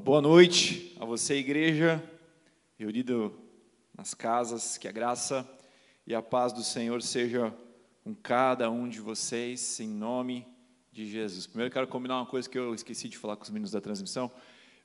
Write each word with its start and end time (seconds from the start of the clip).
Uma 0.00 0.04
boa 0.06 0.22
noite 0.22 0.96
a 0.98 1.04
você, 1.04 1.34
igreja, 1.34 2.02
reunido 2.78 3.38
nas 3.94 4.14
casas, 4.14 4.78
que 4.78 4.88
a 4.88 4.90
graça 4.90 5.46
e 6.06 6.14
a 6.14 6.22
paz 6.22 6.54
do 6.54 6.62
Senhor 6.62 7.02
seja 7.02 7.54
com 8.02 8.14
cada 8.14 8.70
um 8.70 8.88
de 8.88 8.98
vocês, 8.98 9.78
em 9.78 9.88
nome 9.88 10.46
de 10.90 11.04
Jesus. 11.04 11.46
Primeiro, 11.46 11.70
quero 11.70 11.86
combinar 11.86 12.16
uma 12.16 12.24
coisa 12.24 12.48
que 12.48 12.58
eu 12.58 12.74
esqueci 12.74 13.10
de 13.10 13.18
falar 13.18 13.36
com 13.36 13.42
os 13.42 13.50
meninos 13.50 13.72
da 13.72 13.80
transmissão. 13.80 14.32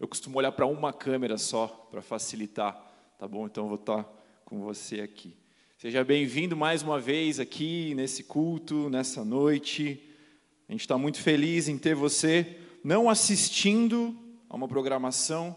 Eu 0.02 0.06
costumo 0.06 0.38
olhar 0.38 0.52
para 0.52 0.66
uma 0.66 0.92
câmera 0.92 1.38
só, 1.38 1.68
para 1.90 2.02
facilitar, 2.02 2.74
tá 3.18 3.26
bom? 3.26 3.46
Então, 3.46 3.70
vou 3.70 3.78
estar 3.78 4.04
com 4.44 4.60
você 4.60 5.00
aqui. 5.00 5.34
Seja 5.78 6.04
bem-vindo 6.04 6.58
mais 6.58 6.84
uma 6.84 7.00
vez 7.00 7.40
aqui 7.40 7.96
nesse 7.96 8.22
culto, 8.22 8.90
nessa 8.90 9.24
noite. 9.24 9.98
A 10.68 10.74
gente 10.74 10.82
está 10.82 10.98
muito 10.98 11.22
feliz 11.22 11.70
em 11.70 11.78
ter 11.78 11.96
você, 11.96 12.58
não 12.84 13.10
assistindo 13.10 14.25
a 14.56 14.58
uma 14.58 14.70
programação, 14.70 15.54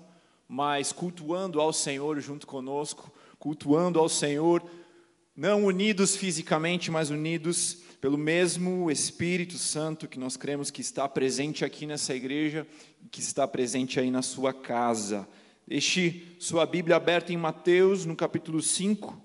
mas 0.48 0.90
cultuando 0.90 1.60
ao 1.60 1.72
Senhor 1.72 2.18
junto 2.20 2.48
conosco, 2.48 3.12
cultuando 3.38 4.00
ao 4.00 4.08
Senhor, 4.08 4.60
não 5.36 5.66
unidos 5.66 6.16
fisicamente, 6.16 6.90
mas 6.90 7.08
unidos 7.08 7.78
pelo 8.00 8.18
mesmo 8.18 8.90
Espírito 8.90 9.56
Santo 9.56 10.08
que 10.08 10.18
nós 10.18 10.36
cremos 10.36 10.68
que 10.68 10.80
está 10.80 11.08
presente 11.08 11.64
aqui 11.64 11.86
nessa 11.86 12.12
igreja 12.12 12.66
e 13.00 13.08
que 13.08 13.20
está 13.20 13.46
presente 13.46 14.00
aí 14.00 14.10
na 14.10 14.20
sua 14.20 14.52
casa. 14.52 15.28
Deixe 15.64 16.26
sua 16.40 16.66
Bíblia 16.66 16.96
aberta 16.96 17.32
em 17.32 17.36
Mateus, 17.36 18.04
no 18.04 18.16
capítulo 18.16 18.60
5, 18.60 19.16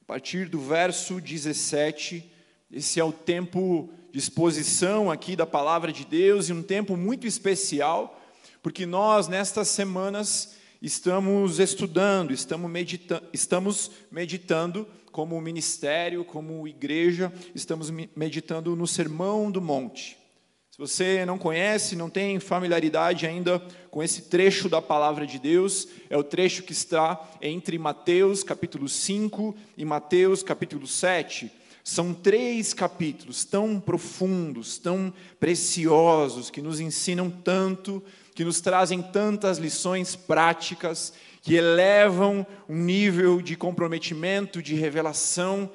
a 0.00 0.04
partir 0.04 0.48
do 0.48 0.58
verso 0.58 1.20
17. 1.20 2.28
Esse 2.72 2.98
é 2.98 3.04
o 3.04 3.12
tempo 3.12 3.88
de 4.10 4.18
exposição 4.18 5.12
aqui 5.12 5.36
da 5.36 5.46
palavra 5.46 5.92
de 5.92 6.04
Deus 6.04 6.48
e 6.48 6.52
um 6.52 6.62
tempo 6.62 6.96
muito 6.96 7.24
especial 7.24 8.18
porque 8.62 8.86
nós, 8.86 9.26
nestas 9.26 9.68
semanas, 9.68 10.54
estamos 10.80 11.58
estudando, 11.58 12.32
estamos, 12.32 12.70
medita 12.70 13.22
estamos 13.32 13.90
meditando 14.10 14.86
como 15.10 15.38
ministério, 15.40 16.24
como 16.24 16.66
igreja, 16.66 17.32
estamos 17.54 17.90
meditando 18.16 18.74
no 18.74 18.86
Sermão 18.86 19.50
do 19.50 19.60
Monte. 19.60 20.16
Se 20.70 20.78
você 20.78 21.26
não 21.26 21.36
conhece, 21.36 21.94
não 21.94 22.08
tem 22.08 22.40
familiaridade 22.40 23.26
ainda 23.26 23.58
com 23.90 24.02
esse 24.02 24.22
trecho 24.22 24.70
da 24.70 24.80
palavra 24.80 25.26
de 25.26 25.38
Deus, 25.38 25.86
é 26.08 26.16
o 26.16 26.24
trecho 26.24 26.62
que 26.62 26.72
está 26.72 27.20
entre 27.42 27.76
Mateus 27.78 28.42
capítulo 28.42 28.88
5 28.88 29.54
e 29.76 29.84
Mateus 29.84 30.42
capítulo 30.42 30.86
7. 30.86 31.52
São 31.84 32.14
três 32.14 32.72
capítulos 32.72 33.44
tão 33.44 33.80
profundos, 33.80 34.78
tão 34.78 35.12
preciosos, 35.40 36.50
que 36.50 36.62
nos 36.62 36.80
ensinam 36.80 37.30
tanto 37.30 38.02
que 38.34 38.44
nos 38.44 38.60
trazem 38.60 39.02
tantas 39.02 39.58
lições 39.58 40.16
práticas, 40.16 41.12
que 41.42 41.54
elevam 41.54 42.46
um 42.68 42.76
nível 42.76 43.42
de 43.42 43.56
comprometimento, 43.56 44.62
de 44.62 44.74
revelação, 44.74 45.70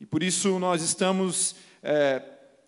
e 0.00 0.06
por 0.06 0.22
isso 0.22 0.58
nós 0.58 0.82
estamos, 0.82 1.54
é, 1.82 2.22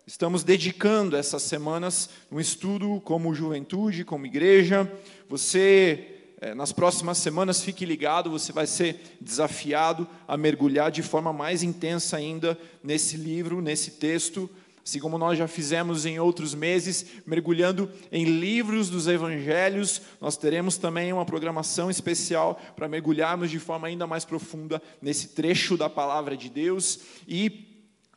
estamos 0.05 0.43
dedicando 0.43 1.15
essas 1.15 1.43
semanas 1.43 2.09
um 2.31 2.39
estudo 2.39 3.01
como 3.03 3.33
juventude, 3.35 4.05
como 4.05 4.25
igreja. 4.25 4.89
Você, 5.27 6.16
nas 6.55 6.71
próximas 6.71 7.17
semanas, 7.17 7.63
fique 7.63 7.85
ligado, 7.85 8.29
você 8.29 8.51
vai 8.51 8.67
ser 8.67 9.17
desafiado 9.19 10.07
a 10.27 10.37
mergulhar 10.37 10.91
de 10.91 11.01
forma 11.01 11.33
mais 11.33 11.63
intensa 11.63 12.17
ainda 12.17 12.57
nesse 12.83 13.17
livro, 13.17 13.61
nesse 13.61 13.91
texto 13.91 14.49
assim 14.87 14.99
como 15.01 15.17
nós 15.17 15.37
já 15.37 15.49
fizemos 15.49 16.05
em 16.05 16.17
outros 16.17 16.55
meses, 16.55 17.05
mergulhando 17.25 17.91
em 18.09 18.23
livros 18.23 18.89
dos 18.89 19.05
evangelhos, 19.05 20.01
nós 20.21 20.37
teremos 20.37 20.77
também 20.77 21.11
uma 21.11 21.25
programação 21.25 21.91
especial 21.91 22.57
para 22.73 22.87
mergulharmos 22.87 23.51
de 23.51 23.59
forma 23.59 23.87
ainda 23.87 24.07
mais 24.07 24.23
profunda 24.23 24.81
nesse 25.01 25.29
trecho 25.29 25.75
da 25.75 25.89
palavra 25.89 26.37
de 26.37 26.49
Deus. 26.49 27.01
E 27.27 27.49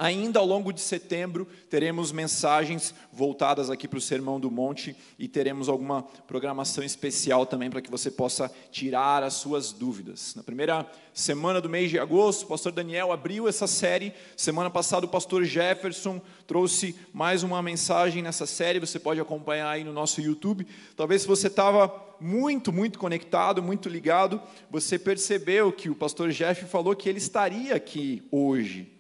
Ainda 0.01 0.41
ao 0.41 0.47
longo 0.47 0.73
de 0.73 0.81
setembro, 0.81 1.47
teremos 1.69 2.11
mensagens 2.11 2.95
voltadas 3.13 3.69
aqui 3.69 3.87
para 3.87 3.99
o 3.99 4.01
Sermão 4.01 4.41
do 4.41 4.51
Monte 4.51 4.97
e 5.19 5.29
teremos 5.29 5.69
alguma 5.69 6.03
programação 6.27 6.83
especial 6.83 7.45
também 7.45 7.69
para 7.69 7.83
que 7.83 7.91
você 7.91 8.11
possa 8.11 8.51
tirar 8.71 9.23
as 9.23 9.35
suas 9.35 9.73
dúvidas. 9.73 10.35
Na 10.35 10.43
primeira 10.43 10.91
semana 11.13 11.61
do 11.61 11.69
mês 11.69 11.91
de 11.91 11.99
agosto, 11.99 12.45
o 12.45 12.47
pastor 12.47 12.73
Daniel 12.73 13.13
abriu 13.13 13.47
essa 13.47 13.67
série. 13.67 14.15
Semana 14.39 14.71
passada, 14.71 15.05
o 15.05 15.11
pastor 15.11 15.45
Jefferson 15.45 16.19
trouxe 16.47 16.97
mais 17.13 17.43
uma 17.43 17.61
mensagem 17.61 18.23
nessa 18.23 18.47
série. 18.47 18.81
Você 18.81 18.99
pode 18.99 19.21
acompanhar 19.21 19.69
aí 19.69 19.85
no 19.85 19.93
nosso 19.93 20.23
YouTube. 20.23 20.67
Talvez 20.97 21.21
se 21.21 21.29
você 21.29 21.49
estava 21.49 21.95
muito, 22.19 22.73
muito 22.73 22.99
conectado, 22.99 23.63
muito 23.63 23.87
ligado, 23.87 24.41
você 24.71 24.99
percebeu 24.99 25.71
que 25.71 25.91
o 25.91 25.95
pastor 25.95 26.31
Jeff 26.31 26.65
falou 26.65 26.97
que 26.97 27.07
ele 27.07 27.19
estaria 27.19 27.75
aqui 27.75 28.23
hoje. 28.31 29.00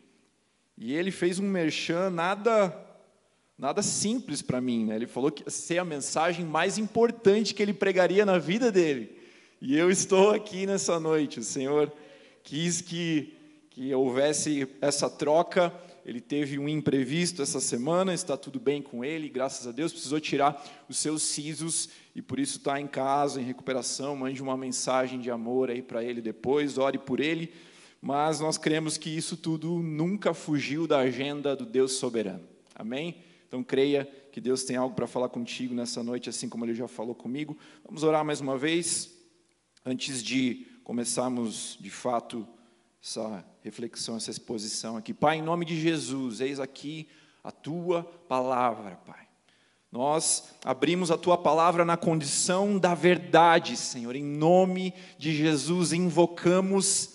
E 0.80 0.94
ele 0.94 1.10
fez 1.10 1.38
um 1.38 1.46
merchan 1.46 2.08
nada 2.08 2.74
nada 3.58 3.82
simples 3.82 4.40
para 4.40 4.58
mim, 4.58 4.86
né? 4.86 4.96
Ele 4.96 5.06
falou 5.06 5.30
que 5.30 5.42
ia 5.42 5.50
ser 5.50 5.76
a 5.76 5.84
mensagem 5.84 6.46
mais 6.46 6.78
importante 6.78 7.54
que 7.54 7.62
ele 7.62 7.74
pregaria 7.74 8.24
na 8.24 8.38
vida 8.38 8.72
dele. 8.72 9.14
E 9.60 9.76
eu 9.76 9.90
estou 9.90 10.30
aqui 10.30 10.64
nessa 10.64 10.98
noite. 10.98 11.38
O 11.38 11.44
Senhor 11.44 11.92
quis 12.42 12.80
que 12.80 13.36
que 13.68 13.94
houvesse 13.94 14.66
essa 14.80 15.08
troca. 15.08 15.72
Ele 16.04 16.20
teve 16.20 16.58
um 16.58 16.68
imprevisto 16.68 17.42
essa 17.42 17.60
semana, 17.60 18.12
está 18.12 18.36
tudo 18.36 18.58
bem 18.58 18.82
com 18.82 19.04
ele, 19.04 19.28
graças 19.28 19.66
a 19.66 19.72
Deus. 19.72 19.92
Precisou 19.92 20.18
tirar 20.18 20.64
os 20.88 20.96
seus 20.96 21.22
sisos 21.22 21.90
e 22.16 22.22
por 22.22 22.40
isso 22.40 22.56
está 22.56 22.80
em 22.80 22.86
casa, 22.86 23.40
em 23.40 23.44
recuperação. 23.44 24.16
Mande 24.16 24.42
uma 24.42 24.56
mensagem 24.56 25.20
de 25.20 25.30
amor 25.30 25.70
aí 25.70 25.82
para 25.82 26.02
ele 26.02 26.22
depois, 26.22 26.78
ore 26.78 26.98
por 26.98 27.20
ele 27.20 27.52
mas 28.00 28.40
nós 28.40 28.56
cremos 28.56 28.96
que 28.96 29.10
isso 29.10 29.36
tudo 29.36 29.80
nunca 29.82 30.32
fugiu 30.32 30.86
da 30.86 31.00
agenda 31.00 31.54
do 31.54 31.66
Deus 31.66 31.92
soberano. 31.92 32.48
Amém? 32.74 33.18
Então 33.46 33.62
creia 33.62 34.08
que 34.32 34.40
Deus 34.40 34.64
tem 34.64 34.76
algo 34.76 34.94
para 34.94 35.06
falar 35.06 35.28
contigo 35.28 35.74
nessa 35.74 36.02
noite, 36.02 36.30
assim 36.30 36.48
como 36.48 36.64
Ele 36.64 36.74
já 36.74 36.88
falou 36.88 37.14
comigo. 37.14 37.58
Vamos 37.84 38.02
orar 38.02 38.24
mais 38.24 38.40
uma 38.40 38.56
vez, 38.56 39.12
antes 39.84 40.22
de 40.22 40.66
começarmos 40.84 41.76
de 41.80 41.90
fato 41.90 42.46
essa 43.02 43.44
reflexão, 43.62 44.16
essa 44.16 44.30
exposição 44.30 44.96
aqui. 44.96 45.12
Pai, 45.12 45.38
em 45.38 45.42
nome 45.42 45.64
de 45.64 45.78
Jesus, 45.78 46.40
eis 46.40 46.60
aqui 46.60 47.08
a 47.42 47.50
tua 47.50 48.04
palavra, 48.04 48.96
Pai. 49.06 49.26
Nós 49.90 50.54
abrimos 50.64 51.10
a 51.10 51.18
tua 51.18 51.36
palavra 51.36 51.84
na 51.84 51.96
condição 51.96 52.78
da 52.78 52.94
verdade, 52.94 53.76
Senhor. 53.76 54.14
Em 54.14 54.22
nome 54.22 54.94
de 55.18 55.34
Jesus, 55.34 55.92
invocamos 55.92 57.09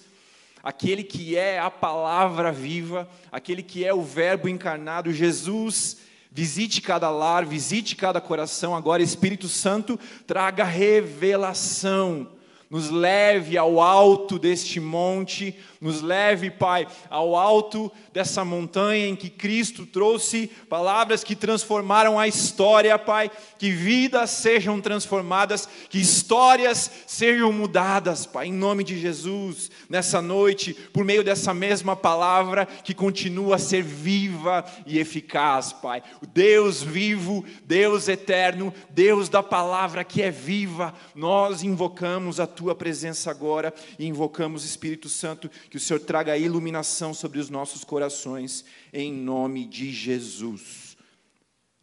aquele 0.66 1.04
que 1.04 1.38
é 1.38 1.60
a 1.60 1.70
palavra 1.70 2.52
viva, 2.52 3.08
aquele 3.32 3.62
que 3.62 3.86
é 3.86 3.94
o 3.94 4.02
Verbo 4.02 4.50
encarnado, 4.50 5.14
Jesus. 5.14 5.98
Visite 6.32 6.82
cada 6.82 7.10
lar, 7.12 7.46
visite 7.46 7.96
cada 7.96 8.20
coração. 8.20 8.76
Agora, 8.76 9.04
Espírito 9.04 9.48
Santo, 9.48 10.00
traga 10.26 10.64
revelação 10.64 12.32
nos 12.70 12.90
leve 12.90 13.58
ao 13.58 13.80
alto 13.80 14.40
deste 14.40 14.80
monte, 14.80 15.56
nos 15.86 16.02
leve, 16.02 16.50
Pai, 16.50 16.88
ao 17.12 17.36
alto 17.36 17.92
dessa 18.12 18.44
montanha 18.44 19.06
em 19.06 19.16
que 19.16 19.30
Cristo 19.30 19.86
trouxe 19.86 20.48
palavras 20.68 21.24
que 21.24 21.36
transformaram 21.36 22.20
a 22.20 22.28
história, 22.28 22.98
Pai, 22.98 23.30
que 23.60 23.70
vidas 23.70 24.32
sejam 24.32 24.82
transformadas, 24.82 25.70
que 25.88 26.00
histórias 26.00 26.90
sejam 27.06 27.52
mudadas, 27.52 28.26
Pai, 28.26 28.48
em 28.48 28.54
nome 28.54 28.84
de 28.84 29.00
Jesus, 29.00 29.70
nessa 29.88 30.24
noite, 30.24 30.74
por 30.74 31.06
meio 31.06 31.24
dessa 31.24 31.54
mesma 31.54 31.96
palavra 31.96 32.66
que 32.66 32.96
continua 32.96 33.58
a 33.58 33.60
ser 33.60 33.84
viva 33.84 34.66
e 34.88 34.98
eficaz, 34.98 35.72
Pai. 35.72 36.02
O 36.20 36.26
Deus 36.26 36.82
vivo, 36.82 37.46
Deus 37.64 38.08
eterno, 38.08 38.74
Deus 38.90 39.30
da 39.30 39.44
palavra 39.44 40.04
que 40.04 40.24
é 40.24 40.32
viva, 40.32 40.96
nós 41.14 41.62
invocamos 41.62 42.40
a 42.40 42.48
tua 42.48 42.74
presença 42.74 43.30
agora 43.30 43.72
e 44.00 44.08
invocamos, 44.08 44.66
Espírito 44.66 45.10
Santo, 45.10 45.48
que 45.70 45.75
o 45.78 45.80
Senhor 45.80 46.00
traga 46.00 46.38
iluminação 46.38 47.14
sobre 47.14 47.40
os 47.40 47.50
nossos 47.50 47.84
corações, 47.84 48.66
em 48.94 49.12
nome 49.12 49.66
de 49.66 49.92
Jesus. 49.92 50.98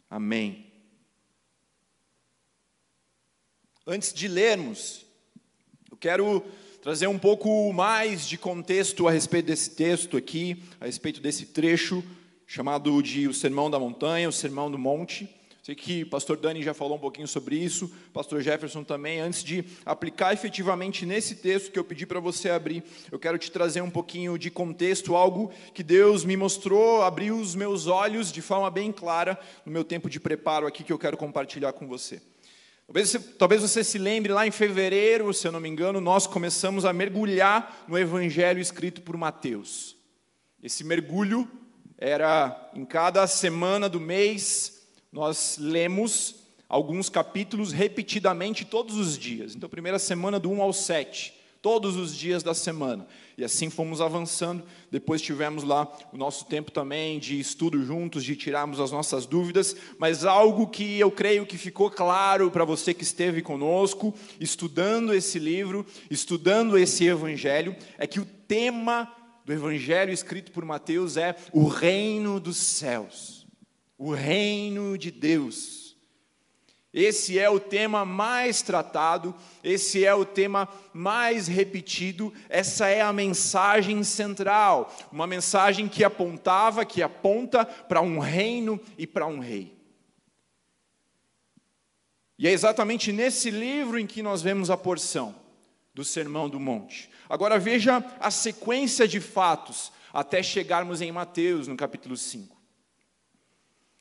Amém. 0.09 0.65
Antes 3.85 4.13
de 4.13 4.27
lermos, 4.27 5.05
eu 5.91 5.97
quero 5.97 6.43
trazer 6.81 7.07
um 7.07 7.19
pouco 7.19 7.71
mais 7.73 8.27
de 8.27 8.37
contexto 8.37 9.07
a 9.07 9.11
respeito 9.11 9.47
desse 9.47 9.71
texto 9.71 10.17
aqui, 10.17 10.63
a 10.79 10.85
respeito 10.85 11.19
desse 11.19 11.47
trecho 11.47 12.03
chamado 12.45 13.01
de 13.01 13.27
o 13.27 13.33
Sermão 13.33 13.69
da 13.69 13.79
Montanha, 13.79 14.29
o 14.29 14.33
Sermão 14.33 14.69
do 14.69 14.77
Monte. 14.77 15.27
Sei 15.63 15.75
que 15.75 16.03
o 16.03 16.07
pastor 16.07 16.35
Dani 16.35 16.61
já 16.61 16.73
falou 16.73 16.97
um 16.97 16.99
pouquinho 16.99 17.25
sobre 17.25 17.55
isso, 17.55 17.85
o 17.85 18.11
pastor 18.11 18.41
Jefferson 18.41 18.83
também. 18.83 19.21
Antes 19.21 19.41
de 19.41 19.63
aplicar 19.85 20.33
efetivamente 20.33 21.05
nesse 21.05 21.35
texto 21.35 21.71
que 21.71 21.79
eu 21.79 21.85
pedi 21.85 22.05
para 22.05 22.19
você 22.19 22.49
abrir, 22.49 22.83
eu 23.09 23.17
quero 23.17 23.37
te 23.37 23.49
trazer 23.49 23.79
um 23.79 23.89
pouquinho 23.89 24.37
de 24.37 24.51
contexto, 24.51 25.15
algo 25.15 25.53
que 25.73 25.81
Deus 25.81 26.25
me 26.25 26.35
mostrou, 26.35 27.01
abriu 27.01 27.37
os 27.39 27.55
meus 27.55 27.87
olhos 27.87 28.29
de 28.29 28.41
forma 28.41 28.69
bem 28.69 28.91
clara 28.91 29.39
no 29.65 29.71
meu 29.71 29.85
tempo 29.85 30.09
de 30.09 30.19
preparo 30.19 30.67
aqui 30.67 30.83
que 30.83 30.91
eu 30.91 30.99
quero 30.99 31.15
compartilhar 31.15 31.71
com 31.71 31.87
você. 31.87 32.21
Talvez 32.85 33.09
você, 33.09 33.19
talvez 33.19 33.61
você 33.61 33.85
se 33.85 33.97
lembre 33.97 34.33
lá 34.33 34.45
em 34.45 34.51
fevereiro, 34.51 35.33
se 35.33 35.47
eu 35.47 35.51
não 35.53 35.61
me 35.61 35.69
engano, 35.69 36.01
nós 36.01 36.27
começamos 36.27 36.83
a 36.83 36.91
mergulhar 36.91 37.85
no 37.87 37.97
evangelho 37.97 38.59
escrito 38.59 39.01
por 39.01 39.15
Mateus. 39.15 39.95
Esse 40.61 40.83
mergulho 40.83 41.49
era 41.97 42.69
em 42.75 42.83
cada 42.83 43.25
semana 43.27 43.87
do 43.87 44.01
mês, 44.01 44.82
nós 45.13 45.57
lemos 45.59 46.35
alguns 46.67 47.07
capítulos 47.07 47.71
repetidamente 47.71 48.65
todos 48.65 48.97
os 48.97 49.15
dias. 49.15 49.55
Então, 49.55 49.69
primeira 49.69 49.99
semana 49.99 50.39
do 50.39 50.49
1 50.49 50.61
ao 50.61 50.73
7, 50.73 51.31
todos 51.61 51.95
os 51.95 52.17
dias 52.17 52.41
da 52.41 52.55
semana. 52.55 53.07
E 53.37 53.43
assim 53.43 53.69
fomos 53.69 54.01
avançando. 54.01 54.63
Depois 54.91 55.21
tivemos 55.21 55.63
lá 55.63 55.87
o 56.11 56.17
nosso 56.17 56.45
tempo 56.45 56.71
também 56.71 57.19
de 57.19 57.39
estudo 57.39 57.83
juntos, 57.85 58.23
de 58.23 58.35
tirarmos 58.35 58.79
as 58.79 58.91
nossas 58.91 59.27
dúvidas. 59.27 59.75
Mas 59.99 60.25
algo 60.25 60.67
que 60.67 60.99
eu 60.99 61.11
creio 61.11 61.45
que 61.45 61.59
ficou 61.59 61.91
claro 61.91 62.49
para 62.49 62.65
você 62.65 62.91
que 62.91 63.03
esteve 63.03 63.43
conosco, 63.43 64.13
estudando 64.39 65.13
esse 65.13 65.37
livro, 65.37 65.85
estudando 66.09 66.75
esse 66.75 67.05
evangelho, 67.05 67.75
é 67.99 68.07
que 68.07 68.19
o 68.19 68.25
tema 68.25 69.15
do 69.45 69.53
evangelho 69.53 70.11
escrito 70.11 70.51
por 70.51 70.65
Mateus 70.65 71.17
é 71.17 71.35
o 71.51 71.67
reino 71.67 72.39
dos 72.39 72.57
céus, 72.57 73.42
o 73.97 74.11
reino 74.13 74.97
de 74.97 75.11
Deus. 75.11 75.83
Esse 76.93 77.39
é 77.39 77.49
o 77.49 77.59
tema 77.59 78.05
mais 78.05 78.61
tratado, 78.61 79.33
esse 79.63 80.05
é 80.05 80.13
o 80.13 80.23
tema 80.23 80.69
mais 80.93 81.47
repetido, 81.47 82.31
essa 82.47 82.87
é 82.87 83.01
a 83.01 83.11
mensagem 83.11 84.03
central, 84.03 84.95
uma 85.11 85.25
mensagem 85.25 85.87
que 85.87 86.03
apontava, 86.03 86.85
que 86.85 87.01
aponta 87.01 87.65
para 87.65 87.99
um 87.99 88.19
reino 88.19 88.79
e 88.95 89.07
para 89.07 89.25
um 89.25 89.39
rei. 89.39 89.75
E 92.37 92.47
é 92.47 92.51
exatamente 92.51 93.11
nesse 93.11 93.49
livro 93.49 93.97
em 93.97 94.05
que 94.05 94.21
nós 94.21 94.43
vemos 94.43 94.69
a 94.69 94.77
porção 94.77 95.33
do 95.95 96.03
Sermão 96.03 96.47
do 96.47 96.59
Monte. 96.59 97.09
Agora 97.27 97.57
veja 97.57 98.03
a 98.19 98.29
sequência 98.29 99.07
de 99.07 99.19
fatos 99.19 99.91
até 100.11 100.43
chegarmos 100.43 101.01
em 101.01 101.11
Mateus, 101.11 101.67
no 101.67 101.75
capítulo 101.75 102.15
5. 102.15 102.52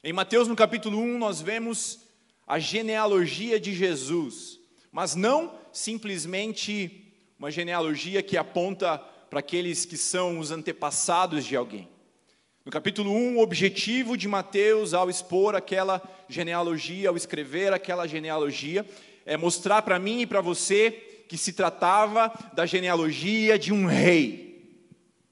Em 0.04 0.12
Mateus, 0.12 0.48
no 0.48 0.56
capítulo 0.56 0.98
1, 0.98 1.16
nós 1.16 1.40
vemos 1.40 2.00
a 2.44 2.58
genealogia 2.58 3.60
de 3.60 3.72
Jesus, 3.72 4.58
mas 4.90 5.14
não 5.14 5.54
simplesmente 5.72 7.14
uma 7.38 7.52
genealogia 7.52 8.20
que 8.20 8.36
aponta 8.36 8.98
para 9.30 9.38
aqueles 9.38 9.84
que 9.84 9.96
são 9.96 10.40
os 10.40 10.50
antepassados 10.50 11.44
de 11.44 11.54
alguém. 11.54 11.88
No 12.64 12.72
capítulo 12.72 13.12
1, 13.12 13.36
o 13.36 13.42
objetivo 13.42 14.16
de 14.16 14.26
Mateus 14.26 14.92
ao 14.92 15.08
expor 15.08 15.54
aquela 15.54 16.02
genealogia, 16.28 17.08
ao 17.08 17.16
escrever 17.16 17.72
aquela 17.72 18.04
genealogia, 18.04 18.84
é 19.24 19.36
mostrar 19.36 19.82
para 19.82 20.00
mim 20.00 20.22
e 20.22 20.26
para 20.26 20.40
você 20.40 20.90
que 21.28 21.38
se 21.38 21.52
tratava 21.52 22.32
da 22.54 22.66
genealogia 22.66 23.56
de 23.56 23.72
um 23.72 23.86
rei. 23.86 24.82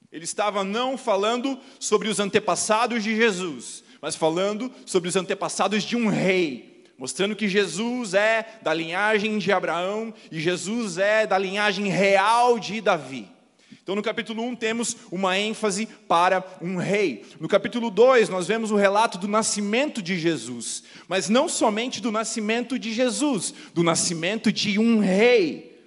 Ele 0.09 0.23
estava 0.23 0.63
não 0.63 0.97
falando 0.97 1.59
sobre 1.77 2.07
os 2.07 2.21
antepassados 2.21 3.03
de 3.03 3.17
Jesus, 3.17 3.83
mas 4.01 4.15
falando 4.15 4.71
sobre 4.85 5.07
os 5.07 5.15
antepassados 5.15 5.83
de 5.83 5.95
um 5.95 6.07
rei, 6.07 6.83
mostrando 6.97 7.35
que 7.35 7.47
Jesus 7.47 8.13
é 8.13 8.59
da 8.61 8.73
linhagem 8.73 9.37
de 9.37 9.51
Abraão 9.51 10.13
e 10.31 10.39
Jesus 10.39 10.97
é 10.97 11.27
da 11.27 11.37
linhagem 11.37 11.87
real 11.87 12.57
de 12.57 12.81
Davi. 12.81 13.29
Então, 13.83 13.95
no 13.95 14.03
capítulo 14.03 14.43
1, 14.43 14.55
temos 14.55 14.95
uma 15.11 15.37
ênfase 15.37 15.87
para 16.07 16.45
um 16.61 16.77
rei. 16.77 17.25
No 17.39 17.47
capítulo 17.47 17.89
2, 17.89 18.29
nós 18.29 18.47
vemos 18.47 18.69
o 18.69 18.75
relato 18.75 19.17
do 19.17 19.27
nascimento 19.27 20.01
de 20.01 20.19
Jesus, 20.19 20.83
mas 21.07 21.29
não 21.29 21.49
somente 21.49 21.99
do 21.99 22.11
nascimento 22.11 22.77
de 22.77 22.93
Jesus, 22.93 23.53
do 23.73 23.81
nascimento 23.81 24.51
de 24.51 24.77
um 24.77 24.99
rei. 24.99 25.79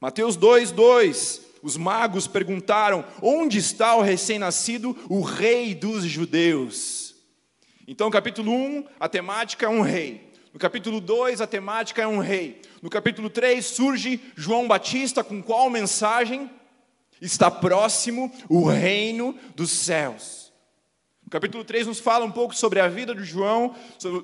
Mateus 0.00 0.36
2, 0.36 0.70
2. 0.70 1.42
Os 1.62 1.76
magos 1.76 2.26
perguntaram: 2.26 3.04
onde 3.20 3.58
está 3.58 3.94
o 3.94 4.02
recém-nascido, 4.02 4.96
o 5.08 5.20
rei 5.20 5.74
dos 5.74 6.04
judeus? 6.04 7.03
Então, 7.86 8.10
capítulo 8.10 8.50
1, 8.50 8.84
a 8.98 9.08
temática 9.08 9.66
é 9.66 9.68
um 9.68 9.82
rei. 9.82 10.32
No 10.54 10.58
capítulo 10.58 11.00
2, 11.00 11.40
a 11.40 11.46
temática 11.46 12.00
é 12.00 12.06
um 12.06 12.18
rei. 12.18 12.62
No 12.80 12.88
capítulo 12.88 13.28
3, 13.28 13.64
surge 13.64 14.20
João 14.34 14.66
Batista 14.66 15.22
com 15.22 15.42
qual 15.42 15.68
mensagem? 15.68 16.50
Está 17.20 17.50
próximo 17.50 18.32
o 18.48 18.64
reino 18.64 19.36
dos 19.54 19.70
céus. 19.70 20.52
O 21.26 21.30
capítulo 21.30 21.64
3 21.64 21.86
nos 21.86 21.98
fala 21.98 22.24
um 22.24 22.30
pouco 22.30 22.54
sobre 22.54 22.80
a 22.80 22.88
vida 22.88 23.14
de 23.14 23.24
João, 23.24 23.74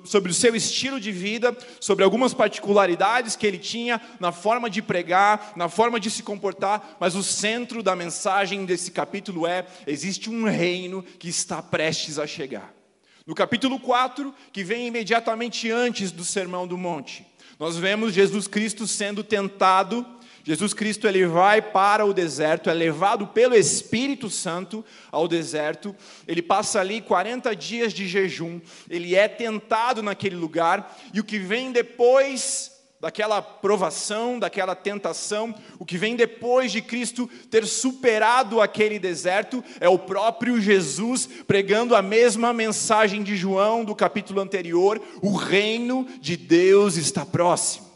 sobre, 0.05 0.31
o 0.31 0.33
seu 0.33 0.55
estilo 0.55 0.99
de 0.99 1.11
vida, 1.11 1.55
sobre 1.79 2.03
algumas 2.03 2.33
particularidades 2.33 3.35
que 3.35 3.45
ele 3.45 3.57
tinha 3.57 3.99
na 4.19 4.31
forma 4.31 4.69
de 4.69 4.81
pregar, 4.81 5.53
na 5.55 5.67
forma 5.67 5.99
de 5.99 6.09
se 6.09 6.23
comportar, 6.23 6.97
mas 6.99 7.15
o 7.15 7.23
centro 7.23 7.83
da 7.83 7.95
mensagem 7.95 8.65
desse 8.65 8.91
capítulo 8.91 9.45
é: 9.45 9.65
existe 9.85 10.29
um 10.29 10.45
reino 10.45 11.03
que 11.19 11.27
está 11.27 11.61
prestes 11.61 12.17
a 12.17 12.25
chegar. 12.25 12.80
No 13.25 13.35
capítulo 13.35 13.79
4, 13.79 14.33
que 14.51 14.63
vem 14.63 14.87
imediatamente 14.87 15.69
antes 15.69 16.11
do 16.11 16.25
Sermão 16.25 16.65
do 16.65 16.77
Monte, 16.77 17.25
nós 17.59 17.77
vemos 17.77 18.13
Jesus 18.13 18.47
Cristo 18.47 18.87
sendo 18.87 19.23
tentado. 19.23 20.03
Jesus 20.43 20.73
Cristo 20.73 21.07
ele 21.07 21.27
vai 21.27 21.61
para 21.61 22.03
o 22.03 22.13
deserto, 22.13 22.67
é 22.67 22.73
levado 22.73 23.27
pelo 23.27 23.53
Espírito 23.53 24.27
Santo 24.27 24.83
ao 25.11 25.27
deserto. 25.27 25.95
Ele 26.27 26.41
passa 26.41 26.79
ali 26.79 26.99
40 26.99 27.55
dias 27.55 27.93
de 27.93 28.07
jejum, 28.07 28.59
ele 28.89 29.13
é 29.13 29.27
tentado 29.27 30.01
naquele 30.01 30.35
lugar, 30.35 30.97
e 31.13 31.19
o 31.19 31.23
que 31.23 31.37
vem 31.37 31.71
depois 31.71 32.70
daquela 33.01 33.41
provação, 33.41 34.37
daquela 34.37 34.75
tentação, 34.75 35.55
o 35.79 35.85
que 35.85 35.97
vem 35.97 36.15
depois 36.15 36.71
de 36.71 36.83
Cristo 36.83 37.27
ter 37.49 37.65
superado 37.65 38.61
aquele 38.61 38.99
deserto 38.99 39.63
é 39.79 39.89
o 39.89 39.97
próprio 39.97 40.61
Jesus 40.61 41.25
pregando 41.47 41.95
a 41.95 42.01
mesma 42.03 42.53
mensagem 42.53 43.23
de 43.23 43.35
João 43.35 43.83
do 43.83 43.95
capítulo 43.95 44.39
anterior: 44.39 45.01
o 45.19 45.35
reino 45.35 46.07
de 46.19 46.37
Deus 46.37 46.95
está 46.95 47.25
próximo. 47.25 47.89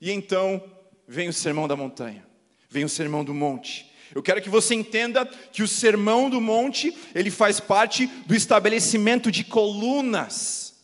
E 0.00 0.10
então 0.10 0.60
vem 1.06 1.28
o 1.28 1.32
sermão 1.32 1.68
da 1.68 1.76
montanha, 1.76 2.26
vem 2.68 2.84
o 2.84 2.88
sermão 2.88 3.24
do 3.24 3.32
monte. 3.32 3.86
Eu 4.12 4.22
quero 4.22 4.42
que 4.42 4.48
você 4.48 4.74
entenda 4.74 5.24
que 5.52 5.62
o 5.62 5.68
sermão 5.68 6.28
do 6.28 6.40
monte, 6.40 6.96
ele 7.14 7.30
faz 7.30 7.60
parte 7.60 8.08
do 8.26 8.34
estabelecimento 8.34 9.30
de 9.30 9.44
colunas, 9.44 10.74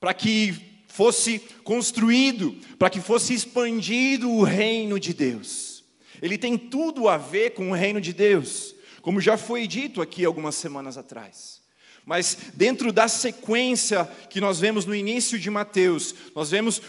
para 0.00 0.12
que 0.12 0.73
fosse 0.94 1.40
construído, 1.64 2.56
para 2.78 2.88
que 2.88 3.00
fosse 3.00 3.34
expandido 3.34 4.30
o 4.30 4.44
reino 4.44 5.00
de 5.00 5.12
Deus. 5.12 5.82
Ele 6.22 6.38
tem 6.38 6.56
tudo 6.56 7.08
a 7.08 7.16
ver 7.16 7.50
com 7.50 7.70
o 7.70 7.74
reino 7.74 8.00
de 8.00 8.12
Deus, 8.12 8.76
como 9.02 9.20
já 9.20 9.36
foi 9.36 9.66
dito 9.66 10.00
aqui 10.00 10.24
algumas 10.24 10.54
semanas 10.54 10.96
atrás. 10.96 11.60
Mas 12.06 12.38
dentro 12.54 12.92
da 12.92 13.08
sequência 13.08 14.08
que 14.30 14.40
nós 14.40 14.60
vemos 14.60 14.86
no 14.86 14.94
início 14.94 15.36
de 15.36 15.50
Mateus, 15.50 16.14
nós 16.32 16.52
vemos 16.52 16.80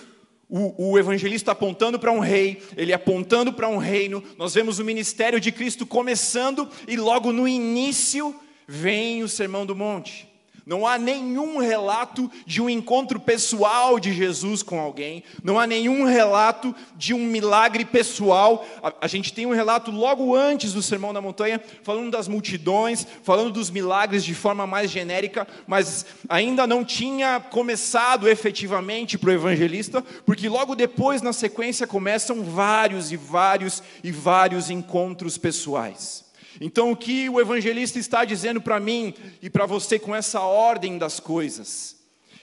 o, 0.47 0.91
o, 0.91 0.99
evangelista 0.99 1.53
apontando 1.53 1.97
para 1.97 2.11
um 2.11 2.19
rei, 2.19 2.61
ele 2.77 2.93
apontando 2.93 3.51
para 3.51 3.67
um 3.67 3.77
reino, 3.77 4.23
nós 4.37 4.53
vemos 4.53 4.77
o 4.77 4.85
ministério 4.85 5.39
de 5.39 5.51
Cristo 5.51 5.83
começando 5.83 6.69
e 6.87 6.95
logo 6.95 7.31
no 7.31 7.47
início 7.47 8.39
vem 8.67 9.23
o 9.23 9.27
Sermão 9.27 9.65
do 9.65 9.75
Monte. 9.75 10.34
Não 10.65 10.87
há 10.87 10.97
nenhum 10.97 11.59
relato 11.59 12.29
de 12.43 12.59
um 12.59 12.67
encontro 12.67 13.19
pessoal 13.19 13.99
de 13.99 14.11
Jesus 14.11 14.63
com 14.63 14.79
alguém, 14.79 15.23
não 15.43 15.59
há 15.59 15.67
nenhum 15.67 16.05
relato 16.05 16.73
de 16.95 17.13
um 17.13 17.19
milagre 17.19 17.85
pessoal. 17.85 18.65
A, 18.81 18.91
a, 19.01 19.07
gente 19.07 19.31
tem 19.31 19.45
um 19.45 19.53
relato 19.53 19.91
logo 19.91 20.35
antes 20.35 20.73
do 20.73 20.81
Sermão 20.81 21.13
da 21.13 21.21
Montanha, 21.21 21.61
falando 21.83 22.09
das 22.09 22.27
multidões, 22.27 23.05
falando 23.21 23.51
dos 23.51 23.69
milagres 23.69 24.25
de 24.25 24.33
forma 24.33 24.65
mais 24.65 24.89
genérica, 24.89 25.47
mas 25.67 26.03
ainda 26.27 26.65
não 26.65 26.83
tinha 26.83 27.39
começado 27.39 28.27
efetivamente 28.27 29.19
para 29.19 29.29
o 29.29 29.33
evangelista, 29.33 30.01
porque 30.25 30.49
logo 30.49 30.73
depois, 30.73 31.21
na 31.21 31.31
sequência, 31.31 31.85
começam 31.85 32.43
vários 32.43 33.11
e 33.11 33.17
vários 33.17 33.83
e 34.03 34.11
vários 34.11 34.71
encontros 34.71 35.37
pessoais. 35.37 36.24
Então, 36.59 36.91
o 36.91 36.95
que 36.95 37.29
o 37.29 37.39
evangelista 37.39 37.99
está 37.99 38.23
dizendo 38.23 38.61
para 38.61 38.79
mim 38.79 39.13
e 39.41 39.49
para 39.49 39.65
você 39.65 39.99
com 39.99 40.15
essa 40.15 40.41
ordem 40.41 40.97
das 40.97 41.19
coisas? 41.19 41.95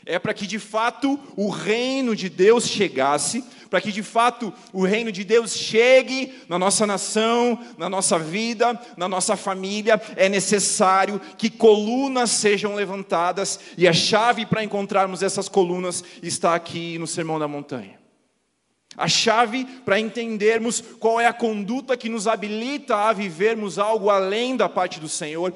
É 0.04 0.19
para 0.19 0.35
que 0.35 0.47
de 0.47 0.59
fato 0.59 1.19
o 1.37 1.49
reino 1.49 2.16
de 2.16 2.28
Deus 2.28 2.66
chegasse, 2.66 3.45
para 3.71 3.81
que 3.81 3.92
de 3.92 4.02
fato 4.02 4.52
o 4.73 4.85
reino 4.85 5.12
de 5.12 5.23
Deus 5.25 5.57
chegue 5.57 6.42
na 6.49 6.59
nossa 6.59 6.87
nação, 6.87 7.59
na 7.78 7.88
nossa 7.88 8.19
vida, 8.19 8.78
na 8.97 9.09
nossa 9.09 9.37
família, 9.37 10.00
é 10.16 10.28
necessário 10.28 11.21
que 11.38 11.49
colunas 11.49 12.31
sejam 12.31 12.75
levantadas, 12.75 13.61
e 13.78 13.87
a 13.87 13.92
chave 13.92 14.45
para 14.45 14.64
encontrarmos 14.64 15.23
essas 15.23 15.49
colunas 15.49 16.02
está 16.23 16.54
aqui 16.54 16.99
no 16.99 17.07
Sermão 17.07 17.38
da 17.38 17.47
Montanha. 17.47 18.01
A 18.96 19.08
chave 19.08 19.64
para 19.84 19.99
entendermos 19.99 20.82
qual 21.00 21.20
é 21.20 21.26
a 21.26 21.32
conduta 21.32 21.96
que 21.96 22.08
nos 22.08 22.26
habilita 22.26 22.96
a 22.96 23.12
vivermos 23.12 23.78
algo 23.78 24.11
além 24.11 24.56
da 24.56 24.68
parte 24.68 25.00
do 25.00 25.08
Senhor, 25.08 25.54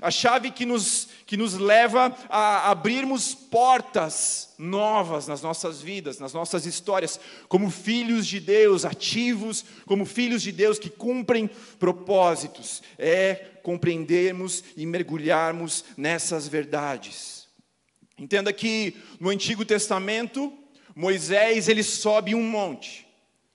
a 0.00 0.10
chave 0.10 0.50
que 0.50 0.64
nos, 0.64 1.08
que 1.26 1.36
nos 1.36 1.54
leva 1.54 2.16
a 2.28 2.70
abrirmos 2.70 3.34
portas 3.34 4.54
novas 4.56 5.26
nas 5.26 5.42
nossas 5.42 5.80
vidas, 5.82 6.18
nas 6.18 6.32
nossas 6.32 6.66
histórias, 6.66 7.20
como 7.48 7.70
filhos 7.70 8.26
de 8.26 8.40
Deus 8.40 8.84
ativos, 8.84 9.64
como 9.86 10.06
filhos 10.06 10.42
de 10.42 10.52
Deus 10.52 10.78
que 10.78 10.90
cumprem 10.90 11.50
propósitos, 11.78 12.82
é 12.98 13.34
compreendermos 13.62 14.64
e 14.76 14.86
mergulharmos 14.86 15.84
nessas 15.96 16.48
verdades. 16.48 17.46
Entenda 18.18 18.52
que 18.52 18.96
no 19.20 19.28
Antigo 19.28 19.64
Testamento, 19.64 20.52
Moisés 20.98 21.68
ele 21.68 21.84
sobe 21.84 22.34
um 22.34 22.42
monte, 22.42 23.06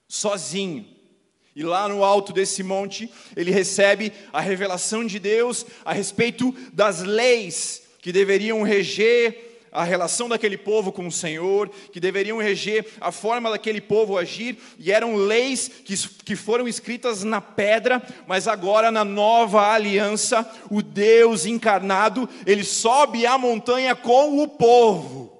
sozinho. 0.08 0.88
E 1.54 1.62
lá 1.62 1.90
no 1.90 2.02
alto 2.02 2.32
desse 2.32 2.64
monte, 2.64 3.12
ele 3.36 3.52
recebe 3.52 4.14
a 4.32 4.40
revelação 4.40 5.06
de 5.06 5.20
Deus 5.20 5.66
a 5.84 5.92
respeito 5.92 6.56
das 6.72 7.02
leis 7.02 7.84
que 8.00 8.14
deveriam 8.14 8.64
reger 8.64 9.60
a 9.74 9.84
relação 9.84 10.30
daquele 10.30 10.58
povo 10.58 10.90
com 10.90 11.06
o 11.06 11.12
Senhor, 11.12 11.70
que 11.92 12.00
deveriam 12.00 12.38
reger 12.38 12.88
a 13.02 13.12
forma 13.12 13.50
daquele 13.50 13.82
povo 13.82 14.18
agir, 14.18 14.58
e 14.80 14.90
eram 14.90 15.18
leis 15.18 15.68
que, 15.68 15.98
que 16.24 16.38
foram 16.38 16.66
escritas 16.66 17.26
na 17.26 17.42
pedra, 17.42 18.02
mas 18.26 18.48
agora 18.48 18.90
na 18.90 19.04
nova 19.04 19.68
aliança, 19.68 20.50
o 20.72 20.82
Deus 20.82 21.46
encarnado, 21.46 22.30
ele 22.46 22.64
sobe 22.64 23.26
a 23.26 23.38
montanha 23.38 23.94
com 23.94 24.42
o 24.42 24.48
povo. 24.48 25.33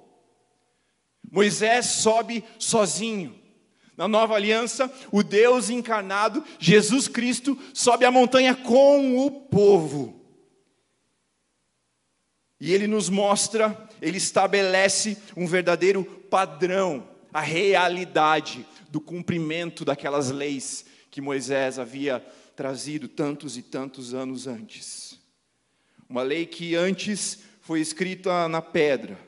Moisés 1.34 1.86
sobe 1.86 2.44
sozinho. 2.60 3.34
Na 3.96 4.06
nova 4.06 4.36
aliança, 4.36 4.92
o 5.10 5.20
Deus 5.20 5.68
encarnado, 5.68 6.44
Jesus 6.60 7.08
Cristo, 7.08 7.58
sobe 7.72 8.04
a 8.04 8.10
montanha 8.10 8.54
com 8.54 9.18
o 9.18 9.28
povo. 9.30 10.24
E 12.60 12.72
ele 12.72 12.86
nos 12.86 13.08
mostra, 13.08 13.88
ele 14.00 14.16
estabelece 14.16 15.18
um 15.36 15.44
verdadeiro 15.44 16.04
padrão, 16.04 17.08
a 17.32 17.40
realidade 17.40 18.64
do 18.88 19.00
cumprimento 19.00 19.84
daquelas 19.84 20.30
leis 20.30 20.86
que 21.10 21.20
Moisés 21.20 21.80
havia 21.80 22.24
trazido 22.54 23.08
tantos 23.08 23.56
e 23.56 23.62
tantos 23.62 24.14
anos 24.14 24.46
antes. 24.46 25.18
Uma 26.08 26.22
lei 26.22 26.46
que 26.46 26.76
antes 26.76 27.40
foi 27.60 27.80
escrita 27.80 28.48
na 28.48 28.62
pedra 28.62 29.18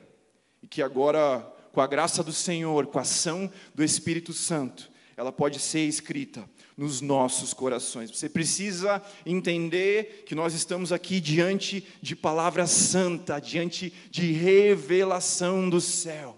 e 0.63 0.67
que 0.67 0.81
agora 0.81 1.53
com 1.77 1.81
a 1.81 1.85
graça 1.85 2.23
do 2.23 2.33
Senhor, 2.33 2.87
com 2.87 2.97
a 2.97 3.03
ação 3.03 3.51
do 3.75 3.83
Espírito 3.83 4.33
Santo, 4.33 4.89
ela 5.15 5.31
pode 5.31 5.59
ser 5.59 5.81
escrita 5.81 6.49
nos 6.75 7.01
nossos 7.01 7.53
corações. 7.53 8.09
Você 8.09 8.27
precisa 8.27 8.99
entender 9.23 10.23
que 10.25 10.33
nós 10.33 10.55
estamos 10.55 10.91
aqui 10.91 11.19
diante 11.21 11.85
de 12.01 12.15
palavra 12.15 12.65
santa, 12.65 13.39
diante 13.39 13.93
de 14.09 14.31
revelação 14.31 15.69
do 15.69 15.79
céu. 15.79 16.35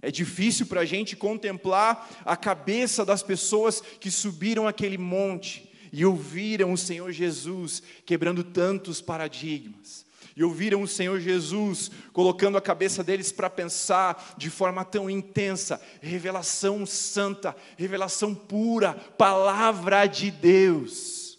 É 0.00 0.08
difícil 0.08 0.66
para 0.66 0.82
a 0.82 0.84
gente 0.84 1.16
contemplar 1.16 2.22
a 2.24 2.36
cabeça 2.36 3.04
das 3.04 3.24
pessoas 3.24 3.80
que 3.80 4.08
subiram 4.08 4.68
aquele 4.68 4.98
monte 4.98 5.68
e 5.92 6.04
ouviram 6.06 6.72
o 6.72 6.78
Senhor 6.78 7.10
Jesus 7.10 7.82
quebrando 8.06 8.44
tantos 8.44 9.00
paradigmas 9.00 10.06
e 10.36 10.42
ouviram 10.42 10.82
o 10.82 10.88
Senhor 10.88 11.20
Jesus 11.20 11.90
colocando 12.12 12.56
a 12.56 12.62
cabeça 12.62 13.04
deles 13.04 13.30
para 13.30 13.50
pensar 13.50 14.34
de 14.36 14.50
forma 14.50 14.84
tão 14.84 15.08
intensa, 15.10 15.80
revelação 16.00 16.86
santa, 16.86 17.54
revelação 17.76 18.34
pura, 18.34 18.94
palavra 18.94 20.06
de 20.06 20.30
Deus. 20.30 21.38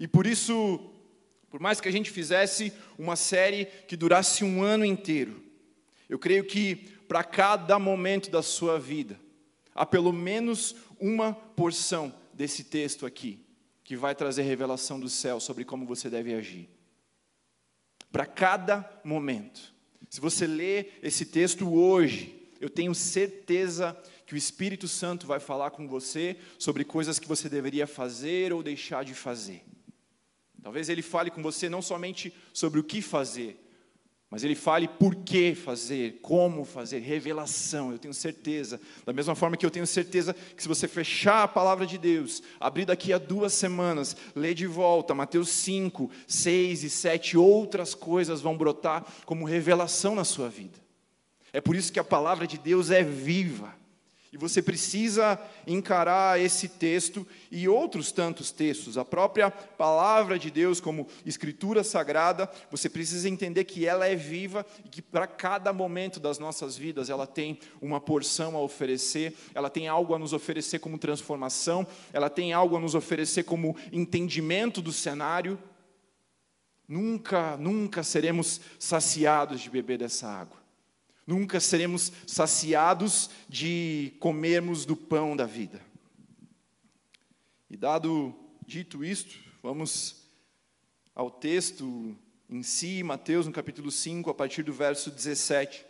E 0.00 0.08
por 0.08 0.26
isso, 0.26 0.90
por 1.50 1.60
mais 1.60 1.80
que 1.80 1.88
a 1.88 1.92
gente 1.92 2.10
fizesse 2.10 2.72
uma 2.98 3.16
série 3.16 3.66
que 3.86 3.96
durasse 3.96 4.44
um 4.44 4.62
ano 4.62 4.84
inteiro, 4.84 5.42
eu 6.08 6.18
creio 6.18 6.44
que 6.44 6.76
para 7.08 7.22
cada 7.22 7.78
momento 7.78 8.30
da 8.30 8.42
sua 8.42 8.78
vida, 8.78 9.18
há 9.74 9.84
pelo 9.84 10.12
menos 10.12 10.74
uma 10.98 11.32
porção 11.32 12.12
desse 12.32 12.64
texto 12.64 13.06
aqui 13.06 13.44
que 13.84 13.96
vai 13.96 14.14
trazer 14.14 14.42
revelação 14.42 14.98
do 14.98 15.08
céu 15.08 15.38
sobre 15.38 15.64
como 15.64 15.86
você 15.86 16.10
deve 16.10 16.34
agir 16.34 16.75
para 18.10 18.26
cada 18.26 19.00
momento. 19.04 19.74
Se 20.08 20.20
você 20.20 20.46
lê 20.46 20.86
esse 21.02 21.26
texto 21.26 21.72
hoje, 21.72 22.50
eu 22.60 22.70
tenho 22.70 22.94
certeza 22.94 23.96
que 24.24 24.34
o 24.34 24.36
Espírito 24.36 24.88
Santo 24.88 25.26
vai 25.26 25.38
falar 25.38 25.70
com 25.70 25.86
você 25.86 26.36
sobre 26.58 26.84
coisas 26.84 27.18
que 27.18 27.28
você 27.28 27.48
deveria 27.48 27.86
fazer 27.86 28.52
ou 28.52 28.62
deixar 28.62 29.04
de 29.04 29.14
fazer. 29.14 29.62
Talvez 30.62 30.88
ele 30.88 31.02
fale 31.02 31.30
com 31.30 31.42
você 31.42 31.68
não 31.68 31.80
somente 31.80 32.34
sobre 32.52 32.80
o 32.80 32.84
que 32.84 33.00
fazer, 33.00 33.56
mas 34.30 34.42
ele 34.42 34.56
fale 34.56 34.88
por 34.88 35.14
que 35.14 35.54
fazer, 35.54 36.18
como 36.20 36.64
fazer, 36.64 36.98
revelação, 36.98 37.92
eu 37.92 37.98
tenho 37.98 38.12
certeza. 38.12 38.80
Da 39.04 39.12
mesma 39.12 39.36
forma 39.36 39.56
que 39.56 39.64
eu 39.64 39.70
tenho 39.70 39.86
certeza 39.86 40.34
que 40.34 40.62
se 40.62 40.68
você 40.68 40.88
fechar 40.88 41.44
a 41.44 41.48
palavra 41.48 41.86
de 41.86 41.96
Deus, 41.96 42.42
abrir 42.58 42.84
daqui 42.84 43.12
a 43.12 43.18
duas 43.18 43.52
semanas, 43.52 44.16
ler 44.34 44.54
de 44.54 44.66
volta 44.66 45.14
Mateus 45.14 45.48
5, 45.50 46.10
6 46.26 46.82
e 46.82 46.90
7, 46.90 47.38
outras 47.38 47.94
coisas 47.94 48.40
vão 48.40 48.56
brotar 48.56 49.06
como 49.24 49.44
revelação 49.44 50.16
na 50.16 50.24
sua 50.24 50.48
vida. 50.48 50.78
É 51.52 51.60
por 51.60 51.76
isso 51.76 51.92
que 51.92 52.00
a 52.00 52.04
palavra 52.04 52.46
de 52.46 52.58
Deus 52.58 52.90
é 52.90 53.04
viva. 53.04 53.74
E 54.36 54.38
você 54.38 54.60
precisa 54.60 55.40
encarar 55.66 56.38
esse 56.38 56.68
texto 56.68 57.26
e 57.50 57.66
outros 57.66 58.12
tantos 58.12 58.52
textos, 58.52 58.98
a 58.98 59.04
própria 59.04 59.50
palavra 59.50 60.38
de 60.38 60.50
Deus, 60.50 60.78
como 60.78 61.08
escritura 61.24 61.82
sagrada, 61.82 62.46
você 62.70 62.90
precisa 62.90 63.30
entender 63.30 63.64
que 63.64 63.86
ela 63.86 64.06
é 64.06 64.14
viva 64.14 64.66
e 64.84 64.90
que 64.90 65.00
para 65.00 65.26
cada 65.26 65.72
momento 65.72 66.20
das 66.20 66.38
nossas 66.38 66.76
vidas 66.76 67.08
ela 67.08 67.26
tem 67.26 67.58
uma 67.80 67.98
porção 67.98 68.54
a 68.56 68.60
oferecer, 68.60 69.34
ela 69.54 69.70
tem 69.70 69.88
algo 69.88 70.14
a 70.14 70.18
nos 70.18 70.34
oferecer 70.34 70.80
como 70.80 70.98
transformação, 70.98 71.86
ela 72.12 72.28
tem 72.28 72.52
algo 72.52 72.76
a 72.76 72.80
nos 72.80 72.94
oferecer 72.94 73.44
como 73.44 73.74
entendimento 73.90 74.82
do 74.82 74.92
cenário. 74.92 75.58
Nunca, 76.86 77.56
nunca 77.56 78.02
seremos 78.02 78.60
saciados 78.78 79.62
de 79.62 79.70
beber 79.70 79.96
dessa 79.96 80.28
água. 80.28 80.65
Nunca 81.26 81.58
seremos 81.58 82.12
saciados 82.26 83.30
de 83.48 84.14
comermos 84.20 84.84
do 84.84 84.96
pão 84.96 85.36
da 85.36 85.44
vida. 85.44 85.84
E 87.68 87.76
dado 87.76 88.34
dito 88.64 89.04
isto, 89.04 89.36
vamos 89.62 90.24
ao 91.14 91.30
texto 91.30 92.16
em 92.48 92.62
si, 92.62 93.02
Mateus, 93.02 93.46
no 93.46 93.52
capítulo 93.52 93.90
5, 93.90 94.30
a 94.30 94.34
partir 94.34 94.62
do 94.62 94.72
verso 94.72 95.10
17. 95.10 95.84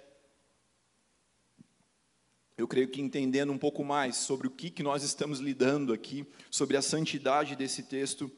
Eu 2.57 2.67
creio 2.67 2.89
que 2.89 3.03
entendendo 3.03 3.53
um 3.53 3.59
pouco 3.59 3.85
mais 3.85 4.17
sobre 4.17 4.47
o 4.47 4.51
que, 4.51 4.71
que 4.71 4.83
nós 4.83 5.03
estamos 5.03 5.39
lidando 5.39 5.93
aqui, 5.93 6.27
sobre 6.51 6.79
a 6.79 6.83
santidade 6.83 7.55
desse 7.55 7.83
texto, 7.83 8.31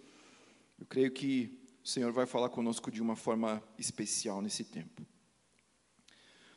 eu 0.78 0.86
creio 0.86 1.10
que 1.10 1.58
o 1.84 1.88
Senhor 1.88 2.12
vai 2.12 2.26
falar 2.26 2.48
conosco 2.48 2.90
de 2.90 3.02
uma 3.02 3.16
forma 3.16 3.62
especial 3.78 4.40
nesse 4.40 4.64
tempo. 4.64 5.06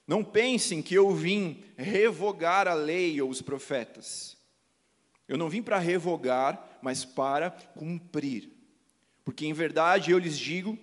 Não 0.07 0.23
pensem 0.23 0.81
que 0.81 0.95
eu 0.95 1.13
vim 1.13 1.63
revogar 1.77 2.67
a 2.67 2.73
lei 2.73 3.21
ou 3.21 3.29
os 3.29 3.41
profetas. 3.41 4.37
Eu 5.27 5.37
não 5.37 5.49
vim 5.49 5.61
para 5.61 5.77
revogar, 5.77 6.79
mas 6.81 7.05
para 7.05 7.51
cumprir. 7.51 8.49
Porque 9.23 9.45
em 9.45 9.53
verdade 9.53 10.11
eu 10.11 10.19
lhes 10.19 10.37
digo: 10.37 10.77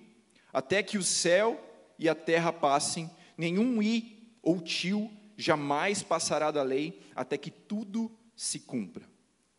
até 0.53 0.83
que 0.83 0.97
o 0.97 1.03
céu 1.03 1.63
e 1.99 2.09
a 2.09 2.15
terra 2.15 2.53
passem, 2.53 3.11
nenhum 3.37 3.83
i 3.83 4.33
ou 4.43 4.61
tio 4.61 5.11
jamais 5.37 6.03
passará 6.03 6.51
da 6.51 6.63
lei, 6.63 7.01
até 7.15 7.37
que 7.37 7.51
tudo 7.51 8.11
se 8.35 8.61
cumpra. 8.61 9.09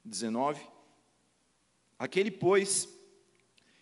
19. 0.03 0.61
Aquele, 1.97 2.31
pois, 2.31 2.89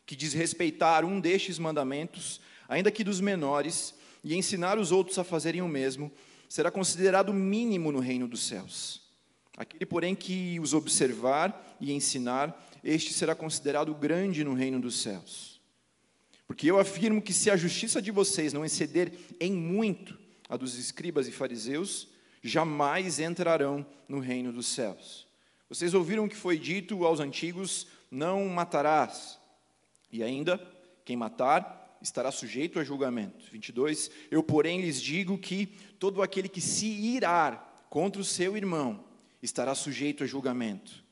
que 0.05 0.15
desrespeitar 0.15 1.05
um 1.05 1.19
destes 1.19 1.59
mandamentos, 1.59 2.41
ainda 2.67 2.91
que 2.91 3.03
dos 3.03 3.21
menores, 3.21 3.93
e 4.27 4.35
ensinar 4.35 4.77
os 4.77 4.91
outros 4.91 5.17
a 5.17 5.23
fazerem 5.23 5.61
o 5.61 5.69
mesmo, 5.69 6.11
será 6.49 6.69
considerado 6.69 7.33
mínimo 7.33 7.93
no 7.93 7.99
reino 7.99 8.27
dos 8.27 8.41
céus. 8.41 9.01
Aquele, 9.55 9.85
porém, 9.85 10.13
que 10.13 10.59
os 10.59 10.73
observar 10.73 11.77
e 11.79 11.93
ensinar, 11.93 12.69
este 12.83 13.13
será 13.13 13.33
considerado 13.33 13.95
grande 13.95 14.43
no 14.43 14.53
reino 14.53 14.81
dos 14.81 14.99
céus. 14.99 15.61
Porque 16.45 16.69
eu 16.69 16.77
afirmo 16.77 17.21
que 17.21 17.31
se 17.31 17.49
a 17.49 17.55
justiça 17.55 18.01
de 18.01 18.11
vocês 18.11 18.51
não 18.51 18.65
exceder 18.65 19.13
em 19.39 19.53
muito 19.53 20.19
a 20.49 20.57
dos 20.57 20.77
escribas 20.77 21.25
e 21.29 21.31
fariseus, 21.31 22.09
jamais 22.43 23.19
entrarão 23.19 23.85
no 24.09 24.19
reino 24.19 24.51
dos 24.51 24.67
céus. 24.67 25.25
Vocês 25.69 25.93
ouviram 25.93 26.25
o 26.25 26.29
que 26.29 26.35
foi 26.35 26.59
dito 26.59 27.05
aos 27.05 27.21
antigos: 27.21 27.87
não 28.11 28.45
matarás. 28.49 29.39
E 30.11 30.21
ainda, 30.21 30.61
quem 31.05 31.15
matar, 31.15 31.76
estará 32.01 32.31
sujeito 32.31 32.79
a 32.79 32.83
julgamento. 32.83 33.45
22. 33.51 34.11
Eu, 34.29 34.43
porém, 34.43 34.81
lhes 34.81 35.01
digo 35.01 35.37
que 35.37 35.67
todo 35.99 36.21
aquele 36.21 36.47
que 36.47 36.61
se 36.61 36.87
irar 36.87 37.85
contra 37.89 38.21
o 38.21 38.25
seu 38.25 38.55
irmão 38.57 39.03
estará 39.41 39.73
sujeito 39.75 40.23
a 40.23 40.27
julgamento. 40.27 41.03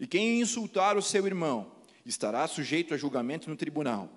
E 0.00 0.06
quem 0.06 0.40
insultar 0.40 0.96
o 0.96 1.02
seu 1.02 1.26
irmão 1.26 1.72
estará 2.04 2.46
sujeito 2.46 2.94
a 2.94 2.96
julgamento 2.96 3.48
no 3.48 3.56
tribunal. 3.56 4.10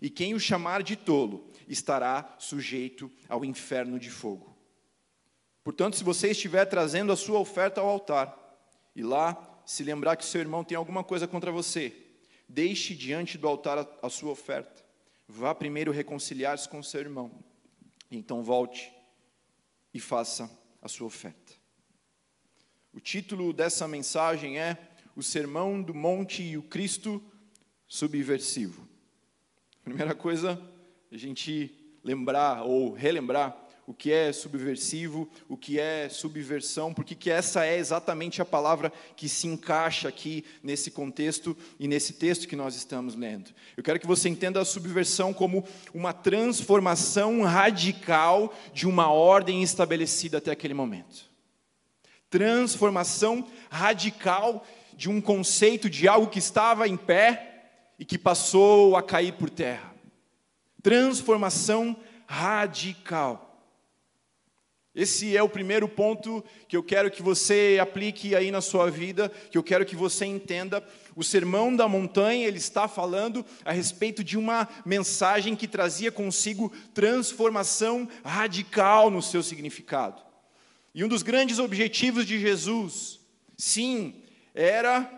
e 0.00 0.10
quem 0.10 0.34
o 0.34 0.40
chamar 0.40 0.82
de 0.82 0.96
tolo 0.96 1.48
estará 1.68 2.34
sujeito 2.36 3.08
ao 3.28 3.44
inferno 3.44 4.00
de 4.00 4.10
fogo. 4.10 4.56
Portanto, 5.62 5.96
se 5.96 6.02
você 6.02 6.32
estiver 6.32 6.64
trazendo 6.64 7.12
a 7.12 7.16
sua 7.16 7.38
oferta 7.38 7.80
ao 7.80 7.88
altar, 7.88 8.36
e 8.96 9.02
lá 9.02 9.62
se 9.64 9.84
lembrar 9.84 10.16
que 10.16 10.24
seu 10.24 10.40
irmão 10.40 10.64
tem 10.64 10.76
alguma 10.76 11.04
coisa 11.04 11.28
contra 11.28 11.52
você, 11.52 11.94
deixe 12.48 12.94
diante 12.96 13.38
do 13.38 13.46
altar 13.46 13.78
a, 13.78 13.86
a 14.02 14.10
sua 14.10 14.32
oferta. 14.32 14.82
Vá 15.34 15.54
primeiro 15.54 15.90
reconciliar-se 15.90 16.68
com 16.68 16.82
seu 16.82 17.00
irmão, 17.00 17.32
e 18.10 18.18
então 18.18 18.42
volte 18.42 18.92
e 19.94 19.98
faça 19.98 20.50
a 20.82 20.88
sua 20.88 21.06
oferta. 21.06 21.54
O 22.92 23.00
título 23.00 23.50
dessa 23.50 23.88
mensagem 23.88 24.58
é 24.58 24.76
O 25.16 25.22
Sermão 25.22 25.82
do 25.82 25.94
Monte 25.94 26.42
e 26.42 26.58
o 26.58 26.62
Cristo 26.62 27.22
Subversivo. 27.88 28.86
Primeira 29.82 30.14
coisa, 30.14 30.60
a 31.10 31.16
gente 31.16 31.74
lembrar 32.04 32.64
ou 32.64 32.92
relembrar 32.92 33.56
o 33.86 33.92
que 33.92 34.12
é 34.12 34.32
subversivo, 34.32 35.28
o 35.48 35.56
que 35.56 35.78
é 35.78 36.08
subversão, 36.08 36.94
porque 36.94 37.14
que 37.14 37.30
essa 37.30 37.66
é 37.66 37.76
exatamente 37.76 38.40
a 38.40 38.44
palavra 38.44 38.92
que 39.16 39.28
se 39.28 39.48
encaixa 39.48 40.08
aqui 40.08 40.44
nesse 40.62 40.90
contexto 40.90 41.56
e 41.80 41.88
nesse 41.88 42.12
texto 42.12 42.46
que 42.46 42.54
nós 42.54 42.76
estamos 42.76 43.14
lendo. 43.14 43.50
Eu 43.76 43.82
quero 43.82 43.98
que 43.98 44.06
você 44.06 44.28
entenda 44.28 44.60
a 44.60 44.64
subversão 44.64 45.34
como 45.34 45.64
uma 45.92 46.12
transformação 46.12 47.42
radical 47.42 48.54
de 48.72 48.86
uma 48.86 49.10
ordem 49.10 49.62
estabelecida 49.62 50.38
até 50.38 50.52
aquele 50.52 50.74
momento. 50.74 51.30
Transformação 52.30 53.46
radical 53.68 54.64
de 54.94 55.10
um 55.10 55.20
conceito 55.20 55.90
de 55.90 56.06
algo 56.06 56.28
que 56.28 56.38
estava 56.38 56.86
em 56.86 56.96
pé 56.96 57.66
e 57.98 58.04
que 58.04 58.16
passou 58.16 58.96
a 58.96 59.02
cair 59.02 59.32
por 59.32 59.50
terra. 59.50 59.92
Transformação 60.82 61.96
radical. 62.26 63.51
Esse 64.94 65.34
é 65.34 65.42
o 65.42 65.48
primeiro 65.48 65.88
ponto 65.88 66.44
que 66.68 66.76
eu 66.76 66.82
quero 66.82 67.10
que 67.10 67.22
você 67.22 67.78
aplique 67.80 68.36
aí 68.36 68.50
na 68.50 68.60
sua 68.60 68.90
vida, 68.90 69.30
que 69.50 69.56
eu 69.56 69.62
quero 69.62 69.86
que 69.86 69.96
você 69.96 70.26
entenda. 70.26 70.86
O 71.16 71.24
Sermão 71.24 71.74
da 71.74 71.88
Montanha, 71.88 72.46
ele 72.46 72.58
está 72.58 72.86
falando 72.86 73.44
a 73.64 73.72
respeito 73.72 74.22
de 74.22 74.36
uma 74.36 74.68
mensagem 74.84 75.56
que 75.56 75.66
trazia 75.66 76.12
consigo 76.12 76.70
transformação 76.92 78.06
radical 78.22 79.10
no 79.10 79.22
seu 79.22 79.42
significado. 79.42 80.20
E 80.94 81.02
um 81.02 81.08
dos 81.08 81.22
grandes 81.22 81.58
objetivos 81.58 82.26
de 82.26 82.38
Jesus, 82.38 83.18
sim, 83.56 84.22
era 84.54 85.10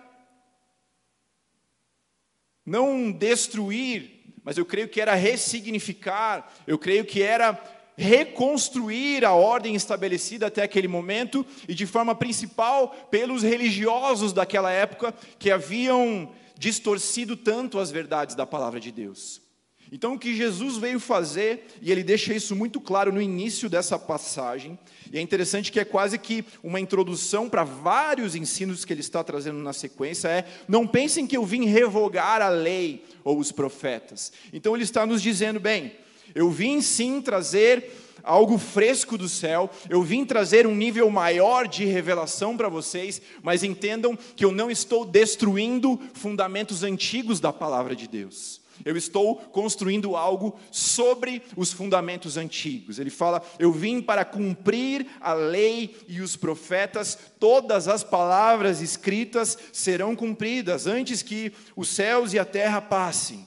não 2.65 3.11
destruir, 3.11 4.35
mas 4.45 4.57
eu 4.57 4.65
creio 4.65 4.89
que 4.89 5.01
era 5.01 5.15
ressignificar, 5.15 6.53
eu 6.65 6.79
creio 6.79 7.05
que 7.05 7.21
era 7.21 7.55
reconstruir 7.97 9.25
a 9.25 9.33
ordem 9.33 9.75
estabelecida 9.75 10.47
até 10.47 10.63
aquele 10.63 10.89
momento 10.89 11.45
e 11.69 11.75
de 11.75 11.87
forma 11.87 12.15
principal 12.15 12.89
pelos 13.11 13.43
religiosos 13.43 14.33
daquela 14.33 14.71
época 14.71 15.15
que 15.39 15.51
haviam 15.51 16.31
distorcido 16.59 17.37
tanto 17.37 17.79
as 17.79 17.91
verdades 17.91 18.35
da 18.35 18.47
palavra 18.47 18.81
de 18.81 18.91
Deus. 18.91 19.45
Então, 19.93 20.15
o 20.15 20.19
que 20.19 20.35
Jesus 20.35 20.77
veio 20.77 20.99
fazer, 20.99 21.67
e 21.81 21.93
ele 21.93 22.03
deixa 22.03 22.35
isso 22.35 22.57
muito 22.57 22.81
claro 22.81 23.13
no 23.13 23.23
início 23.23 23.69
dessa 23.69 23.97
passagem, 23.97 24.77
e 25.13 25.19
é 25.19 25.21
interessante 25.21 25.71
que 25.71 25.79
é 25.79 25.85
quase 25.85 26.19
que 26.19 26.45
uma 26.65 26.81
introdução 26.81 27.49
para 27.49 27.63
vários 27.63 28.35
ensinos 28.35 28.85
que 28.85 28.93
ele 28.93 29.03
está 29.03 29.23
trazendo 29.23 29.59
na 29.59 29.73
sequência, 29.73 30.27
é: 30.27 30.47
não 30.67 30.85
pensem 30.87 31.27
que 31.29 31.37
eu 31.37 31.45
vim 31.45 31.67
revogar 31.67 32.43
a 32.43 32.49
lei 32.49 33.05
ou 33.23 33.39
os 33.39 33.53
profetas. 33.53 34.33
Então, 34.53 34.75
ele 34.75 34.83
está 34.83 35.07
nos 35.07 35.23
dizendo, 35.23 35.61
bem, 35.61 35.93
eu 36.35 36.51
vim 36.51 36.81
sim 36.81 37.21
trazer 37.21 37.91
algo 38.25 38.59
fresco 38.59 39.19
do 39.19 39.29
céu, 39.29 39.71
eu 39.89 40.03
vim 40.03 40.25
trazer 40.25 40.67
um 40.67 40.75
nível 40.75 41.11
maior 41.11 41.69
de 41.69 41.85
revelação 41.85 42.57
para 42.57 42.69
vocês, 42.69 43.21
mas 43.43 43.63
entendam 43.63 44.17
que 44.35 44.45
eu 44.45 44.51
não 44.51 44.71
estou 44.71 45.05
destruindo 45.05 46.01
fundamentos 46.15 46.83
antigos 46.83 47.39
da 47.39 47.53
palavra 47.53 47.95
de 47.95 48.09
Deus. 48.09 48.65
Eu 48.85 48.97
estou 48.97 49.37
construindo 49.37 50.17
algo 50.17 50.59
sobre 50.71 51.43
os 51.57 51.73
fundamentos 51.73 52.37
antigos. 52.37 52.99
Ele 52.99 53.11
fala: 53.11 53.43
Eu 53.59 53.71
vim 53.71 54.01
para 54.01 54.25
cumprir 54.25 55.07
a 55.21 55.33
lei 55.33 55.95
e 56.09 56.21
os 56.21 56.35
profetas, 56.35 57.17
todas 57.39 57.87
as 57.87 58.03
palavras 58.03 58.81
escritas 58.81 59.57
serão 59.73 60.17
cumpridas 60.17 60.87
antes 60.87 61.23
que 61.23 61.53
os 61.77 61.89
céus 61.89 62.33
e 62.33 62.39
a 62.39 62.45
terra 62.45 62.81
passem. 62.81 63.47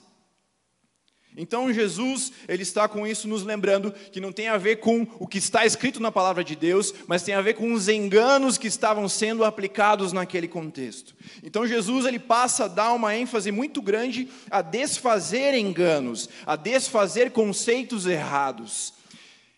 Então 1.38 1.72
Jesus, 1.72 2.32
ele 2.48 2.64
está 2.64 2.88
com 2.88 3.06
isso 3.06 3.28
nos 3.28 3.44
lembrando 3.44 3.92
que 3.92 4.20
não 4.20 4.32
tem 4.32 4.48
a 4.48 4.58
ver 4.58 4.76
com 4.76 5.06
o 5.20 5.26
que 5.26 5.38
está 5.38 5.64
escrito 5.64 6.00
na 6.00 6.10
palavra 6.10 6.42
de 6.42 6.56
Deus, 6.56 6.92
mas 7.06 7.22
tem 7.22 7.32
a 7.32 7.40
ver 7.40 7.54
com 7.54 7.72
os 7.72 7.88
enganos 7.88 8.58
que 8.58 8.66
estavam 8.66 9.08
sendo 9.08 9.44
aplicados 9.44 10.12
naquele 10.12 10.48
contexto. 10.48 11.14
Então 11.44 11.64
Jesus, 11.64 12.06
ele 12.06 12.18
passa 12.18 12.64
a 12.64 12.68
dar 12.68 12.92
uma 12.92 13.16
ênfase 13.16 13.52
muito 13.52 13.80
grande 13.80 14.28
a 14.50 14.60
desfazer 14.60 15.54
enganos, 15.54 16.28
a 16.44 16.56
desfazer 16.56 17.30
conceitos 17.30 18.04
errados. 18.04 18.94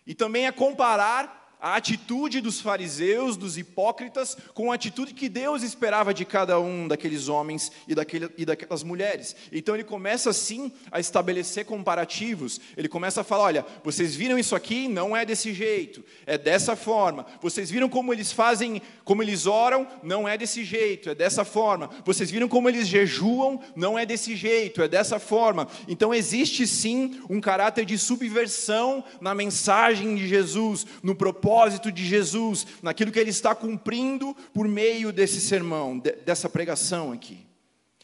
E 0.05 0.13
também 0.13 0.45
a 0.45 0.53
comparar 0.53 1.40
a 1.61 1.75
atitude 1.75 2.41
dos 2.41 2.59
fariseus, 2.59 3.37
dos 3.37 3.55
hipócritas, 3.55 4.35
com 4.55 4.71
a 4.71 4.75
atitude 4.75 5.13
que 5.13 5.29
Deus 5.29 5.61
esperava 5.61 6.11
de 6.11 6.25
cada 6.25 6.59
um 6.59 6.87
daqueles 6.87 7.27
homens 7.27 7.71
e, 7.87 7.93
daquele, 7.93 8.29
e 8.35 8.43
daquelas 8.43 8.81
mulheres. 8.81 9.35
Então 9.51 9.75
ele 9.75 9.83
começa 9.83 10.31
assim 10.31 10.71
a 10.91 10.99
estabelecer 10.99 11.65
comparativos. 11.65 12.59
Ele 12.75 12.87
começa 12.87 13.21
a 13.21 13.23
falar: 13.23 13.43
olha, 13.43 13.65
vocês 13.83 14.15
viram 14.15 14.39
isso 14.39 14.55
aqui? 14.55 14.87
Não 14.87 15.15
é 15.15 15.23
desse 15.23 15.53
jeito, 15.53 16.03
é 16.25 16.35
dessa 16.35 16.75
forma. 16.75 17.27
Vocês 17.39 17.69
viram 17.69 17.87
como 17.87 18.11
eles 18.11 18.31
fazem, 18.31 18.81
como 19.03 19.21
eles 19.21 19.45
oram? 19.45 19.87
Não 20.01 20.27
é 20.27 20.35
desse 20.35 20.63
jeito, 20.63 21.11
é 21.11 21.15
dessa 21.15 21.45
forma. 21.45 21.91
Vocês 22.03 22.31
viram 22.31 22.47
como 22.47 22.69
eles 22.69 22.87
jejuam? 22.87 23.61
Não 23.75 23.99
é 23.99 24.03
desse 24.03 24.35
jeito, 24.35 24.81
é 24.81 24.87
dessa 24.87 25.19
forma. 25.19 25.67
Então 25.87 26.11
existe 26.11 26.65
sim 26.65 27.21
um 27.29 27.39
caráter 27.39 27.85
de 27.85 27.99
subversão 27.99 29.03
na 29.19 29.35
mensagem 29.35 30.15
de 30.15 30.27
Jesus, 30.27 30.87
no 31.03 31.13
propósito 31.13 31.50
propósito 31.51 31.91
de 31.91 32.05
Jesus, 32.05 32.65
naquilo 32.81 33.11
que 33.11 33.19
ele 33.19 33.29
está 33.29 33.53
cumprindo 33.53 34.33
por 34.53 34.69
meio 34.69 35.11
desse 35.11 35.41
sermão, 35.41 35.99
dessa 35.99 36.47
pregação 36.47 37.11
aqui. 37.11 37.45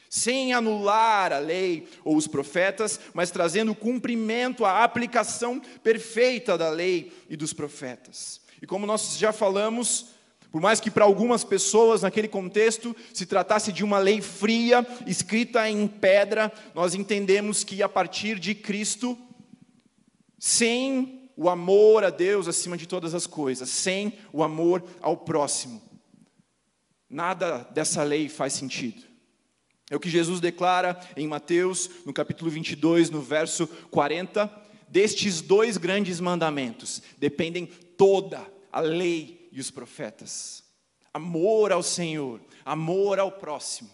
Sem 0.10 0.52
anular 0.52 1.32
a 1.32 1.40
lei 1.40 1.88
ou 2.04 2.18
os 2.18 2.28
profetas, 2.28 3.00
mas 3.14 3.32
trazendo 3.32 3.74
cumprimento 3.74 4.66
à 4.66 4.84
aplicação 4.84 5.62
perfeita 5.82 6.58
da 6.58 6.70
lei 6.70 7.14
e 7.30 7.38
dos 7.38 7.54
profetas. 7.54 8.42
E 8.62 8.68
como 8.68 8.86
nós 8.86 9.18
já 9.18 9.32
falamos, 9.32 10.08
por 10.52 10.60
mais 10.60 10.82
que 10.82 10.92
para 10.92 11.06
algumas 11.06 11.46
pessoas 11.46 12.02
naquele 12.02 12.28
contexto 12.28 12.94
se 13.14 13.26
tratasse 13.26 13.72
de 13.72 13.82
uma 13.82 13.98
lei 13.98 14.22
fria, 14.22 14.86
escrita 15.06 15.70
em 15.70 15.88
pedra, 15.88 16.52
nós 16.76 16.94
entendemos 16.94 17.64
que 17.64 17.82
a 17.82 17.88
partir 17.88 18.40
de 18.40 18.54
Cristo, 18.54 19.18
sem 20.38 21.27
o 21.38 21.48
amor 21.48 22.04
a 22.04 22.10
Deus 22.10 22.48
acima 22.48 22.76
de 22.76 22.88
todas 22.88 23.14
as 23.14 23.28
coisas, 23.28 23.70
sem 23.70 24.14
o 24.34 24.44
amor 24.44 24.84
ao 25.00 25.16
próximo. 25.16 25.80
Nada 27.08 27.60
dessa 27.72 28.02
lei 28.02 28.28
faz 28.28 28.54
sentido. 28.54 29.04
É 29.90 29.96
o 29.96 30.00
que 30.00 30.10
Jesus 30.10 30.42
declara 30.42 31.00
em 31.16 31.28
Mateus, 31.28 31.90
no 32.06 32.12
capítulo 32.12 32.50
22, 32.50 33.12
no 33.12 33.22
verso 33.22 33.68
40. 33.92 34.52
Destes 34.90 35.40
dois 35.40 35.78
grandes 35.78 36.20
mandamentos 36.20 37.02
dependem 37.18 37.66
toda 37.66 38.46
a 38.72 38.80
lei 38.80 39.48
e 39.52 39.60
os 39.60 39.70
profetas: 39.70 40.64
amor 41.14 41.72
ao 41.72 41.84
Senhor, 41.84 42.42
amor 42.66 43.20
ao 43.20 43.32
próximo. 43.32 43.90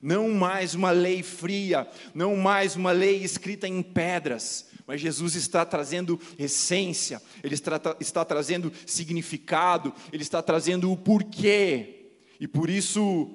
Não 0.00 0.30
mais 0.30 0.74
uma 0.74 0.90
lei 0.90 1.22
fria, 1.22 1.88
não 2.12 2.36
mais 2.36 2.74
uma 2.76 2.90
lei 2.90 3.22
escrita 3.22 3.68
em 3.68 3.82
pedras, 3.82 4.66
mas 4.92 5.00
Jesus 5.00 5.36
está 5.36 5.64
trazendo 5.64 6.20
essência, 6.38 7.22
Ele 7.42 7.54
está, 7.54 7.80
está 7.98 8.26
trazendo 8.26 8.70
significado, 8.84 9.94
Ele 10.12 10.22
está 10.22 10.42
trazendo 10.42 10.92
o 10.92 10.98
porquê, 10.98 12.10
e 12.38 12.46
por 12.46 12.68
isso, 12.68 13.34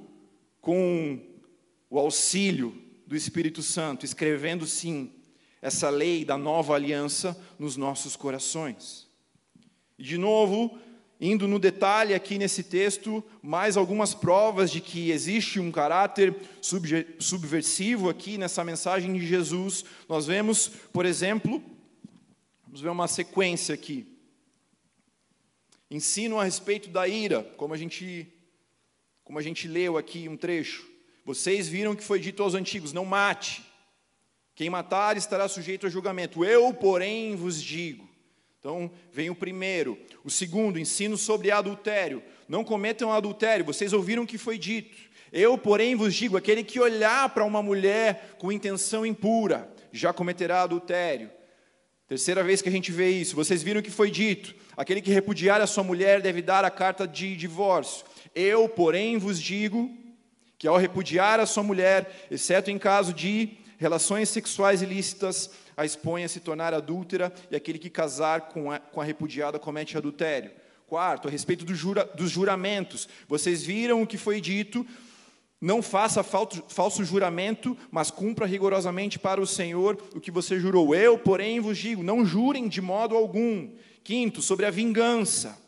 com 0.62 1.20
o 1.90 1.98
auxílio 1.98 2.80
do 3.08 3.16
Espírito 3.16 3.64
Santo, 3.64 4.06
escrevendo 4.06 4.68
sim 4.68 5.12
essa 5.60 5.90
lei 5.90 6.24
da 6.24 6.38
nova 6.38 6.76
aliança 6.76 7.36
nos 7.58 7.76
nossos 7.76 8.16
corações. 8.16 9.08
E 9.98 10.04
de 10.04 10.20
novo, 10.20 10.78
indo 11.20 11.48
no 11.48 11.58
detalhe 11.58 12.14
aqui 12.14 12.38
nesse 12.38 12.64
texto, 12.64 13.24
mais 13.42 13.76
algumas 13.76 14.14
provas 14.14 14.70
de 14.70 14.80
que 14.80 15.12
existe 15.12 15.60
um 15.60 15.72
caráter 15.72 16.36
subversivo 17.20 18.10
aqui 18.10 18.38
nessa 18.38 18.64
mensagem 18.64 19.14
de 19.14 19.26
Jesus. 19.26 19.84
Nós 20.08 20.28
vemos, 20.28 20.68
por 20.94 21.06
exemplo, 21.06 21.62
vamos 22.66 22.82
ver 22.82 22.90
uma 22.90 23.08
sequência 23.08 23.74
aqui. 23.74 24.06
Ensino 25.90 26.40
a 26.40 26.44
respeito 26.44 26.90
da 26.90 27.08
ira, 27.08 27.44
como 27.58 27.74
a 27.74 27.78
gente 27.78 28.34
como 29.24 29.40
a 29.40 29.42
gente 29.42 29.68
leu 29.68 29.98
aqui 29.98 30.30
um 30.30 30.38
trecho. 30.38 30.88
Vocês 31.26 31.68
viram 31.68 31.94
que 31.94 32.04
foi 32.04 32.18
dito 32.18 32.42
aos 32.42 32.54
antigos: 32.54 32.94
não 32.94 33.04
mate. 33.04 33.62
Quem 34.56 34.70
matar 34.70 35.18
estará 35.18 35.48
sujeito 35.50 35.86
a 35.86 35.90
julgamento. 35.90 36.46
Eu, 36.46 36.74
porém, 36.74 37.36
vos 37.36 37.62
digo. 37.62 38.07
Então, 38.68 38.92
vem 39.14 39.30
o 39.30 39.36
primeiro. 39.36 39.98
O 40.26 40.30
segundo, 40.30 40.78
ensino 40.78 41.16
sobre 41.16 41.52
adultério. 41.52 42.22
Não 42.50 42.66
cometam 42.66 43.14
adultério. 43.14 43.64
Vocês 43.64 43.94
ouviram 43.94 44.24
o 44.24 44.28
que 44.28 44.38
foi 44.38 44.58
dito. 44.58 44.94
Eu, 45.32 45.58
porém, 45.58 45.96
vos 45.96 46.14
digo: 46.14 46.36
aquele 46.36 46.62
que 46.66 46.78
olhar 46.78 47.30
para 47.30 47.46
uma 47.46 47.64
mulher 47.64 48.36
com 48.38 48.52
intenção 48.52 49.06
impura 49.06 49.74
já 49.90 50.12
cometerá 50.12 50.64
adultério. 50.64 51.32
Terceira 52.10 52.44
vez 52.44 52.62
que 52.62 52.68
a 52.68 52.72
gente 52.72 52.92
vê 52.92 53.10
isso. 53.10 53.38
Vocês 53.38 53.64
viram 53.64 53.80
o 53.80 53.84
que 53.84 53.90
foi 53.90 54.12
dito: 54.12 54.54
aquele 54.76 55.02
que 55.02 55.14
repudiar 55.14 55.62
a 55.62 55.68
sua 55.68 55.86
mulher 55.86 56.22
deve 56.22 56.42
dar 56.42 56.66
a 56.66 56.70
carta 56.70 57.08
de 57.08 57.38
divórcio. 57.38 58.06
Eu, 58.36 58.68
porém, 58.68 59.18
vos 59.18 59.42
digo 59.42 59.90
que 60.60 60.68
ao 60.68 60.76
repudiar 60.76 61.40
a 61.40 61.46
sua 61.46 61.64
mulher, 61.64 62.28
exceto 62.30 62.70
em 62.70 62.78
caso 62.78 63.14
de 63.14 63.60
relações 63.78 64.28
sexuais 64.28 64.82
ilícitas, 64.82 65.52
a 65.78 65.86
expõe 65.86 66.24
a 66.24 66.28
se 66.28 66.40
tornar 66.40 66.74
adúltera, 66.74 67.32
e 67.52 67.56
aquele 67.56 67.78
que 67.78 67.90
casar 67.90 68.50
com 68.50 68.72
a, 68.72 68.80
com 68.80 69.00
a 69.00 69.04
repudiada 69.04 69.60
comete 69.60 69.96
adultério. 69.96 70.50
Quarto, 70.88 71.28
a 71.28 71.32
respeito 71.32 71.64
do 71.64 71.76
jura, 71.76 72.04
dos 72.04 72.32
juramentos. 72.32 73.08
Vocês 73.28 73.64
viram 73.64 74.02
o 74.02 74.08
que 74.08 74.18
foi 74.18 74.42
dito: 74.42 74.84
não 75.62 75.84
faça 75.84 76.24
falso 76.24 77.04
juramento, 77.04 77.78
mas 77.92 78.10
cumpra 78.10 78.48
rigorosamente 78.48 79.20
para 79.20 79.40
o 79.40 79.46
Senhor 79.46 80.02
o 80.16 80.20
que 80.20 80.32
você 80.32 80.60
jurou. 80.60 80.96
Eu, 80.96 81.20
porém, 81.20 81.60
vos 81.60 81.78
digo: 81.78 82.02
não 82.02 82.26
jurem 82.26 82.68
de 82.68 82.82
modo 82.82 83.16
algum. 83.16 83.70
Quinto, 84.04 84.42
sobre 84.42 84.66
a 84.66 84.72
vingança. 84.72 85.62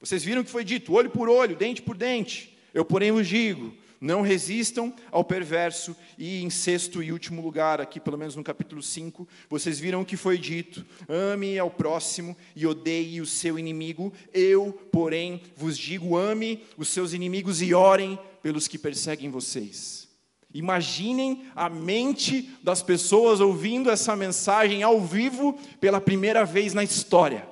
Vocês 0.00 0.22
viram 0.22 0.40
o 0.40 0.44
que 0.44 0.50
foi 0.50 0.64
dito: 0.64 0.94
olho 0.94 1.10
por 1.10 1.28
olho, 1.28 1.56
dente 1.56 1.82
por 1.82 1.96
dente. 1.96 2.56
Eu, 2.72 2.84
porém, 2.84 3.12
vos 3.12 3.26
digo: 3.26 3.74
não 4.04 4.20
resistam 4.20 4.92
ao 5.10 5.24
perverso. 5.24 5.96
E 6.18 6.42
em 6.42 6.50
sexto 6.50 7.02
e 7.02 7.10
último 7.10 7.40
lugar, 7.40 7.80
aqui 7.80 7.98
pelo 7.98 8.18
menos 8.18 8.36
no 8.36 8.44
capítulo 8.44 8.82
5, 8.82 9.26
vocês 9.48 9.80
viram 9.80 10.02
o 10.02 10.04
que 10.04 10.16
foi 10.16 10.36
dito: 10.36 10.84
ame 11.08 11.58
ao 11.58 11.70
próximo 11.70 12.36
e 12.54 12.66
odeie 12.66 13.20
o 13.20 13.26
seu 13.26 13.58
inimigo. 13.58 14.12
Eu, 14.32 14.72
porém, 14.92 15.40
vos 15.56 15.78
digo: 15.78 16.18
ame 16.18 16.62
os 16.76 16.88
seus 16.90 17.14
inimigos 17.14 17.62
e 17.62 17.72
orem 17.72 18.18
pelos 18.42 18.68
que 18.68 18.78
perseguem 18.78 19.30
vocês. 19.30 20.06
Imaginem 20.52 21.46
a 21.56 21.68
mente 21.70 22.50
das 22.62 22.82
pessoas 22.82 23.40
ouvindo 23.40 23.90
essa 23.90 24.14
mensagem 24.14 24.82
ao 24.82 25.00
vivo 25.00 25.58
pela 25.80 26.00
primeira 26.00 26.44
vez 26.44 26.74
na 26.74 26.84
história. 26.84 27.48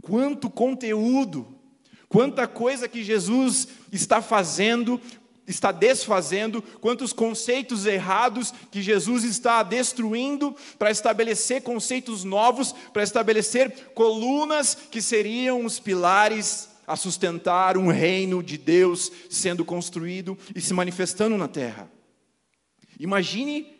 Quanto 0.00 0.48
conteúdo! 0.48 1.57
Quanta 2.08 2.46
coisa 2.46 2.88
que 2.88 3.04
Jesus 3.04 3.68
está 3.92 4.22
fazendo, 4.22 5.00
está 5.46 5.70
desfazendo, 5.72 6.62
quantos 6.80 7.12
conceitos 7.12 7.84
errados 7.84 8.52
que 8.70 8.80
Jesus 8.80 9.24
está 9.24 9.62
destruindo 9.62 10.54
para 10.78 10.90
estabelecer 10.90 11.62
conceitos 11.62 12.24
novos, 12.24 12.72
para 12.92 13.02
estabelecer 13.02 13.90
colunas 13.94 14.74
que 14.74 15.02
seriam 15.02 15.64
os 15.64 15.78
pilares 15.78 16.70
a 16.86 16.96
sustentar 16.96 17.76
um 17.76 17.88
reino 17.88 18.42
de 18.42 18.56
Deus 18.56 19.12
sendo 19.28 19.64
construído 19.64 20.36
e 20.54 20.60
se 20.60 20.72
manifestando 20.72 21.36
na 21.36 21.46
terra. 21.46 21.90
Imagine 22.98 23.76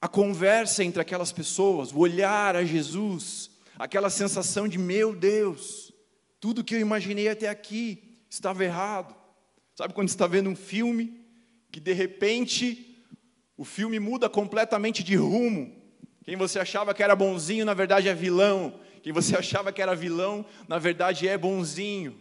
a 0.00 0.08
conversa 0.08 0.84
entre 0.84 1.00
aquelas 1.00 1.30
pessoas, 1.30 1.92
o 1.92 1.98
olhar 1.98 2.56
a 2.56 2.64
Jesus, 2.64 3.50
aquela 3.78 4.10
sensação 4.10 4.68
de 4.68 4.78
meu 4.78 5.14
Deus, 5.14 5.85
tudo 6.40 6.64
que 6.64 6.74
eu 6.74 6.80
imaginei 6.80 7.28
até 7.28 7.48
aqui 7.48 8.18
estava 8.28 8.64
errado. 8.64 9.14
Sabe 9.74 9.94
quando 9.94 10.08
está 10.08 10.26
vendo 10.26 10.50
um 10.50 10.56
filme 10.56 11.20
que 11.70 11.80
de 11.80 11.92
repente 11.92 13.04
o 13.56 13.64
filme 13.64 13.98
muda 13.98 14.28
completamente 14.28 15.02
de 15.02 15.16
rumo? 15.16 15.74
Quem 16.24 16.36
você 16.36 16.58
achava 16.58 16.92
que 16.92 17.02
era 17.02 17.14
bonzinho, 17.14 17.64
na 17.64 17.74
verdade 17.74 18.08
é 18.08 18.14
vilão. 18.14 18.80
Quem 19.02 19.12
você 19.12 19.36
achava 19.38 19.72
que 19.72 19.80
era 19.80 19.94
vilão, 19.94 20.44
na 20.68 20.78
verdade 20.78 21.28
é 21.28 21.36
bonzinho. 21.38 22.20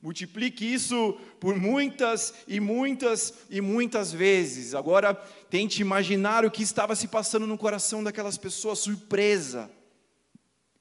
Multiplique 0.00 0.64
isso 0.64 1.18
por 1.38 1.54
muitas 1.56 2.34
e 2.48 2.58
muitas 2.58 3.34
e 3.50 3.60
muitas 3.60 4.12
vezes. 4.12 4.74
Agora, 4.74 5.14
tente 5.50 5.82
imaginar 5.82 6.44
o 6.44 6.50
que 6.50 6.62
estava 6.62 6.96
se 6.96 7.06
passando 7.06 7.46
no 7.46 7.58
coração 7.58 8.02
daquelas 8.02 8.38
pessoas, 8.38 8.78
surpresa, 8.78 9.70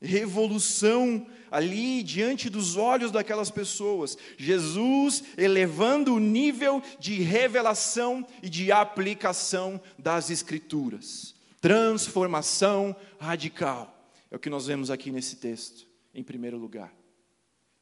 revolução 0.01 1.25
ali 1.51 2.01
diante 2.01 2.49
dos 2.49 2.77
olhos 2.77 3.11
daquelas 3.11 3.51
pessoas. 3.51 4.17
Jesus 4.37 5.23
elevando 5.37 6.15
o 6.15 6.19
nível 6.19 6.81
de 6.99 7.21
revelação 7.21 8.25
e 8.41 8.49
de 8.49 8.71
aplicação 8.71 9.79
das 9.99 10.29
Escrituras. 10.29 11.35
Transformação 11.59 12.95
radical. 13.19 14.09
É 14.31 14.35
o 14.35 14.39
que 14.39 14.49
nós 14.49 14.65
vemos 14.65 14.89
aqui 14.89 15.11
nesse 15.11 15.35
texto, 15.35 15.85
em 16.15 16.23
primeiro 16.23 16.57
lugar. 16.57 16.93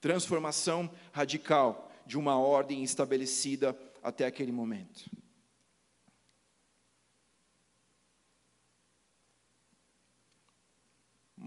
Transformação 0.01 0.89
radical 1.11 1.91
de 2.05 2.17
uma 2.17 2.39
ordem 2.39 2.83
estabelecida 2.83 3.77
até 4.01 4.25
aquele 4.25 4.51
momento. 4.51 5.09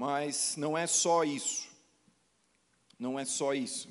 Mas 0.02 0.56
não 0.56 0.76
é 0.76 0.84
só 0.84 1.22
isso. 1.22 1.68
Não 2.98 3.16
é 3.16 3.24
só 3.24 3.54
isso. 3.54 3.88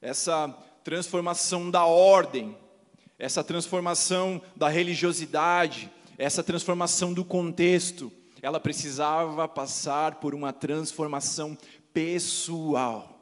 Essa 0.00 0.48
transformação 0.82 1.70
da 1.70 1.84
ordem, 1.84 2.56
essa 3.18 3.44
transformação 3.44 4.40
da 4.56 4.70
religiosidade, 4.70 5.92
essa 6.16 6.42
transformação 6.42 7.12
do 7.12 7.26
contexto, 7.26 8.10
ela 8.40 8.58
precisava 8.58 9.46
passar 9.46 10.14
por 10.14 10.34
uma 10.34 10.50
transformação 10.50 11.54
pessoal. 11.92 13.20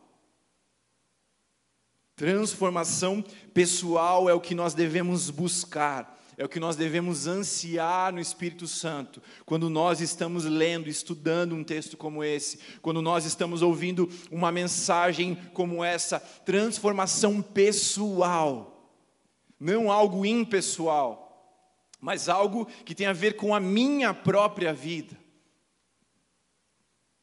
Transformação 2.15 3.21
pessoal 3.53 4.29
é 4.29 4.33
o 4.33 4.41
que 4.41 4.55
nós 4.55 4.75
devemos 4.75 5.29
buscar 5.29 6.20
é 6.41 6.45
o 6.47 6.49
que 6.49 6.59
nós 6.59 6.75
devemos 6.75 7.27
ansiar 7.27 8.15
no 8.15 8.19
Espírito 8.19 8.67
Santo, 8.67 9.23
quando 9.45 9.69
nós 9.69 10.01
estamos 10.01 10.47
lendo, 10.47 10.89
estudando 10.89 11.55
um 11.55 11.63
texto 11.63 11.99
como 11.99 12.25
esse, 12.25 12.59
quando 12.81 13.03
nós 13.03 13.27
estamos 13.27 13.61
ouvindo 13.61 14.09
uma 14.31 14.51
mensagem 14.51 15.35
como 15.53 15.85
essa, 15.85 16.19
transformação 16.19 17.43
pessoal, 17.43 18.91
não 19.61 19.93
algo 19.93 20.25
impessoal, 20.25 21.61
mas 22.01 22.27
algo 22.27 22.67
que 22.87 22.95
tem 22.95 23.07
a 23.07 23.13
ver 23.13 23.37
com 23.37 23.55
a 23.55 23.61
minha 23.61 24.15
própria 24.15 24.73
vida. 24.73 25.20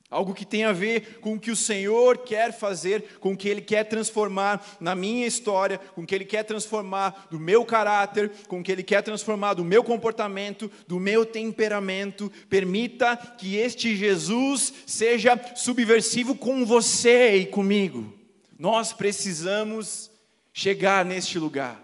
Algo 0.10 0.34
que 0.34 0.46
tem 0.46 0.64
a 0.64 0.72
ver 0.72 1.20
com 1.20 1.34
o 1.34 1.40
que 1.40 1.52
o 1.52 1.56
Senhor 1.56 2.20
quer 2.20 2.58
fazer, 2.58 3.18
com 3.20 3.34
o 3.34 3.38
que 3.38 3.50
Ele 3.50 3.60
quer 3.60 3.84
transformar 3.84 4.66
na 4.80 4.96
minha 4.96 5.28
história, 5.28 5.78
com 5.78 6.04
o 6.04 6.06
que 6.06 6.16
Ele 6.16 6.24
quer 6.24 6.44
transformar 6.44 7.28
do 7.30 7.38
meu 7.38 7.66
caráter, 7.66 8.32
com 8.48 8.62
o 8.62 8.64
que 8.64 8.72
Ele 8.72 8.84
quer 8.84 9.02
transformar 9.04 9.56
do 9.56 9.66
meu 9.66 9.84
comportamento, 9.84 10.72
do 10.88 10.98
meu 10.98 11.26
temperamento. 11.26 12.32
Permita 12.50 13.18
que 13.18 13.58
este 13.58 13.98
Jesus 13.98 14.74
seja 14.86 15.38
subversivo 15.56 16.36
com 16.36 16.66
você 16.66 17.36
e 17.36 17.46
comigo. 17.46 18.14
Nós 18.58 18.94
precisamos 18.94 20.10
chegar 20.54 21.04
neste 21.04 21.38
lugar. 21.38 21.84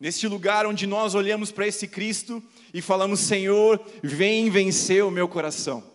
Neste 0.00 0.26
lugar 0.26 0.66
onde 0.66 0.88
nós 0.88 1.14
olhamos 1.14 1.52
para 1.52 1.68
esse 1.68 1.86
Cristo 1.86 2.42
e 2.74 2.82
falamos: 2.82 3.20
Senhor, 3.20 3.80
vem 4.02 4.50
vencer 4.50 5.04
o 5.04 5.10
meu 5.12 5.28
coração. 5.28 5.91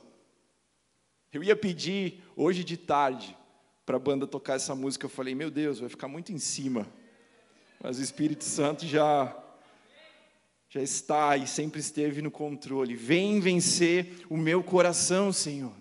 Eu 1.37 1.43
ia 1.43 1.55
pedir 1.55 2.23
hoje 2.35 2.63
de 2.63 2.75
tarde 2.75 3.37
para 3.85 3.97
a 3.97 3.99
banda 3.99 4.25
tocar 4.25 4.55
essa 4.55 4.73
música. 4.73 5.05
Eu 5.05 5.09
falei, 5.09 5.35
meu 5.35 5.51
Deus, 5.51 5.79
vai 5.79 5.87
ficar 5.87 6.07
muito 6.07 6.31
em 6.31 6.39
cima. 6.39 6.87
Mas 7.79 7.99
o 7.99 8.01
Espírito 8.01 8.43
Santo 8.43 8.87
já 8.87 9.37
já 10.67 10.81
está 10.81 11.37
e 11.37 11.45
sempre 11.45 11.79
esteve 11.79 12.23
no 12.23 12.31
controle. 12.31 12.95
Vem 12.95 13.39
vencer 13.39 14.25
o 14.27 14.35
meu 14.35 14.63
coração, 14.63 15.31
Senhor. 15.31 15.73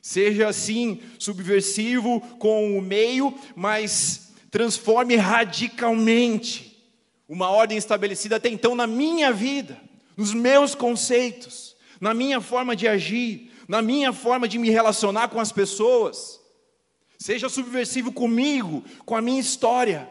Seja 0.00 0.46
assim 0.46 1.02
subversivo 1.18 2.20
com 2.38 2.78
o 2.78 2.80
meio, 2.80 3.36
mas 3.56 4.32
transforme 4.48 5.16
radicalmente 5.16 6.88
uma 7.28 7.50
ordem 7.50 7.76
estabelecida 7.76 8.36
até 8.36 8.48
então 8.48 8.76
na 8.76 8.86
minha 8.86 9.32
vida, 9.32 9.76
nos 10.16 10.32
meus 10.32 10.76
conceitos, 10.76 11.76
na 12.00 12.14
minha 12.14 12.40
forma 12.40 12.76
de 12.76 12.86
agir, 12.86 13.47
na 13.68 13.80
minha 13.82 14.12
forma 14.12 14.48
de 14.48 14.58
me 14.58 14.70
relacionar 14.70 15.28
com 15.28 15.38
as 15.38 15.52
pessoas. 15.52 16.40
Seja 17.18 17.48
subversivo 17.48 18.10
comigo, 18.10 18.82
com 19.04 19.14
a 19.14 19.20
minha 19.20 19.40
história, 19.40 20.10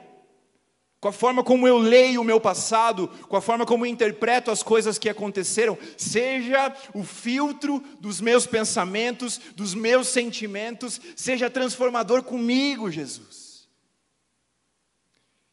com 1.02 1.08
a 1.08 1.12
forma 1.12 1.43
como 1.43 1.67
eu 1.67 1.78
leio 1.78 2.22
o 2.22 2.24
meu 2.24 2.39
passado, 2.39 3.08
com 3.28 3.36
a 3.36 3.41
forma 3.41 3.65
como 3.65 3.86
eu 3.86 3.89
interpreto 3.89 4.52
as 4.52 4.62
coisas 4.62 4.98
que 4.98 5.10
aconteceram. 5.10 5.78
Seja 5.98 6.74
o 6.93 7.04
filtro 7.04 7.84
dos 8.00 8.22
meus 8.22 8.46
pensamentos, 8.46 9.41
dos 9.56 9.74
meus 9.74 10.08
sentimentos, 10.08 11.02
seja 11.15 11.50
transformador 11.50 12.24
comigo, 12.24 12.91
Jesus. 12.91 13.67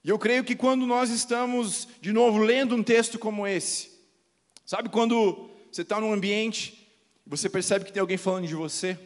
E 0.05 0.11
eu 0.11 0.19
creio 0.19 0.45
que 0.45 0.55
quando 0.55 0.87
nós 0.87 1.09
estamos, 1.09 1.89
de 2.01 2.13
novo, 2.13 2.39
lendo 2.39 2.77
um 2.77 2.83
texto 2.83 3.19
como 3.19 3.47
esse, 3.47 3.95
Sabe 4.65 4.89
quando 4.89 5.51
você 5.71 5.83
está 5.83 6.01
num 6.01 6.13
ambiente 6.13 6.84
você 7.27 7.49
percebe 7.49 7.85
que 7.85 7.93
tem 7.93 8.01
alguém 8.01 8.19
falando 8.19 8.47
de 8.47 8.55
você? 8.55 8.99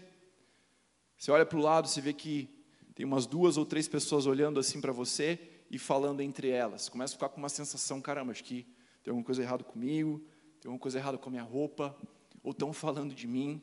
Você 1.16 1.30
olha 1.30 1.46
para 1.46 1.58
o 1.58 1.62
lado, 1.62 1.88
você 1.88 2.00
vê 2.00 2.12
que 2.12 2.48
tem 2.94 3.06
umas 3.06 3.26
duas 3.26 3.56
ou 3.56 3.64
três 3.64 3.86
pessoas 3.86 4.26
olhando 4.26 4.58
assim 4.58 4.80
para 4.80 4.92
você 4.92 5.38
e 5.70 5.78
falando 5.78 6.20
entre 6.20 6.48
elas. 6.48 6.88
Começa 6.88 7.14
a 7.14 7.16
ficar 7.16 7.28
com 7.28 7.38
uma 7.38 7.48
sensação, 7.48 8.00
caramba, 8.00 8.32
acho 8.32 8.42
que 8.42 8.66
tem 9.02 9.10
alguma 9.10 9.24
coisa 9.24 9.42
errada 9.42 9.62
comigo, 9.62 10.18
tem 10.60 10.68
alguma 10.68 10.80
coisa 10.80 10.98
errada 10.98 11.16
com 11.16 11.28
a 11.28 11.30
minha 11.30 11.42
roupa, 11.42 11.96
ou 12.42 12.50
estão 12.50 12.72
falando 12.72 13.14
de 13.14 13.26
mim. 13.26 13.62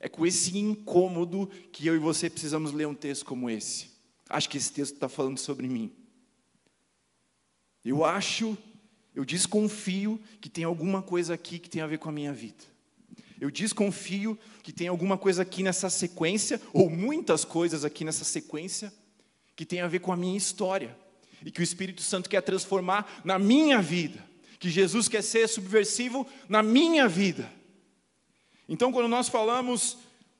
É 0.00 0.08
com 0.08 0.24
esse 0.24 0.56
incômodo 0.56 1.48
que 1.72 1.86
eu 1.86 1.96
e 1.96 1.98
você 1.98 2.30
precisamos 2.30 2.72
ler 2.72 2.86
um 2.86 2.94
texto 2.94 3.24
como 3.24 3.50
esse. 3.50 3.90
Acho 4.28 4.48
que 4.48 4.56
esse 4.56 4.72
texto 4.72 4.94
está 4.94 5.08
falando 5.08 5.38
sobre 5.38 5.66
mim. 5.66 5.92
Eu 7.84 8.04
acho, 8.04 8.56
eu 9.14 9.24
desconfio 9.24 10.20
que 10.40 10.48
tem 10.48 10.64
alguma 10.64 11.02
coisa 11.02 11.34
aqui 11.34 11.58
que 11.58 11.70
tem 11.70 11.82
a 11.82 11.86
ver 11.86 11.98
com 11.98 12.08
a 12.08 12.12
minha 12.12 12.32
vida. 12.32 12.64
Eu 13.40 13.50
desconfio 13.50 14.38
que 14.62 14.72
tem 14.72 14.88
alguma 14.88 15.16
coisa 15.16 15.42
aqui 15.42 15.62
nessa 15.62 15.88
sequência, 15.88 16.60
ou 16.72 16.90
muitas 16.90 17.44
coisas 17.44 17.84
aqui 17.84 18.04
nessa 18.04 18.24
sequência, 18.24 18.92
que 19.54 19.64
tem 19.64 19.80
a 19.80 19.86
ver 19.86 20.00
com 20.00 20.12
a 20.12 20.16
minha 20.16 20.36
história. 20.36 20.96
E 21.44 21.50
que 21.50 21.60
o 21.60 21.62
Espírito 21.62 22.02
Santo 22.02 22.28
quer 22.28 22.42
transformar 22.42 23.20
na 23.24 23.38
minha 23.38 23.80
vida. 23.80 24.24
Que 24.58 24.68
Jesus 24.68 25.08
quer 25.08 25.22
ser 25.22 25.48
subversivo 25.48 26.26
na 26.48 26.62
minha 26.62 27.06
vida. 27.06 27.50
Então, 28.68 28.92
quando 28.92 29.08
nós 29.08 29.28
falamos, 29.28 29.98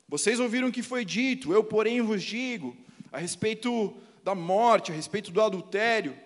vocês 0.08 0.40
ouviram 0.40 0.68
o 0.68 0.72
que 0.72 0.82
foi 0.82 1.04
dito, 1.04 1.52
eu, 1.52 1.62
porém, 1.62 2.02
vos 2.02 2.22
digo, 2.22 2.76
a 3.12 3.18
respeito 3.18 3.96
da 4.24 4.34
morte, 4.34 4.90
a 4.90 4.94
respeito 4.94 5.30
do 5.30 5.40
adultério, 5.40 6.16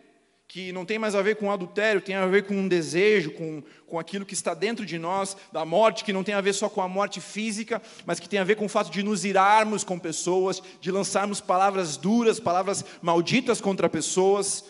que 0.53 0.71
não 0.71 0.85
tem 0.85 0.99
mais 0.99 1.15
a 1.15 1.23
ver 1.23 1.37
com 1.37 1.51
adultério, 1.51 1.99
tem 1.99 2.15
a 2.15 2.27
ver 2.27 2.43
com 2.43 2.53
um 2.53 2.69
desejo, 2.69 3.31
com, 3.31 3.63
com 3.87 3.99
aquilo 3.99 4.27
que 4.27 4.35
está 4.35 4.53
dentro 4.53 4.85
de 4.85 4.99
nós, 4.99 5.35
da 5.51 5.65
morte, 5.65 6.05
que 6.05 6.13
não 6.13 6.23
tem 6.23 6.35
a 6.35 6.43
ver 6.43 6.53
só 6.53 6.69
com 6.69 6.83
a 6.83 6.89
morte 6.89 7.23
física, 7.23 7.81
mas 8.05 8.21
que 8.21 8.29
tem 8.29 8.39
a 8.39 8.45
ver 8.45 8.57
com 8.57 8.67
o 8.67 8.69
fato 8.69 8.91
de 8.91 9.03
nos 9.03 9.25
irarmos 9.25 9.83
com 9.83 9.99
pessoas, 9.99 10.63
de 10.79 10.91
lançarmos 10.91 11.41
palavras 11.41 11.97
duras, 11.97 12.39
palavras 12.39 12.85
malditas 13.01 13.63
contra 13.63 13.89
pessoas, 13.89 14.63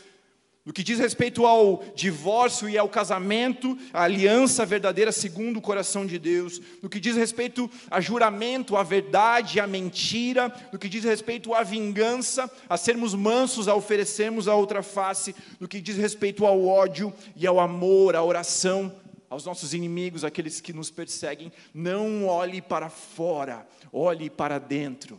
no 0.65 0.73
que 0.73 0.85
diz 0.85 1.01
respeito 1.01 1.45
ao 1.45 1.83
divórcio 1.95 2.69
e 2.69 2.79
ao 2.79 2.89
casamento, 2.89 3.77
a 3.93 4.05
aliança 4.05 4.65
verdadeira 4.65 5.11
segundo 5.11 5.57
o 5.57 5.63
coração 5.63 6.07
de 6.07 6.21
Deus, 6.21 6.61
no 6.81 6.89
que 6.89 7.01
diz 7.01 7.17
respeito 7.17 7.69
a 7.91 8.01
juramento, 8.01 8.77
a 8.77 8.85
verdade, 8.85 9.59
a 9.59 9.67
mentira, 9.67 10.55
no 10.73 10.79
que 10.79 10.89
diz 10.89 11.03
respeito 11.03 11.53
à 11.53 11.65
vingança, 11.65 12.49
a 12.69 12.77
sermos 12.77 13.13
mansos, 13.13 13.67
a 13.67 13.75
oferecermos 13.75 14.47
a 14.47 14.55
outra 14.55 14.85
face, 14.85 15.35
no 15.59 15.67
que 15.67 15.81
diz 15.81 15.97
respeito 15.97 16.47
ao 16.47 16.65
ódio 16.65 17.13
e 17.35 17.45
ao 17.45 17.59
amor, 17.59 18.15
à 18.15 18.23
oração, 18.23 18.95
aos 19.29 19.45
nossos 19.45 19.75
inimigos, 19.75 20.25
aqueles 20.25 20.61
que 20.61 20.73
nos 20.73 20.93
perseguem, 20.93 21.51
não 21.75 22.27
olhe 22.27 22.63
para 22.63 22.89
fora, 22.89 23.67
olhe 23.93 24.31
para 24.31 24.61
dentro. 24.61 25.19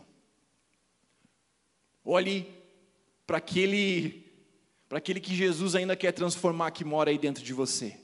Olhe 2.02 2.48
para 3.26 3.38
aquele 3.38 4.23
para 4.94 5.00
aquele 5.00 5.18
que 5.18 5.34
Jesus 5.34 5.74
ainda 5.74 5.96
quer 5.96 6.12
transformar, 6.12 6.70
que 6.70 6.84
mora 6.84 7.10
aí 7.10 7.18
dentro 7.18 7.42
de 7.42 7.52
você. 7.52 7.96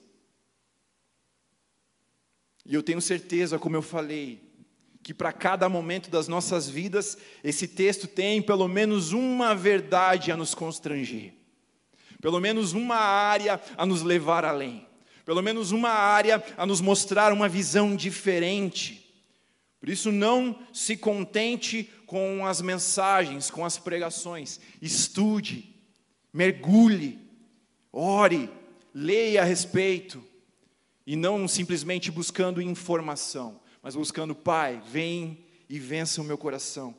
E 2.67 2.75
eu 2.75 2.83
tenho 2.83 3.01
certeza, 3.01 3.61
como 3.61 3.77
eu 3.77 3.81
falei, 3.81 4.43
que 5.01 5.15
para 5.15 5.33
cada 5.33 5.69
momento 5.69 6.11
das 6.11 6.27
nossas 6.27 6.69
vidas, 6.69 7.17
esse 7.45 7.69
texto 7.69 8.09
tem 8.09 8.43
pelo 8.43 8.67
menos 8.67 9.13
uma 9.13 9.55
verdade 9.55 10.33
a 10.33 10.37
nos 10.37 10.53
constranger, 10.53 11.33
pelo 12.21 12.41
menos 12.41 12.73
uma 12.73 12.97
área 12.97 13.61
a 13.77 13.87
nos 13.87 14.03
levar 14.03 14.45
além, 14.45 14.85
pelo 15.25 15.43
menos 15.43 15.71
uma 15.71 15.91
área 15.91 16.43
a 16.57 16.67
nos 16.67 16.81
mostrar 16.81 17.33
uma 17.33 17.49
visão 17.49 17.95
diferente. 17.95 19.15
Por 19.79 19.89
isso, 19.89 20.11
não 20.11 20.59
se 20.73 20.97
contente 20.97 21.89
com 22.05 22.45
as 22.45 22.61
mensagens, 22.61 23.49
com 23.49 23.65
as 23.65 23.79
pregações, 23.79 24.59
estude, 24.83 25.71
mergulhe, 26.33 27.19
ore, 27.93 28.51
leia 28.95 29.43
a 29.43 29.45
respeito, 29.45 30.23
e 31.07 31.17
não 31.17 31.49
simplesmente 31.49 32.11
buscando 32.11 32.63
informação, 32.63 33.61
mas 33.83 33.97
buscando, 33.97 34.35
Pai, 34.35 34.83
vem 34.87 35.45
e 35.69 35.79
vença 35.79 36.21
o 36.21 36.25
meu 36.25 36.39
coração. 36.39 36.95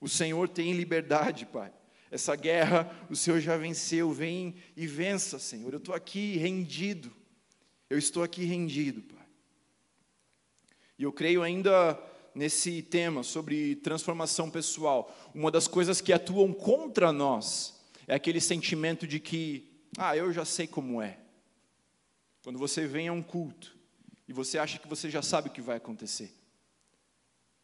O 0.00 0.08
Senhor 0.08 0.48
tem 0.48 0.72
liberdade, 0.72 1.46
Pai. 1.46 1.72
Essa 2.10 2.34
guerra 2.34 2.90
o 3.08 3.14
Senhor 3.14 3.38
já 3.40 3.56
venceu, 3.56 4.10
vem 4.10 4.56
e 4.76 4.86
vença, 4.86 5.38
Senhor. 5.38 5.72
Eu 5.72 5.78
estou 5.78 5.94
aqui 5.94 6.36
rendido, 6.36 7.12
eu 7.88 7.98
estou 7.98 8.22
aqui 8.22 8.44
rendido, 8.44 9.02
Pai. 9.02 9.26
E 10.98 11.02
eu 11.02 11.12
creio 11.12 11.42
ainda 11.42 11.98
nesse 12.34 12.82
tema 12.82 13.22
sobre 13.22 13.76
transformação 13.76 14.50
pessoal. 14.50 15.16
Uma 15.34 15.50
das 15.50 15.68
coisas 15.68 16.00
que 16.00 16.12
atuam 16.12 16.52
contra 16.52 17.12
nós 17.12 17.79
é 18.10 18.14
aquele 18.16 18.40
sentimento 18.40 19.06
de 19.06 19.20
que, 19.20 19.70
ah, 19.96 20.16
eu 20.16 20.32
já 20.32 20.44
sei 20.44 20.66
como 20.66 21.00
é. 21.00 21.16
Quando 22.42 22.58
você 22.58 22.84
vem 22.84 23.06
a 23.06 23.12
um 23.12 23.22
culto 23.22 23.78
e 24.26 24.32
você 24.32 24.58
acha 24.58 24.80
que 24.80 24.88
você 24.88 25.08
já 25.08 25.22
sabe 25.22 25.48
o 25.48 25.52
que 25.52 25.60
vai 25.60 25.76
acontecer. 25.76 26.34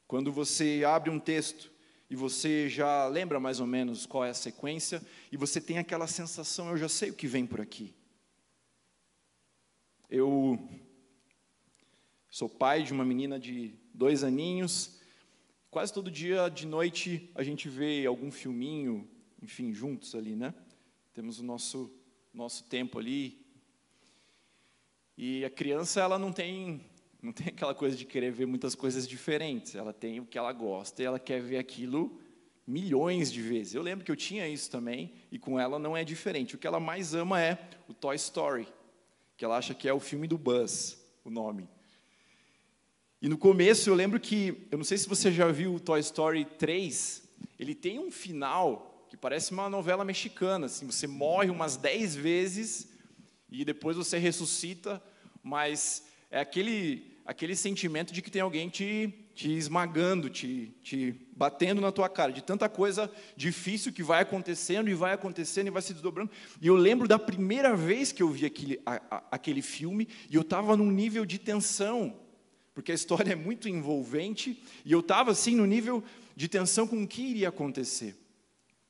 Quando 0.07 0.31
você 0.31 0.85
abre 0.87 1.11
um 1.11 1.19
texto 1.19 1.69
e 2.09 2.15
você 2.15 2.69
já 2.69 3.09
lembra 3.09 3.41
mais 3.41 3.59
ou 3.59 3.67
menos 3.67 4.07
qual 4.07 4.25
é 4.25 4.31
a 4.31 4.35
sequência 4.35 5.03
e 5.33 5.37
você 5.37 5.61
tem 5.61 5.79
aquela 5.79 6.07
sensação, 6.07 6.71
eu 6.71 6.77
já 6.77 6.89
sei 6.89 7.11
o 7.11 7.15
que 7.15 7.27
vem 7.27 7.45
por 7.45 7.61
aqui. 7.61 7.93
Eu 10.09 10.65
sou 12.31 12.49
pai 12.49 12.85
de 12.85 12.93
uma 12.93 13.05
menina 13.05 13.37
de 13.37 13.75
dois 13.93 14.23
aninhos. 14.23 15.01
Quase 15.73 15.93
todo 15.93 16.09
dia 16.09 16.49
de 16.49 16.69
noite 16.69 17.33
a 17.35 17.43
gente 17.43 17.69
vê 17.69 18.07
algum 18.07 18.31
filminho 18.31 19.11
enfim, 19.42 19.72
juntos 19.72 20.14
ali, 20.14 20.35
né? 20.35 20.55
Temos 21.12 21.38
o 21.38 21.44
nosso 21.44 21.92
nosso 22.33 22.64
tempo 22.64 22.99
ali. 22.99 23.44
E 25.16 25.44
a 25.44 25.51
criança 25.51 26.01
ela 26.01 26.18
não 26.18 26.33
tem 26.33 26.85
não 27.22 27.33
tem 27.33 27.49
aquela 27.49 27.75
coisa 27.75 27.96
de 27.96 28.05
querer 28.05 28.31
ver 28.31 28.46
muitas 28.46 28.75
coisas 28.75 29.09
diferentes. 29.09 29.75
Ela 29.75 29.92
tem 29.92 30.20
o 30.20 30.27
que 30.27 30.38
ela 30.38 30.53
gosta 30.53 31.03
e 31.03 31.07
ela 31.07 31.18
quer 31.18 31.40
ver 31.40 31.59
aquilo 31.59 32.20
milhões 32.66 33.33
de 33.33 33.40
vezes. 33.40 33.75
Eu 33.75 33.83
lembro 33.83 34.05
que 34.05 34.11
eu 34.11 34.16
tinha 34.16 34.46
isso 34.49 34.70
também 34.70 35.12
e 35.31 35.38
com 35.38 35.59
ela 35.59 35.79
não 35.79 35.96
é 35.96 36.05
diferente. 36.05 36.55
O 36.55 36.59
que 36.59 36.66
ela 36.66 36.79
mais 36.79 37.14
ama 37.14 37.40
é 37.40 37.68
o 37.88 37.94
Toy 37.94 38.16
Story, 38.16 38.68
que 39.37 39.44
ela 39.44 39.57
acha 39.57 39.75
que 39.75 39.88
é 39.88 39.92
o 39.92 40.01
filme 40.01 40.27
do 40.27 40.37
Buzz, 40.37 41.01
o 41.25 41.31
nome. 41.31 41.68
E 43.22 43.29
no 43.29 43.38
começo 43.38 43.88
eu 43.88 43.94
lembro 43.94 44.20
que, 44.20 44.66
eu 44.70 44.77
não 44.77 44.85
sei 44.85 44.99
se 44.99 45.09
você 45.09 45.33
já 45.33 45.51
viu 45.51 45.75
o 45.75 45.81
Toy 45.81 46.01
Story 46.01 46.44
3, 46.44 47.27
ele 47.59 47.75
tem 47.75 47.99
um 47.99 48.11
final 48.11 48.96
que 49.09 49.16
parece 49.16 49.53
uma 49.53 49.69
novela 49.69 50.05
mexicana, 50.05 50.66
assim, 50.66 50.87
você 50.87 51.07
morre 51.07 51.51
umas 51.51 51.77
dez 51.77 52.14
vezes 52.14 52.88
e 53.51 53.64
depois 53.64 53.97
você 53.97 54.19
ressuscita, 54.19 55.03
mas 55.42 56.05
é 56.31 56.40
aquele, 56.40 57.16
aquele 57.25 57.55
sentimento 57.55 58.12
de 58.12 58.21
que 58.21 58.31
tem 58.31 58.42
alguém 58.42 58.69
te, 58.69 59.14
te 59.35 59.53
esmagando, 59.53 60.29
te, 60.29 60.75
te 60.83 61.14
batendo 61.37 61.81
na 61.81 61.92
tua 61.92 62.09
cara, 62.09 62.33
de 62.33 62.42
tanta 62.42 62.69
coisa 62.69 63.11
difícil 63.37 63.92
que 63.92 64.03
vai 64.03 64.23
acontecendo 64.23 64.90
e 64.90 64.95
vai 64.95 65.12
acontecendo 65.12 65.69
e 65.69 65.71
vai 65.71 65.83
se 65.83 65.92
desdobrando. 65.92 66.31
E 66.61 66.66
eu 66.66 66.75
lembro 66.75 67.07
da 67.07 67.19
primeira 67.19 67.77
vez 67.77 68.11
que 68.11 68.23
eu 68.23 68.29
vi 68.29 68.47
aquele, 68.47 68.81
a, 68.85 69.01
a, 69.11 69.23
aquele 69.31 69.62
filme 69.62 70.09
e 70.29 70.35
eu 70.35 70.42
estava 70.42 70.77
num 70.77 70.90
nível 70.90 71.25
de 71.25 71.38
tensão, 71.38 72.19
porque 72.75 72.90
a 72.90 72.95
história 72.95 73.33
é 73.33 73.37
muito 73.37 73.69
envolvente, 73.69 74.61
e 74.85 74.90
eu 74.90 75.01
estava 75.01 75.31
assim 75.31 75.55
no 75.55 75.64
nível 75.64 76.03
de 76.35 76.49
tensão 76.49 76.87
com 76.87 77.03
o 77.03 77.07
que 77.07 77.23
iria 77.23 77.49
acontecer. 77.49 78.26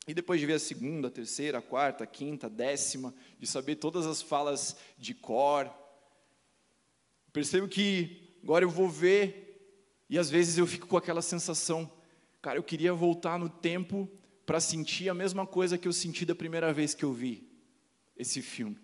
E 0.06 0.14
depois 0.14 0.38
de 0.38 0.46
ver 0.46 0.54
a 0.54 0.58
segunda, 0.58 1.08
a 1.08 1.10
terceira, 1.10 1.58
a 1.58 1.62
quarta, 1.62 2.04
a 2.04 2.06
quinta, 2.06 2.46
a 2.46 2.50
décima, 2.50 3.12
de 3.40 3.46
saber 3.46 3.76
todas 3.76 4.06
as 4.06 4.22
falas 4.22 4.76
de 4.96 5.12
cor, 5.12 5.68
percebo 7.32 7.66
que 7.66 8.38
agora 8.42 8.64
eu 8.64 8.70
vou 8.70 8.88
ver, 8.88 10.04
e 10.08 10.16
às 10.16 10.30
vezes 10.30 10.58
eu 10.58 10.66
fico 10.66 10.86
com 10.86 10.96
aquela 10.96 11.20
sensação, 11.20 11.90
cara, 12.40 12.56
eu 12.56 12.62
queria 12.62 12.94
voltar 12.94 13.36
no 13.36 13.48
tempo 13.48 14.08
para 14.46 14.60
sentir 14.60 15.08
a 15.08 15.14
mesma 15.14 15.44
coisa 15.44 15.76
que 15.76 15.88
eu 15.88 15.92
senti 15.92 16.24
da 16.24 16.36
primeira 16.36 16.72
vez 16.72 16.94
que 16.94 17.04
eu 17.04 17.12
vi 17.12 17.50
esse 18.16 18.40
filme. 18.40 18.78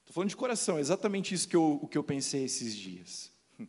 Estou 0.00 0.14
falando 0.14 0.30
de 0.30 0.36
coração, 0.36 0.78
é 0.78 0.80
exatamente 0.80 1.34
isso 1.34 1.48
que 1.48 1.56
eu, 1.56 1.80
o 1.82 1.88
que 1.88 1.98
eu 1.98 2.04
pensei 2.04 2.44
esses 2.44 2.76
dias. 2.76 3.32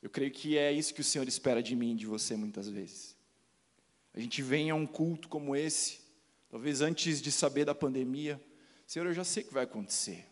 Eu 0.00 0.08
creio 0.08 0.30
que 0.30 0.56
é 0.56 0.72
isso 0.72 0.94
que 0.94 1.00
o 1.00 1.04
Senhor 1.04 1.26
espera 1.26 1.60
de 1.60 1.74
mim 1.74 1.90
e 1.90 1.96
de 1.96 2.06
você 2.06 2.36
muitas 2.36 2.68
vezes 2.68 3.17
a 4.18 4.20
gente 4.20 4.42
vem 4.42 4.68
a 4.68 4.74
um 4.74 4.84
culto 4.84 5.28
como 5.28 5.54
esse, 5.54 6.00
talvez 6.50 6.80
antes 6.80 7.22
de 7.22 7.30
saber 7.30 7.64
da 7.64 7.72
pandemia, 7.72 8.42
Senhor, 8.84 9.06
eu 9.06 9.14
já 9.14 9.22
sei 9.22 9.44
o 9.44 9.46
que 9.46 9.54
vai 9.54 9.62
acontecer. 9.62 10.26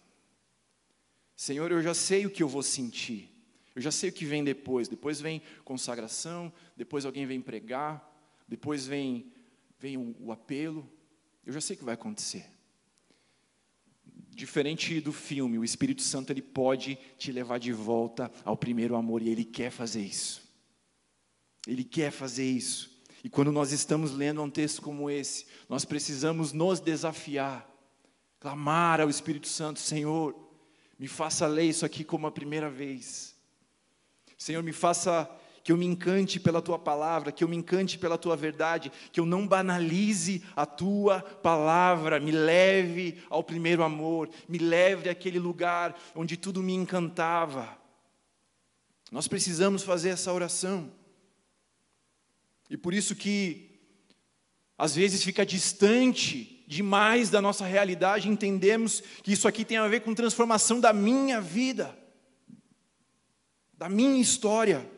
Senhor, 1.36 1.70
eu 1.70 1.80
já 1.80 1.94
sei 1.94 2.26
o 2.26 2.30
que 2.30 2.42
eu 2.42 2.48
vou 2.48 2.64
sentir. 2.64 3.30
Eu 3.76 3.80
já 3.80 3.92
sei 3.92 4.10
o 4.10 4.12
que 4.12 4.24
vem 4.24 4.42
depois. 4.42 4.88
Depois 4.88 5.20
vem 5.20 5.40
consagração, 5.64 6.52
depois 6.76 7.04
alguém 7.04 7.26
vem 7.26 7.40
pregar, 7.40 8.04
depois 8.48 8.88
vem, 8.88 9.32
vem 9.78 9.96
o, 9.96 10.16
o 10.18 10.32
apelo. 10.32 10.90
Eu 11.44 11.52
já 11.52 11.60
sei 11.60 11.76
o 11.76 11.78
que 11.78 11.84
vai 11.84 11.94
acontecer. 11.94 12.44
Diferente 14.30 15.00
do 15.00 15.12
filme, 15.12 15.58
o 15.58 15.64
Espírito 15.64 16.02
Santo 16.02 16.32
ele 16.32 16.42
pode 16.42 16.98
te 17.16 17.30
levar 17.30 17.60
de 17.60 17.72
volta 17.72 18.32
ao 18.44 18.56
primeiro 18.56 18.96
amor 18.96 19.22
e 19.22 19.28
ele 19.28 19.44
quer 19.44 19.70
fazer 19.70 20.02
isso. 20.02 20.42
Ele 21.68 21.84
quer 21.84 22.10
fazer 22.10 22.50
isso. 22.50 22.95
E 23.24 23.28
quando 23.28 23.50
nós 23.50 23.72
estamos 23.72 24.12
lendo 24.12 24.42
um 24.42 24.50
texto 24.50 24.82
como 24.82 25.10
esse, 25.10 25.46
nós 25.68 25.84
precisamos 25.84 26.52
nos 26.52 26.80
desafiar, 26.80 27.68
clamar 28.38 29.00
ao 29.00 29.10
Espírito 29.10 29.48
Santo: 29.48 29.80
Senhor, 29.80 30.34
me 30.98 31.08
faça 31.08 31.46
ler 31.46 31.64
isso 31.64 31.84
aqui 31.84 32.04
como 32.04 32.26
a 32.26 32.32
primeira 32.32 32.70
vez. 32.70 33.34
Senhor, 34.38 34.62
me 34.62 34.72
faça 34.72 35.28
que 35.66 35.72
eu 35.72 35.76
me 35.76 35.84
encante 35.84 36.38
pela 36.38 36.62
tua 36.62 36.78
palavra, 36.78 37.32
que 37.32 37.42
eu 37.42 37.48
me 37.48 37.56
encante 37.56 37.98
pela 37.98 38.16
tua 38.16 38.36
verdade, 38.36 38.92
que 39.10 39.18
eu 39.18 39.26
não 39.26 39.48
banalize 39.48 40.44
a 40.54 40.64
tua 40.64 41.20
palavra, 41.20 42.20
me 42.20 42.30
leve 42.30 43.20
ao 43.28 43.42
primeiro 43.42 43.82
amor, 43.82 44.30
me 44.48 44.58
leve 44.58 45.08
àquele 45.08 45.40
lugar 45.40 45.98
onde 46.14 46.36
tudo 46.36 46.62
me 46.62 46.72
encantava. 46.72 47.76
Nós 49.10 49.26
precisamos 49.26 49.82
fazer 49.82 50.10
essa 50.10 50.32
oração. 50.32 50.92
E 52.68 52.76
por 52.76 52.94
isso 52.94 53.14
que 53.14 53.70
às 54.76 54.94
vezes 54.94 55.22
fica 55.22 55.46
distante 55.46 56.64
demais 56.66 57.30
da 57.30 57.40
nossa 57.40 57.64
realidade, 57.64 58.28
entendemos 58.28 59.00
que 59.22 59.32
isso 59.32 59.46
aqui 59.46 59.64
tem 59.64 59.76
a 59.76 59.88
ver 59.88 60.00
com 60.00 60.14
transformação 60.14 60.80
da 60.80 60.92
minha 60.92 61.40
vida, 61.40 61.96
da 63.72 63.88
minha 63.88 64.20
história. 64.20 64.88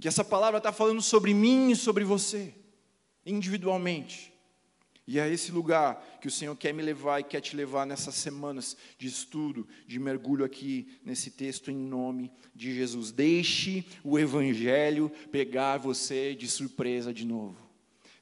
Que 0.00 0.08
essa 0.08 0.24
palavra 0.24 0.58
está 0.58 0.72
falando 0.72 1.02
sobre 1.02 1.34
mim 1.34 1.70
e 1.70 1.76
sobre 1.76 2.04
você, 2.04 2.54
individualmente. 3.24 4.29
E 5.10 5.18
é 5.18 5.28
esse 5.28 5.50
lugar 5.50 6.20
que 6.20 6.28
o 6.28 6.30
Senhor 6.30 6.54
quer 6.54 6.72
me 6.72 6.84
levar 6.84 7.18
e 7.18 7.24
quer 7.24 7.40
te 7.40 7.56
levar 7.56 7.84
nessas 7.84 8.14
semanas 8.14 8.76
de 8.96 9.08
estudo, 9.08 9.66
de 9.84 9.98
mergulho 9.98 10.44
aqui 10.44 11.00
nesse 11.04 11.32
texto, 11.32 11.68
em 11.68 11.74
nome 11.74 12.30
de 12.54 12.72
Jesus. 12.72 13.10
Deixe 13.10 13.84
o 14.04 14.16
Evangelho 14.16 15.10
pegar 15.32 15.78
você 15.78 16.32
de 16.36 16.46
surpresa 16.46 17.12
de 17.12 17.26
novo. 17.26 17.58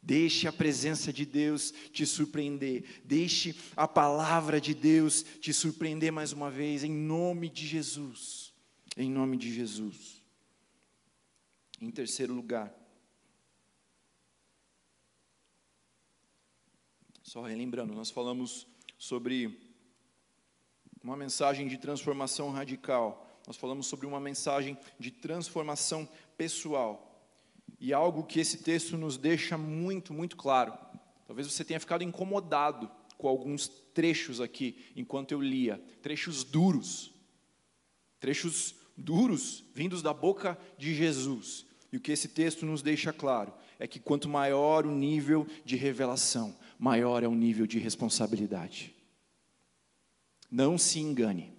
Deixe 0.02 0.48
a 0.48 0.52
presença 0.52 1.12
de 1.12 1.26
Deus 1.26 1.74
te 1.92 2.06
surpreender. 2.06 3.02
Deixe 3.04 3.54
a 3.76 3.86
palavra 3.86 4.58
de 4.58 4.72
Deus 4.72 5.22
te 5.42 5.52
surpreender 5.52 6.10
mais 6.10 6.32
uma 6.32 6.50
vez, 6.50 6.84
em 6.84 6.90
nome 6.90 7.50
de 7.50 7.66
Jesus. 7.66 8.50
Em 8.96 9.10
nome 9.10 9.36
de 9.36 9.52
Jesus. 9.52 10.22
Em 11.82 11.90
terceiro 11.90 12.32
lugar, 12.32 12.74
Só 17.28 17.42
relembrando, 17.42 17.92
nós 17.92 18.08
falamos 18.08 18.66
sobre 18.96 19.60
uma 21.04 21.14
mensagem 21.14 21.68
de 21.68 21.76
transformação 21.76 22.50
radical, 22.50 23.38
nós 23.46 23.54
falamos 23.54 23.86
sobre 23.86 24.06
uma 24.06 24.18
mensagem 24.18 24.78
de 24.98 25.10
transformação 25.10 26.08
pessoal. 26.38 27.22
E 27.78 27.92
algo 27.92 28.24
que 28.24 28.40
esse 28.40 28.62
texto 28.62 28.96
nos 28.96 29.18
deixa 29.18 29.58
muito, 29.58 30.14
muito 30.14 30.38
claro. 30.38 30.72
Talvez 31.26 31.46
você 31.52 31.62
tenha 31.62 31.78
ficado 31.78 32.02
incomodado 32.02 32.90
com 33.18 33.28
alguns 33.28 33.68
trechos 33.68 34.40
aqui 34.40 34.90
enquanto 34.96 35.32
eu 35.32 35.42
lia, 35.42 35.76
trechos 36.00 36.42
duros. 36.42 37.12
Trechos 38.18 38.74
duros 38.96 39.64
vindos 39.74 40.00
da 40.00 40.14
boca 40.14 40.58
de 40.78 40.94
Jesus. 40.94 41.66
E 41.92 41.98
o 41.98 42.00
que 42.00 42.12
esse 42.12 42.28
texto 42.28 42.64
nos 42.64 42.80
deixa 42.80 43.12
claro 43.12 43.52
é 43.78 43.86
que 43.86 44.00
quanto 44.00 44.28
maior 44.28 44.86
o 44.86 44.90
nível 44.90 45.46
de 45.64 45.76
revelação, 45.76 46.56
maior 46.78 47.22
é 47.22 47.28
o 47.28 47.34
nível 47.34 47.66
de 47.66 47.78
responsabilidade. 47.78 48.94
Não 50.50 50.78
se 50.78 51.00
engane. 51.00 51.52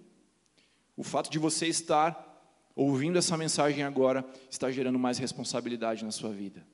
O 0.96 1.02
fato 1.02 1.30
de 1.30 1.38
você 1.38 1.66
estar 1.66 2.26
ouvindo 2.74 3.18
essa 3.18 3.36
mensagem 3.36 3.82
agora 3.82 4.24
está 4.50 4.70
gerando 4.70 4.98
mais 4.98 5.18
responsabilidade 5.18 6.04
na 6.04 6.10
sua 6.10 6.30
vida. 6.30 6.66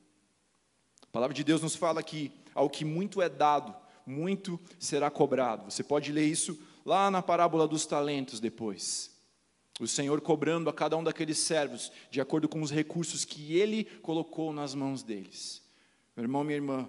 A 1.03 1.07
palavra 1.13 1.35
de 1.35 1.43
Deus 1.43 1.63
nos 1.63 1.75
fala 1.75 2.03
que 2.03 2.31
ao 2.55 2.71
que 2.71 2.85
muito 2.85 3.21
é 3.21 3.29
dado, 3.29 3.75
muito 4.07 4.61
será 4.79 5.11
cobrado. 5.11 5.71
Você 5.71 5.83
pode 5.83 6.13
ler 6.13 6.27
isso 6.27 6.59
lá 6.85 7.11
na 7.11 7.21
parábola 7.21 7.67
dos 7.67 7.85
talentos 7.85 8.39
depois. 8.39 9.11
O 9.79 9.87
Senhor 9.87 10.21
cobrando 10.21 10.71
a 10.71 10.73
cada 10.73 10.97
um 10.97 11.05
daqueles 11.05 11.39
servos 11.39 11.93
de 12.11 12.21
acordo 12.21 12.49
com 12.49 12.63
os 12.63 12.71
recursos 12.71 13.25
que 13.25 13.59
ele 13.59 13.85
colocou 14.03 14.53
nas 14.53 14.75
mãos 14.75 15.03
deles. 15.03 15.63
Meu 16.17 16.25
irmão, 16.25 16.45
minha 16.45 16.57
irmã, 16.57 16.89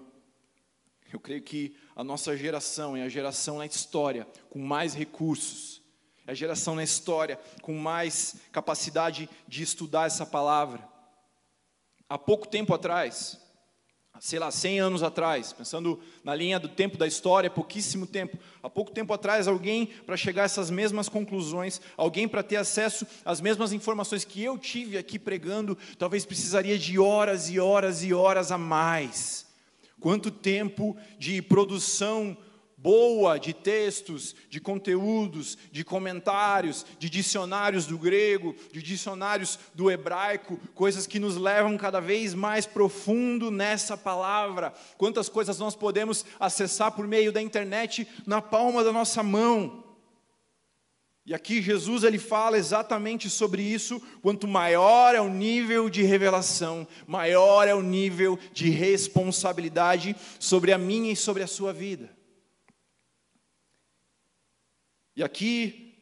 eu 1.12 1.20
creio 1.20 1.42
que 1.42 1.74
a 1.96 2.04
nossa 2.04 2.36
geração 2.36 2.96
é 2.96 3.02
a 3.02 3.08
geração 3.08 3.58
na 3.58 3.66
história 3.66 4.26
com 4.50 4.58
mais 4.58 4.94
recursos, 4.94 5.82
é 6.26 6.32
a 6.32 6.34
geração 6.34 6.74
na 6.74 6.84
história 6.84 7.40
com 7.62 7.74
mais 7.74 8.36
capacidade 8.52 9.28
de 9.46 9.62
estudar 9.62 10.06
essa 10.06 10.26
palavra. 10.26 10.86
Há 12.08 12.18
pouco 12.18 12.46
tempo 12.46 12.74
atrás, 12.74 13.38
sei 14.20 14.38
lá, 14.38 14.50
100 14.50 14.80
anos 14.80 15.02
atrás, 15.02 15.52
pensando 15.52 16.00
na 16.24 16.34
linha 16.34 16.58
do 16.58 16.68
tempo 16.68 16.96
da 16.96 17.06
história, 17.06 17.48
pouquíssimo 17.48 18.06
tempo, 18.06 18.38
há 18.62 18.68
pouco 18.68 18.90
tempo 18.90 19.12
atrás, 19.12 19.48
alguém 19.48 19.86
para 19.86 20.16
chegar 20.16 20.42
a 20.42 20.44
essas 20.44 20.70
mesmas 20.70 21.08
conclusões, 21.08 21.80
alguém 21.96 22.26
para 22.26 22.42
ter 22.42 22.56
acesso 22.56 23.06
às 23.24 23.40
mesmas 23.40 23.72
informações 23.72 24.24
que 24.24 24.42
eu 24.42 24.58
tive 24.58 24.98
aqui 24.98 25.18
pregando, 25.18 25.76
talvez 25.98 26.26
precisaria 26.26 26.78
de 26.78 26.98
horas 26.98 27.48
e 27.48 27.58
horas 27.58 28.02
e 28.02 28.12
horas 28.12 28.52
a 28.52 28.58
mais. 28.58 29.47
Quanto 30.00 30.30
tempo 30.30 30.96
de 31.18 31.42
produção 31.42 32.36
boa 32.78 33.40
de 33.40 33.52
textos, 33.52 34.36
de 34.48 34.60
conteúdos, 34.60 35.58
de 35.72 35.84
comentários, 35.84 36.86
de 36.98 37.10
dicionários 37.10 37.86
do 37.86 37.98
grego, 37.98 38.54
de 38.72 38.80
dicionários 38.80 39.58
do 39.74 39.90
hebraico, 39.90 40.58
coisas 40.74 41.06
que 41.06 41.18
nos 41.18 41.36
levam 41.36 41.76
cada 41.76 42.00
vez 42.00 42.34
mais 42.34 42.66
profundo 42.66 43.50
nessa 43.50 43.96
palavra. 43.96 44.72
Quantas 44.96 45.28
coisas 45.28 45.58
nós 45.58 45.74
podemos 45.74 46.24
acessar 46.38 46.92
por 46.92 47.06
meio 47.06 47.32
da 47.32 47.42
internet 47.42 48.06
na 48.24 48.40
palma 48.40 48.84
da 48.84 48.92
nossa 48.92 49.24
mão. 49.24 49.87
E 51.28 51.34
aqui 51.34 51.60
Jesus 51.60 52.04
ele 52.04 52.18
fala 52.18 52.56
exatamente 52.56 53.28
sobre 53.28 53.60
isso. 53.60 54.00
Quanto 54.22 54.48
maior 54.48 55.14
é 55.14 55.20
o 55.20 55.28
nível 55.28 55.90
de 55.90 56.02
revelação, 56.02 56.88
maior 57.06 57.68
é 57.68 57.74
o 57.74 57.82
nível 57.82 58.38
de 58.50 58.70
responsabilidade 58.70 60.16
sobre 60.40 60.72
a 60.72 60.78
minha 60.78 61.12
e 61.12 61.16
sobre 61.16 61.42
a 61.42 61.46
sua 61.46 61.70
vida. 61.70 62.08
E 65.14 65.22
aqui 65.22 65.98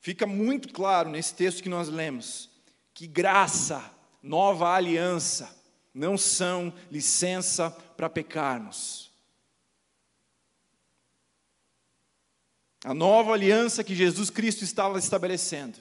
fica 0.00 0.26
muito 0.26 0.72
claro 0.72 1.08
nesse 1.08 1.36
texto 1.36 1.62
que 1.62 1.68
nós 1.68 1.88
lemos 1.88 2.50
que 2.92 3.06
graça, 3.06 3.88
nova 4.20 4.74
aliança, 4.74 5.56
não 5.94 6.18
são 6.18 6.74
licença 6.90 7.70
para 7.70 8.10
pecarmos. 8.10 9.11
A 12.84 12.92
nova 12.92 13.32
aliança 13.32 13.84
que 13.84 13.94
Jesus 13.94 14.30
Cristo 14.30 14.64
estava 14.64 14.98
estabelecendo 14.98 15.78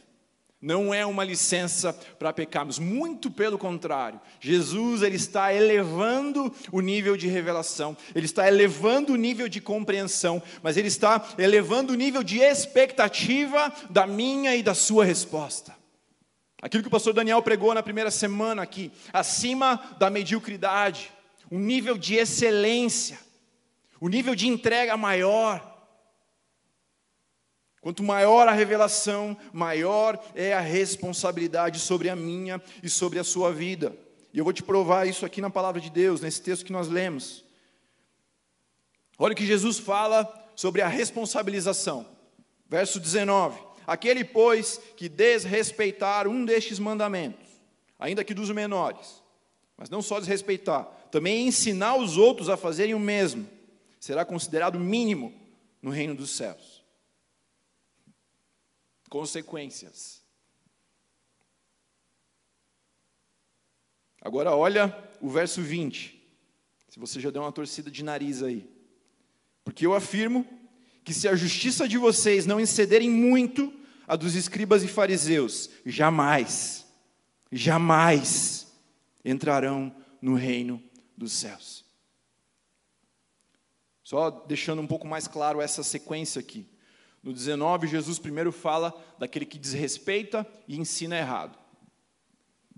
não 0.62 0.94
é 0.94 1.04
uma 1.04 1.24
licença 1.24 1.92
para 2.20 2.32
pecarmos, 2.32 2.78
muito 2.78 3.32
pelo 3.32 3.58
contrário. 3.58 4.22
Jesus 4.40 5.02
ele 5.02 5.16
está 5.16 5.52
elevando 5.52 6.54
o 6.72 6.82
nível 6.82 7.18
de 7.18 7.28
revelação, 7.28 7.98
ele 8.14 8.28
está 8.28 8.48
elevando 8.48 9.14
o 9.14 9.16
nível 9.16 9.50
de 9.50 9.60
compreensão, 9.60 10.42
mas 10.62 10.78
ele 10.78 10.88
está 10.88 11.26
elevando 11.40 11.94
o 11.94 11.96
nível 11.96 12.22
de 12.22 12.40
expectativa 12.40 13.74
da 13.90 14.06
minha 14.06 14.56
e 14.56 14.62
da 14.62 14.76
sua 14.76 15.04
resposta. 15.04 15.76
Aquilo 16.62 16.84
que 16.84 16.90
o 16.90 16.92
pastor 16.92 17.14
Daniel 17.14 17.42
pregou 17.42 17.74
na 17.74 17.82
primeira 17.82 18.12
semana 18.12 18.62
aqui, 18.62 18.92
acima 19.12 19.96
da 19.98 20.12
mediocridade, 20.12 21.12
um 21.50 21.58
nível 21.58 21.98
de 21.98 22.16
excelência, 22.16 23.18
o 24.00 24.06
um 24.06 24.10
nível 24.10 24.36
de 24.36 24.48
entrega 24.48 24.96
maior. 24.96 25.71
Quanto 27.82 28.04
maior 28.04 28.48
a 28.48 28.52
revelação, 28.52 29.36
maior 29.52 30.24
é 30.36 30.54
a 30.54 30.60
responsabilidade 30.60 31.80
sobre 31.80 32.10
a 32.10 32.16
minha 32.16 32.62
e 32.84 32.88
sobre 32.88 33.18
a 33.18 33.24
sua 33.24 33.52
vida. 33.52 33.98
E 34.32 34.38
eu 34.38 34.44
vou 34.44 34.54
te 34.54 34.62
provar 34.62 35.08
isso 35.08 35.26
aqui 35.26 35.42
na 35.42 35.50
palavra 35.50 35.82
de 35.82 35.90
Deus, 35.90 36.22
nesse 36.22 36.44
texto 36.44 36.64
que 36.64 36.72
nós 36.72 36.88
lemos. 36.88 37.44
Olha 39.18 39.34
o 39.34 39.36
que 39.36 39.48
Jesus 39.48 39.80
fala 39.80 40.32
sobre 40.56 40.84
a 40.84 40.88
responsabilização. 40.88 42.06
Verso 42.70 43.00
19: 43.00 43.60
Aquele, 43.88 44.24
pois, 44.24 44.80
que 44.96 45.10
desrespeitar 45.10 46.28
um 46.28 46.46
destes 46.46 46.78
mandamentos, 46.78 47.48
ainda 47.98 48.24
que 48.24 48.36
dos 48.36 48.52
menores, 48.52 49.24
mas 49.76 49.90
não 49.90 50.04
só 50.04 50.20
desrespeitar, 50.20 50.84
também 51.12 51.48
ensinar 51.48 51.96
os 51.96 52.16
outros 52.16 52.48
a 52.48 52.56
fazerem 52.56 52.94
o 52.94 53.00
mesmo, 53.00 53.50
será 54.00 54.24
considerado 54.24 54.80
mínimo 54.80 55.34
no 55.82 55.90
reino 55.90 56.14
dos 56.14 56.30
céus 56.30 56.81
consequências. 59.12 60.24
Agora 64.22 64.56
olha 64.56 64.98
o 65.20 65.30
verso 65.30 65.62
20. 65.62 66.18
Se 66.88 66.98
você 66.98 67.20
já 67.20 67.30
deu 67.30 67.42
uma 67.42 67.52
torcida 67.52 67.92
de 67.92 68.06
nariz 68.06 68.42
aí. 68.42 68.72
Porque 69.66 69.86
eu 69.86 69.94
afirmo 69.94 70.48
que 71.04 71.14
se 71.14 71.28
a 71.28 71.36
justiça 71.36 71.90
de 71.90 71.98
vocês 71.98 72.46
não 72.46 72.58
excederem 72.58 73.10
muito 73.10 73.74
a 74.08 74.16
dos 74.16 74.34
escribas 74.34 74.82
e 74.82 74.88
fariseus, 74.88 75.70
jamais, 75.86 76.88
jamais 77.52 78.72
entrarão 79.26 79.94
no 80.22 80.36
reino 80.36 80.82
dos 81.18 81.34
céus. 81.34 81.84
Só 84.04 84.30
deixando 84.30 84.82
um 84.82 84.88
pouco 84.88 85.06
mais 85.06 85.28
claro 85.28 85.60
essa 85.60 85.84
sequência 85.84 86.40
aqui. 86.40 86.66
No 87.24 87.32
19, 87.34 87.88
Jesus 87.88 88.18
primeiro 88.18 88.52
fala 88.52 88.94
daquele 89.20 89.46
que 89.46 89.60
desrespeita 89.60 90.46
e 90.68 90.80
ensina 90.80 91.18
errado. 91.18 91.58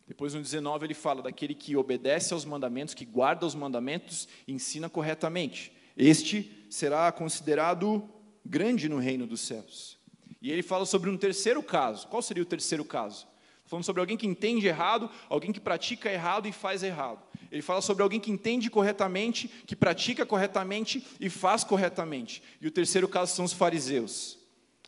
Depois 0.05 0.33
no 0.33 0.41
19 0.41 0.85
ele 0.85 0.93
fala 0.93 1.21
daquele 1.21 1.55
que 1.55 1.75
obedece 1.75 2.33
aos 2.33 2.43
mandamentos, 2.43 2.93
que 2.93 3.05
guarda 3.05 3.45
os 3.45 3.55
mandamentos 3.55 4.27
e 4.47 4.51
ensina 4.51 4.89
corretamente. 4.89 5.71
Este 5.95 6.65
será 6.69 7.11
considerado 7.11 8.07
grande 8.45 8.89
no 8.89 8.97
reino 8.97 9.25
dos 9.25 9.41
céus. 9.41 9.97
E 10.41 10.51
ele 10.51 10.61
fala 10.61 10.85
sobre 10.85 11.09
um 11.09 11.17
terceiro 11.17 11.63
caso. 11.63 12.07
Qual 12.07 12.21
seria 12.21 12.43
o 12.43 12.45
terceiro 12.45 12.83
caso? 12.83 13.25
Falando 13.65 13.85
sobre 13.85 14.01
alguém 14.01 14.17
que 14.17 14.27
entende 14.27 14.67
errado, 14.67 15.09
alguém 15.29 15.53
que 15.53 15.59
pratica 15.59 16.11
errado 16.11 16.47
e 16.47 16.51
faz 16.51 16.83
errado. 16.83 17.23
Ele 17.53 17.61
fala 17.61 17.81
sobre 17.81 18.01
alguém 18.01 18.19
que 18.19 18.31
entende 18.31 18.67
corretamente, 18.67 19.47
que 19.47 19.75
pratica 19.75 20.25
corretamente 20.25 21.05
e 21.19 21.29
faz 21.29 21.63
corretamente. 21.63 22.41
E 22.59 22.65
o 22.65 22.71
terceiro 22.71 23.07
caso 23.07 23.35
são 23.35 23.45
os 23.45 23.53
fariseus. 23.53 24.39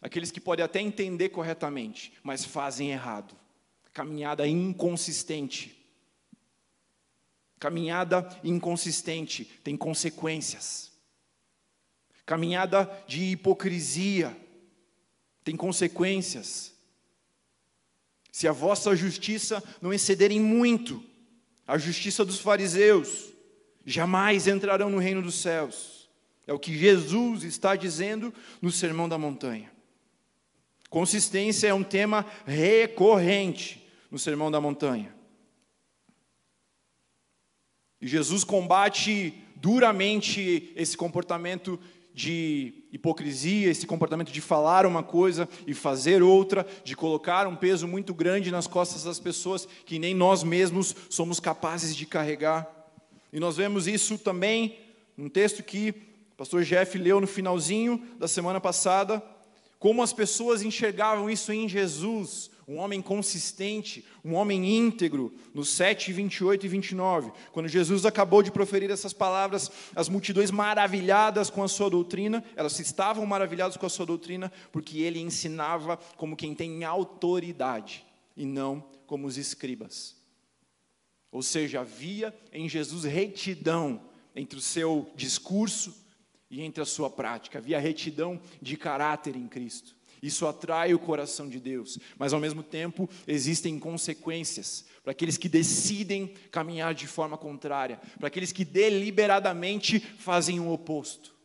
Aqueles 0.01 0.31
que 0.31 0.41
podem 0.41 0.65
até 0.65 0.81
entender 0.81 1.29
corretamente, 1.29 2.11
mas 2.23 2.43
fazem 2.43 2.89
errado. 2.89 3.35
Caminhada 3.93 4.47
inconsistente. 4.47 5.79
Caminhada 7.59 8.27
inconsistente 8.43 9.45
tem 9.63 9.77
consequências. 9.77 10.91
Caminhada 12.25 12.91
de 13.07 13.25
hipocrisia 13.25 14.35
tem 15.43 15.55
consequências. 15.55 16.73
Se 18.31 18.47
a 18.47 18.51
vossa 18.51 18.95
justiça 18.95 19.63
não 19.79 19.93
excederem 19.93 20.39
muito 20.39 21.13
a 21.67 21.77
justiça 21.77 22.23
dos 22.23 22.39
fariseus, 22.39 23.33
jamais 23.85 24.47
entrarão 24.47 24.89
no 24.89 24.99
reino 24.99 25.21
dos 25.21 25.35
céus. 25.35 26.09
É 26.47 26.53
o 26.53 26.59
que 26.59 26.77
Jesus 26.77 27.43
está 27.43 27.75
dizendo 27.75 28.33
no 28.61 28.71
Sermão 28.71 29.09
da 29.09 29.17
Montanha. 29.17 29.71
Consistência 30.89 31.67
é 31.67 31.73
um 31.73 31.83
tema 31.83 32.25
recorrente 32.45 33.85
no 34.11 34.19
Sermão 34.19 34.51
da 34.51 34.61
Montanha. 34.61 35.13
E 37.99 38.07
Jesus 38.07 38.43
combate 38.43 39.33
duramente 39.55 40.71
esse 40.75 40.95
comportamento 40.95 41.79
de 42.15 42.85
hipocrisia, 42.93 43.69
esse 43.69 43.85
comportamento 43.85 44.31
de 44.31 44.39
falar 44.39 44.85
uma 44.85 45.03
coisa 45.03 45.49
e 45.67 45.73
fazer 45.73 46.23
outra, 46.23 46.65
de 46.81 46.95
colocar 46.95 47.45
um 47.45 47.57
peso 47.57 47.89
muito 47.89 48.13
grande 48.13 48.49
nas 48.49 48.67
costas 48.67 49.03
das 49.03 49.19
pessoas 49.19 49.67
que 49.85 49.99
nem 49.99 50.15
nós 50.15 50.41
mesmos 50.41 50.95
somos 51.09 51.41
capazes 51.41 51.93
de 51.93 52.05
carregar. 52.05 52.71
E 53.33 53.39
nós 53.39 53.57
vemos 53.57 53.85
isso 53.85 54.17
também 54.17 54.79
num 55.17 55.27
texto 55.27 55.61
que 55.61 55.89
o 56.31 56.37
pastor 56.37 56.63
Jeff 56.63 56.97
leu 56.97 57.19
no 57.19 57.27
finalzinho 57.27 58.01
da 58.17 58.29
semana 58.29 58.61
passada, 58.61 59.21
como 59.77 60.01
as 60.01 60.13
pessoas 60.13 60.61
enxergavam 60.61 61.29
isso 61.29 61.51
em 61.51 61.67
Jesus, 61.67 62.49
um 62.67 62.77
homem 62.77 63.01
consistente, 63.01 64.03
um 64.23 64.33
homem 64.33 64.77
íntegro, 64.77 65.33
nos 65.53 65.69
7, 65.69 66.11
28 66.11 66.65
e 66.65 66.69
29. 66.69 67.31
Quando 67.51 67.67
Jesus 67.67 68.05
acabou 68.05 68.41
de 68.41 68.51
proferir 68.51 68.89
essas 68.89 69.13
palavras, 69.13 69.71
as 69.95 70.09
multidões 70.09 70.49
maravilhadas 70.49 71.49
com 71.49 71.63
a 71.63 71.67
sua 71.67 71.89
doutrina, 71.89 72.43
elas 72.55 72.79
estavam 72.79 73.25
maravilhadas 73.25 73.77
com 73.77 73.85
a 73.85 73.89
sua 73.89 74.05
doutrina, 74.05 74.51
porque 74.71 74.99
ele 74.99 75.19
ensinava 75.19 75.97
como 76.17 76.35
quem 76.35 76.55
tem 76.55 76.83
autoridade, 76.83 78.05
e 78.35 78.45
não 78.45 78.83
como 79.05 79.27
os 79.27 79.37
escribas. 79.37 80.15
Ou 81.31 81.43
seja, 81.43 81.81
havia 81.81 82.33
em 82.51 82.67
Jesus 82.67 83.03
retidão 83.03 84.01
entre 84.35 84.57
o 84.57 84.61
seu 84.61 85.09
discurso 85.15 85.93
e 86.49 86.61
entre 86.61 86.81
a 86.81 86.85
sua 86.85 87.09
prática, 87.09 87.57
havia 87.57 87.79
retidão 87.79 88.39
de 88.61 88.77
caráter 88.77 89.35
em 89.35 89.47
Cristo. 89.47 89.95
Isso 90.21 90.47
atrai 90.47 90.93
o 90.93 90.99
coração 90.99 91.47
de 91.49 91.59
Deus, 91.59 91.99
mas 92.17 92.33
ao 92.33 92.39
mesmo 92.39 92.63
tempo 92.63 93.09
existem 93.27 93.77
consequências 93.79 94.85
para 95.03 95.11
aqueles 95.11 95.37
que 95.37 95.47
decidem 95.47 96.33
caminhar 96.49 96.93
de 96.93 97.05
forma 97.05 97.37
contrária, 97.37 98.01
para 98.17 98.27
aqueles 98.27 98.51
que 98.51 98.65
deliberadamente 98.65 99.99
fazem 99.99 100.59
o 100.59 100.71
oposto. 100.71 101.35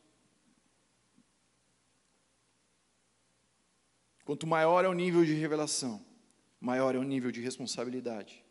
Quanto 4.24 4.46
maior 4.46 4.84
é 4.84 4.88
o 4.88 4.94
nível 4.94 5.24
de 5.24 5.34
revelação, 5.34 6.04
maior 6.60 6.94
é 6.94 6.98
o 6.98 7.02
nível 7.02 7.30
de 7.30 7.40
responsabilidade. 7.40 8.44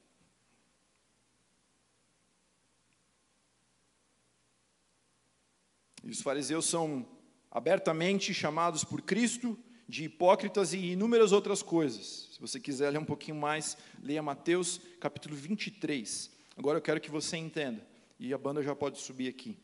E 6.04 6.12
os 6.12 6.22
fariseus 6.22 6.66
são 6.66 7.08
abertamente 7.52 8.34
chamados 8.34 8.84
por 8.84 9.02
Cristo 9.02 9.58
de 9.90 10.04
hipócritas 10.04 10.72
e 10.72 10.92
inúmeras 10.92 11.32
outras 11.32 11.64
coisas. 11.64 12.30
Se 12.32 12.40
você 12.40 12.60
quiser 12.60 12.92
ler 12.92 13.00
um 13.00 13.06
pouquinho 13.06 13.36
mais, 13.36 13.76
leia 14.00 14.22
Mateus 14.22 14.80
capítulo 15.00 15.36
23. 15.36 16.30
Agora 16.56 16.78
eu 16.78 16.82
quero 16.82 17.02
que 17.02 17.10
você 17.10 17.38
entenda, 17.38 17.86
e 18.20 18.32
a 18.32 18.38
banda 18.38 18.62
já 18.62 18.76
pode 18.76 19.00
subir 19.00 19.28
aqui. 19.28 19.58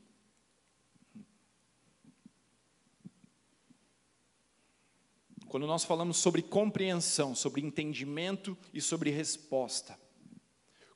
Quando 5.48 5.68
nós 5.68 5.86
falamos 5.86 6.18
sobre 6.18 6.42
compreensão, 6.42 7.36
sobre 7.36 7.62
entendimento 7.62 8.58
e 8.74 8.82
sobre 8.82 9.12
resposta, 9.12 9.98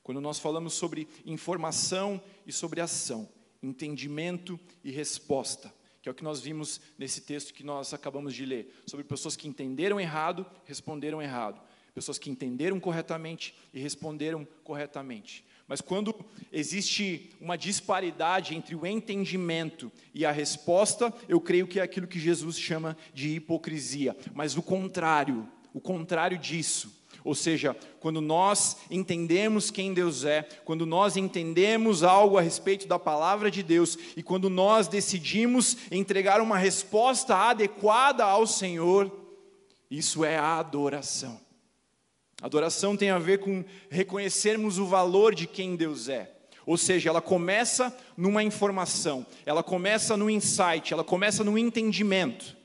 quando 0.02 0.20
nós 0.20 0.40
falamos 0.40 0.74
sobre 0.74 1.06
informação 1.24 2.20
e 2.44 2.52
sobre 2.52 2.80
ação, 2.80 3.28
entendimento 3.62 4.58
e 4.82 4.90
resposta, 4.90 5.72
que 6.02 6.08
é 6.08 6.12
o 6.12 6.14
que 6.14 6.24
nós 6.24 6.40
vimos 6.40 6.80
nesse 6.98 7.20
texto 7.20 7.52
que 7.52 7.64
nós 7.64 7.92
acabamos 7.92 8.34
de 8.34 8.44
ler, 8.46 8.82
sobre 8.86 9.04
pessoas 9.04 9.36
que 9.36 9.48
entenderam 9.48 10.00
errado, 10.00 10.46
responderam 10.64 11.20
errado, 11.20 11.60
pessoas 11.94 12.18
que 12.18 12.30
entenderam 12.30 12.80
corretamente 12.80 13.54
e 13.72 13.80
responderam 13.80 14.46
corretamente. 14.64 15.44
Mas 15.70 15.80
quando 15.80 16.12
existe 16.50 17.30
uma 17.40 17.56
disparidade 17.56 18.56
entre 18.56 18.74
o 18.74 18.84
entendimento 18.84 19.92
e 20.12 20.26
a 20.26 20.32
resposta, 20.32 21.14
eu 21.28 21.40
creio 21.40 21.68
que 21.68 21.78
é 21.78 21.82
aquilo 21.82 22.08
que 22.08 22.18
Jesus 22.18 22.58
chama 22.58 22.96
de 23.14 23.36
hipocrisia. 23.36 24.16
Mas 24.34 24.56
o 24.56 24.62
contrário, 24.62 25.48
o 25.72 25.80
contrário 25.80 26.36
disso, 26.36 26.99
ou 27.24 27.34
seja, 27.34 27.76
quando 28.00 28.20
nós 28.20 28.78
entendemos 28.90 29.70
quem 29.70 29.92
Deus 29.92 30.24
é, 30.24 30.42
quando 30.64 30.86
nós 30.86 31.16
entendemos 31.16 32.02
algo 32.02 32.38
a 32.38 32.40
respeito 32.40 32.86
da 32.86 32.98
palavra 32.98 33.50
de 33.50 33.62
Deus 33.62 33.98
e 34.16 34.22
quando 34.22 34.48
nós 34.48 34.88
decidimos 34.88 35.76
entregar 35.90 36.40
uma 36.40 36.56
resposta 36.56 37.36
adequada 37.36 38.24
ao 38.24 38.46
Senhor, 38.46 39.10
isso 39.90 40.24
é 40.24 40.36
a 40.38 40.58
adoração. 40.58 41.38
Adoração 42.40 42.96
tem 42.96 43.10
a 43.10 43.18
ver 43.18 43.38
com 43.38 43.64
reconhecermos 43.90 44.78
o 44.78 44.86
valor 44.86 45.34
de 45.34 45.46
quem 45.46 45.76
Deus 45.76 46.08
é. 46.08 46.32
Ou 46.64 46.76
seja, 46.76 47.10
ela 47.10 47.20
começa 47.20 47.94
numa 48.16 48.42
informação, 48.42 49.26
ela 49.44 49.62
começa 49.62 50.16
no 50.16 50.30
insight, 50.30 50.92
ela 50.92 51.04
começa 51.04 51.42
no 51.42 51.58
entendimento. 51.58 52.56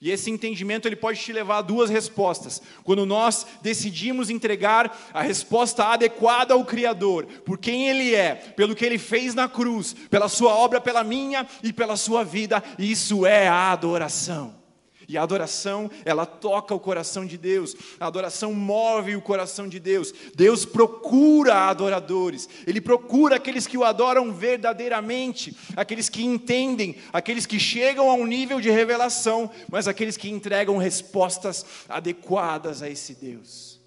E 0.00 0.10
esse 0.10 0.30
entendimento 0.30 0.86
ele 0.86 0.96
pode 0.96 1.20
te 1.20 1.32
levar 1.32 1.58
a 1.58 1.62
duas 1.62 1.88
respostas. 1.88 2.60
Quando 2.84 3.06
nós 3.06 3.46
decidimos 3.62 4.28
entregar 4.28 5.10
a 5.12 5.22
resposta 5.22 5.84
adequada 5.84 6.54
ao 6.54 6.64
Criador, 6.64 7.26
por 7.44 7.58
quem 7.58 7.88
Ele 7.88 8.14
é, 8.14 8.34
pelo 8.34 8.74
que 8.74 8.84
Ele 8.84 8.98
fez 8.98 9.34
na 9.34 9.48
cruz, 9.48 9.94
pela 10.10 10.28
Sua 10.28 10.54
obra, 10.54 10.80
pela 10.80 11.02
minha 11.02 11.46
e 11.62 11.72
pela 11.72 11.96
Sua 11.96 12.24
vida, 12.24 12.62
isso 12.78 13.24
é 13.24 13.48
a 13.48 13.72
adoração. 13.72 14.65
E 15.08 15.16
a 15.16 15.22
adoração, 15.22 15.90
ela 16.04 16.26
toca 16.26 16.74
o 16.74 16.80
coração 16.80 17.24
de 17.24 17.38
Deus, 17.38 17.76
a 18.00 18.06
adoração 18.06 18.52
move 18.52 19.14
o 19.14 19.22
coração 19.22 19.68
de 19.68 19.78
Deus. 19.78 20.12
Deus 20.34 20.64
procura 20.64 21.68
adoradores, 21.68 22.48
Ele 22.66 22.80
procura 22.80 23.36
aqueles 23.36 23.66
que 23.66 23.78
o 23.78 23.84
adoram 23.84 24.32
verdadeiramente, 24.32 25.56
aqueles 25.76 26.08
que 26.08 26.24
entendem, 26.24 26.96
aqueles 27.12 27.46
que 27.46 27.60
chegam 27.60 28.10
a 28.10 28.14
um 28.14 28.26
nível 28.26 28.60
de 28.60 28.70
revelação, 28.70 29.50
mas 29.70 29.86
aqueles 29.86 30.16
que 30.16 30.28
entregam 30.28 30.76
respostas 30.76 31.64
adequadas 31.88 32.82
a 32.82 32.90
esse 32.90 33.14
Deus. 33.14 33.80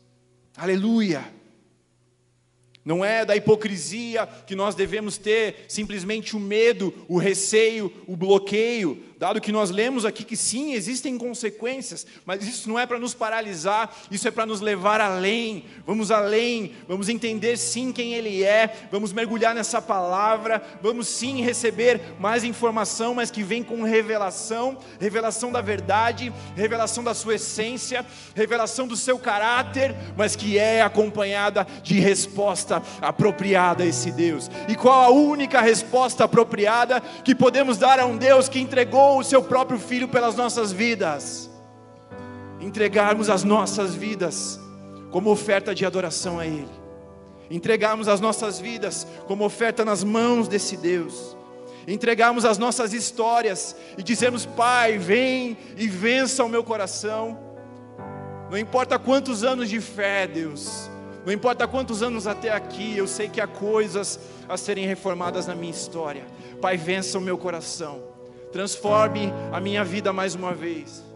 Aleluia! 0.56 1.40
Não 2.84 3.04
é 3.04 3.24
da 3.24 3.36
hipocrisia 3.36 4.28
que 4.48 4.56
nós 4.56 4.74
devemos 4.74 5.18
ter 5.18 5.66
simplesmente 5.68 6.36
o 6.36 6.40
medo, 6.40 6.94
o 7.08 7.18
receio, 7.18 7.94
o 8.08 8.16
bloqueio, 8.16 9.04
Dado 9.20 9.42
que 9.42 9.52
nós 9.52 9.70
lemos 9.70 10.06
aqui 10.06 10.24
que 10.24 10.38
sim, 10.38 10.72
existem 10.72 11.18
consequências, 11.18 12.08
mas 12.26 12.48
isso 12.48 12.70
não 12.70 12.80
é 12.80 12.86
para 12.86 12.98
nos 12.98 13.14
paralisar, 13.14 13.94
isso 14.10 14.26
é 14.26 14.32
para 14.32 14.46
nos 14.46 14.62
levar 14.62 15.02
além. 15.02 15.66
Vamos 15.86 16.10
além, 16.10 16.74
vamos 16.88 17.10
entender 17.10 17.58
sim 17.58 17.92
quem 17.92 18.14
Ele 18.14 18.46
é, 18.46 18.88
vamos 18.90 19.12
mergulhar 19.12 19.54
nessa 19.54 19.82
palavra, 19.82 20.64
vamos 20.82 21.10
sim 21.10 21.42
receber 21.42 22.00
mais 22.18 22.46
informação, 22.46 23.14
mas 23.14 23.30
que 23.30 23.44
vem 23.44 23.62
com 23.62 23.84
revelação 23.84 24.78
revelação 25.00 25.52
da 25.52 25.60
verdade, 25.60 26.32
revelação 26.56 27.04
da 27.04 27.14
sua 27.14 27.36
essência, 27.36 28.06
revelação 28.34 28.88
do 28.88 28.96
seu 28.96 29.20
caráter, 29.20 29.94
mas 30.16 30.36
que 30.36 30.58
é 30.58 30.82
acompanhada 30.82 31.68
de 31.84 32.00
resposta 32.00 32.82
apropriada 33.02 33.84
a 33.84 33.88
esse 33.88 34.12
Deus. 34.12 34.50
E 34.68 34.76
qual 34.76 35.02
a 35.02 35.10
única 35.10 35.60
resposta 35.60 36.24
apropriada 36.24 37.02
que 37.24 37.36
podemos 37.36 37.78
dar 37.78 38.00
a 38.00 38.06
um 38.06 38.16
Deus 38.16 38.48
que 38.48 38.60
entregou 38.60 39.09
entregou 39.10 39.20
o 39.20 39.24
seu 39.24 39.42
próprio 39.42 39.80
filho 39.80 40.08
pelas 40.08 40.36
nossas 40.36 40.72
vidas, 40.72 41.50
entregarmos 42.60 43.30
as 43.30 43.44
nossas 43.44 43.96
vidas 43.96 44.60
como 45.10 45.32
oferta 45.32 45.74
de 45.74 45.86
adoração 45.86 46.40
a 46.40 46.46
Ele, 46.46 46.70
entregarmos 47.50 48.08
as 48.08 48.22
nossas 48.22 48.60
vidas 48.60 49.08
como 49.28 49.44
oferta 49.44 49.84
nas 49.84 50.04
mãos 50.04 50.48
desse 50.48 50.78
Deus, 50.78 51.36
entregarmos 51.88 52.46
as 52.46 52.58
nossas 52.58 52.94
histórias 52.94 53.76
e 53.98 54.04
dizermos: 54.04 54.46
Pai, 54.46 54.98
vem 54.98 55.58
e 55.76 55.88
vença 55.88 56.44
o 56.44 56.50
meu 56.50 56.64
coração. 56.64 57.40
Não 58.52 58.58
importa 58.58 59.00
quantos 59.00 59.44
anos 59.44 59.70
de 59.70 59.80
fé, 59.80 60.28
Deus, 60.28 60.90
não 61.26 61.34
importa 61.34 61.68
quantos 61.68 62.04
anos 62.04 62.28
até 62.28 62.52
aqui, 62.52 62.96
eu 62.98 63.08
sei 63.08 63.30
que 63.30 63.42
há 63.42 63.48
coisas 63.48 64.20
a 64.48 64.58
serem 64.58 64.86
reformadas 64.86 65.48
na 65.48 65.56
minha 65.56 65.72
história. 65.72 66.26
Pai, 66.62 66.78
vença 66.78 67.18
o 67.18 67.22
meu 67.22 67.38
coração 67.38 68.09
transforme 68.52 69.34
a 69.52 69.60
minha 69.60 69.84
vida 69.84 70.12
mais 70.12 70.36
uma 70.36 70.54
vez. 70.54 71.10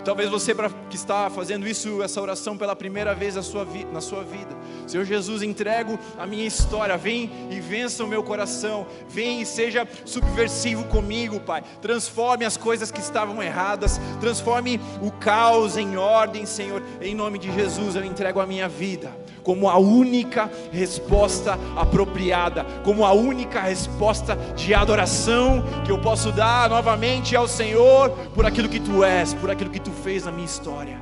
E 0.00 0.02
talvez 0.02 0.30
você 0.30 0.54
que 0.88 0.96
está 0.96 1.28
fazendo 1.28 1.68
isso, 1.68 2.02
essa 2.02 2.22
oração 2.22 2.56
pela 2.56 2.74
primeira 2.74 3.14
vez 3.14 3.34
na 3.34 3.42
sua, 3.42 3.66
vida. 3.66 4.56
Senhor 4.86 5.04
Jesus, 5.04 5.42
entrego 5.42 5.98
a 6.18 6.26
minha 6.26 6.46
história. 6.46 6.96
Vem 6.96 7.30
e 7.50 7.60
vença 7.60 8.02
o 8.02 8.06
meu 8.06 8.22
coração. 8.22 8.86
Vem 9.10 9.42
e 9.42 9.46
seja 9.46 9.86
subversivo 10.06 10.84
comigo, 10.84 11.38
Pai. 11.38 11.62
Transforme 11.82 12.46
as 12.46 12.56
coisas 12.56 12.90
que 12.90 12.98
estavam 12.98 13.42
erradas. 13.42 14.00
Transforme 14.22 14.80
o 15.02 15.10
caos 15.10 15.76
em 15.76 15.98
ordem, 15.98 16.46
Senhor. 16.46 16.82
Em 17.02 17.14
nome 17.14 17.38
de 17.38 17.52
Jesus, 17.52 17.94
eu 17.94 18.02
entrego 18.02 18.40
a 18.40 18.46
minha 18.46 18.70
vida 18.70 19.14
como 19.42 19.68
a 19.68 19.78
única 19.78 20.50
resposta 20.70 21.58
apropriada, 21.76 22.64
como 22.84 23.04
a 23.04 23.12
única 23.12 23.60
resposta 23.60 24.36
de 24.56 24.74
adoração 24.74 25.62
que 25.84 25.90
eu 25.90 26.00
posso 26.00 26.32
dar 26.32 26.68
novamente 26.70 27.34
ao 27.34 27.48
Senhor 27.48 28.10
por 28.34 28.46
aquilo 28.46 28.68
que 28.68 28.80
tu 28.80 29.04
és, 29.04 29.34
por 29.34 29.50
aquilo 29.50 29.70
que 29.70 29.80
tu 29.80 29.90
fez 29.90 30.24
na 30.24 30.32
minha 30.32 30.46
história. 30.46 30.98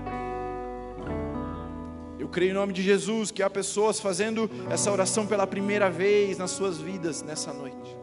Eu 2.18 2.28
creio 2.28 2.50
em 2.50 2.54
nome 2.54 2.72
de 2.72 2.82
Jesus 2.82 3.30
que 3.30 3.42
há 3.42 3.48
pessoas 3.48 3.98
fazendo 4.00 4.50
essa 4.68 4.92
oração 4.92 5.26
pela 5.26 5.46
primeira 5.46 5.90
vez 5.90 6.36
nas 6.36 6.50
suas 6.50 6.78
vidas 6.78 7.22
nessa 7.22 7.52
noite. 7.52 7.96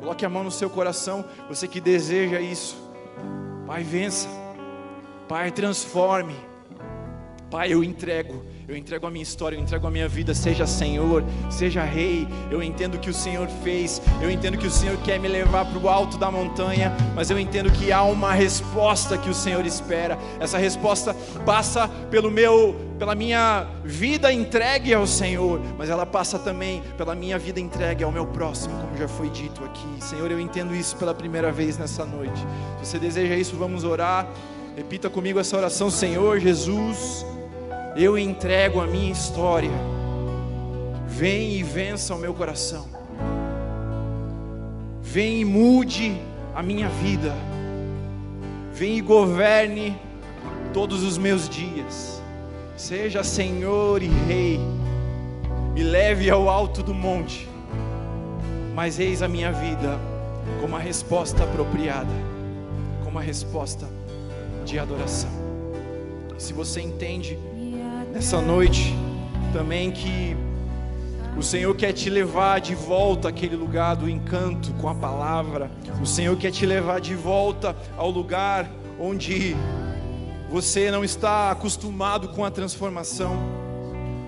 Coloque 0.00 0.24
a 0.24 0.28
mão 0.28 0.44
no 0.44 0.50
seu 0.50 0.68
coração, 0.68 1.24
você 1.48 1.68
que 1.68 1.80
deseja 1.80 2.40
isso. 2.40 2.76
Pai, 3.66 3.82
vença. 3.82 4.28
Pai, 5.28 5.50
transforme. 5.50 6.34
Pai, 7.54 7.72
eu 7.72 7.84
entrego 7.84 8.44
eu 8.66 8.74
entrego 8.76 9.06
a 9.06 9.10
minha 9.10 9.22
história, 9.22 9.56
eu 9.56 9.60
entrego 9.60 9.86
a 9.86 9.90
minha 9.90 10.08
vida, 10.08 10.32
seja 10.34 10.66
Senhor, 10.66 11.22
seja 11.50 11.84
Rei. 11.84 12.26
Eu 12.50 12.62
entendo 12.62 12.98
que 12.98 13.10
o 13.10 13.14
Senhor 13.14 13.46
fez, 13.62 14.00
eu 14.22 14.30
entendo 14.30 14.56
que 14.56 14.66
o 14.66 14.70
Senhor 14.70 14.96
quer 15.02 15.20
me 15.20 15.28
levar 15.28 15.66
para 15.66 15.78
o 15.78 15.86
alto 15.86 16.16
da 16.16 16.30
montanha, 16.30 16.90
mas 17.14 17.28
eu 17.30 17.38
entendo 17.38 17.70
que 17.70 17.92
há 17.92 18.02
uma 18.02 18.32
resposta 18.32 19.18
que 19.18 19.28
o 19.28 19.34
Senhor 19.34 19.66
espera. 19.66 20.18
Essa 20.40 20.56
resposta 20.56 21.14
passa 21.44 21.86
pelo 22.10 22.30
meu, 22.30 22.74
pela 22.98 23.14
minha 23.14 23.66
vida 23.84 24.32
entregue 24.32 24.94
ao 24.94 25.06
Senhor, 25.06 25.60
mas 25.76 25.90
ela 25.90 26.06
passa 26.06 26.38
também 26.38 26.82
pela 26.96 27.14
minha 27.14 27.38
vida 27.38 27.60
entregue 27.60 28.02
ao 28.02 28.10
meu 28.10 28.26
próximo, 28.26 28.74
como 28.80 28.96
já 28.96 29.08
foi 29.08 29.28
dito 29.28 29.62
aqui. 29.62 30.02
Senhor, 30.02 30.30
eu 30.30 30.40
entendo 30.40 30.74
isso 30.74 30.96
pela 30.96 31.14
primeira 31.14 31.52
vez 31.52 31.76
nessa 31.76 32.06
noite. 32.06 32.40
Se 32.82 32.92
você 32.92 32.98
deseja 32.98 33.36
isso, 33.36 33.56
vamos 33.56 33.84
orar. 33.84 34.26
Repita 34.74 35.10
comigo 35.10 35.38
essa 35.38 35.54
oração, 35.54 35.90
Senhor 35.90 36.40
Jesus 36.40 37.26
eu 37.96 38.18
entrego 38.18 38.80
a 38.80 38.86
minha 38.86 39.12
história. 39.12 39.70
Vem 41.06 41.58
e 41.58 41.62
vença 41.62 42.14
o 42.14 42.18
meu 42.18 42.34
coração. 42.34 42.86
Vem 45.00 45.42
e 45.42 45.44
mude 45.44 46.20
a 46.54 46.62
minha 46.62 46.88
vida. 46.88 47.34
Vem 48.72 48.98
e 48.98 49.00
governe 49.00 49.96
todos 50.72 51.04
os 51.04 51.16
meus 51.16 51.48
dias. 51.48 52.20
Seja 52.76 53.22
Senhor 53.22 54.02
e 54.02 54.08
Rei. 54.08 54.58
Me 55.72 55.84
leve 55.84 56.28
ao 56.28 56.48
alto 56.48 56.82
do 56.82 56.92
monte. 56.92 57.48
Mas 58.74 58.98
eis 58.98 59.22
a 59.22 59.28
minha 59.28 59.52
vida 59.52 60.00
como 60.60 60.74
a 60.76 60.80
resposta 60.80 61.44
apropriada, 61.44 62.10
como 63.04 63.18
a 63.18 63.22
resposta 63.22 63.88
de 64.64 64.80
adoração. 64.80 65.30
Se 66.36 66.52
você 66.52 66.80
entende 66.80 67.38
nessa 68.14 68.40
noite 68.40 68.94
também 69.52 69.90
que 69.90 70.36
o 71.36 71.42
Senhor 71.42 71.74
quer 71.74 71.92
te 71.92 72.08
levar 72.08 72.60
de 72.60 72.72
volta 72.72 73.28
àquele 73.28 73.56
lugar 73.56 73.96
do 73.96 74.08
encanto 74.08 74.72
com 74.74 74.88
a 74.88 74.94
palavra. 74.94 75.68
O 76.00 76.06
Senhor 76.06 76.36
quer 76.36 76.52
te 76.52 76.64
levar 76.64 77.00
de 77.00 77.16
volta 77.16 77.76
ao 77.96 78.08
lugar 78.08 78.70
onde 79.00 79.56
você 80.48 80.92
não 80.92 81.02
está 81.02 81.50
acostumado 81.50 82.28
com 82.28 82.44
a 82.44 82.52
transformação. 82.52 83.63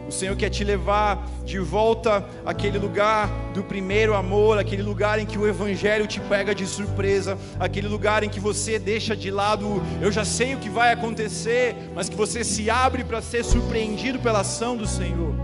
O 0.09 0.13
Senhor 0.13 0.37
quer 0.37 0.51
te 0.51 0.63
levar 0.63 1.27
de 1.45 1.59
volta 1.59 2.25
àquele 2.45 2.79
lugar 2.79 3.29
do 3.53 3.65
primeiro 3.65 4.15
amor, 4.15 4.59
aquele 4.59 4.83
lugar 4.83 5.19
em 5.19 5.27
que 5.27 5.37
o 5.37 5.47
Evangelho 5.47 6.07
te 6.07 6.21
pega 6.21 6.55
de 6.55 6.67
surpresa, 6.67 7.37
aquele 7.59 7.89
lugar 7.89 8.23
em 8.23 8.29
que 8.29 8.39
você 8.39 8.79
deixa 8.79 9.17
de 9.17 9.31
lado, 9.31 9.83
eu 10.01 10.13
já 10.13 10.25
sei 10.25 10.55
o 10.55 10.59
que 10.59 10.71
vai 10.71 10.93
acontecer, 10.93 11.75
mas 11.95 12.09
que 12.09 12.15
você 12.15 12.45
se 12.45 12.71
abre 12.71 13.03
para 13.03 13.21
ser 13.21 13.45
surpreendido 13.45 14.19
pela 14.21 14.41
ação 14.41 14.77
do 14.77 14.87
Senhor. 14.87 15.35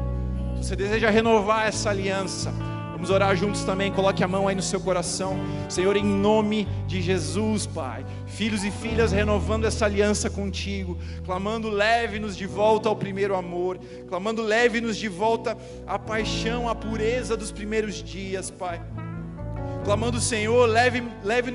Você 0.57 0.77
deseja 0.77 1.11
renovar 1.11 1.67
essa 1.67 1.91
aliança, 1.91 2.53
Vamos 3.03 3.17
orar 3.17 3.35
juntos 3.35 3.65
também. 3.65 3.91
Coloque 3.91 4.23
a 4.23 4.29
mão 4.29 4.47
aí 4.47 4.55
no 4.55 4.63
seu 4.63 4.79
coração. 4.79 5.37
Senhor, 5.69 5.97
em 5.97 6.05
nome 6.05 6.69
de 6.87 7.03
Jesus, 7.03 7.67
Pai. 7.67 8.07
Filhos 8.29 8.63
e 8.63 8.71
filhas 8.71 9.11
renovando 9.11 9.65
essa 9.65 9.87
aliança 9.87 10.31
contigo, 10.31 10.97
clamando 11.25 11.69
leve-nos 11.69 12.37
de 12.37 12.47
volta 12.47 12.89
ao 12.89 12.95
primeiro 12.95 13.35
amor, 13.35 13.77
clamando 14.09 14.41
leve-nos 14.41 14.97
de 14.97 15.09
volta 15.09 15.59
à 15.85 15.99
paixão, 15.99 16.69
à 16.69 16.77
pureza 16.77 17.37
dos 17.37 17.51
primeiros 17.51 18.05
dias, 18.05 18.53
Pai. 18.53 18.81
Clamando, 19.85 20.21
Senhor, 20.21 20.69
leve-nos 20.69 21.13
leve 21.25 21.51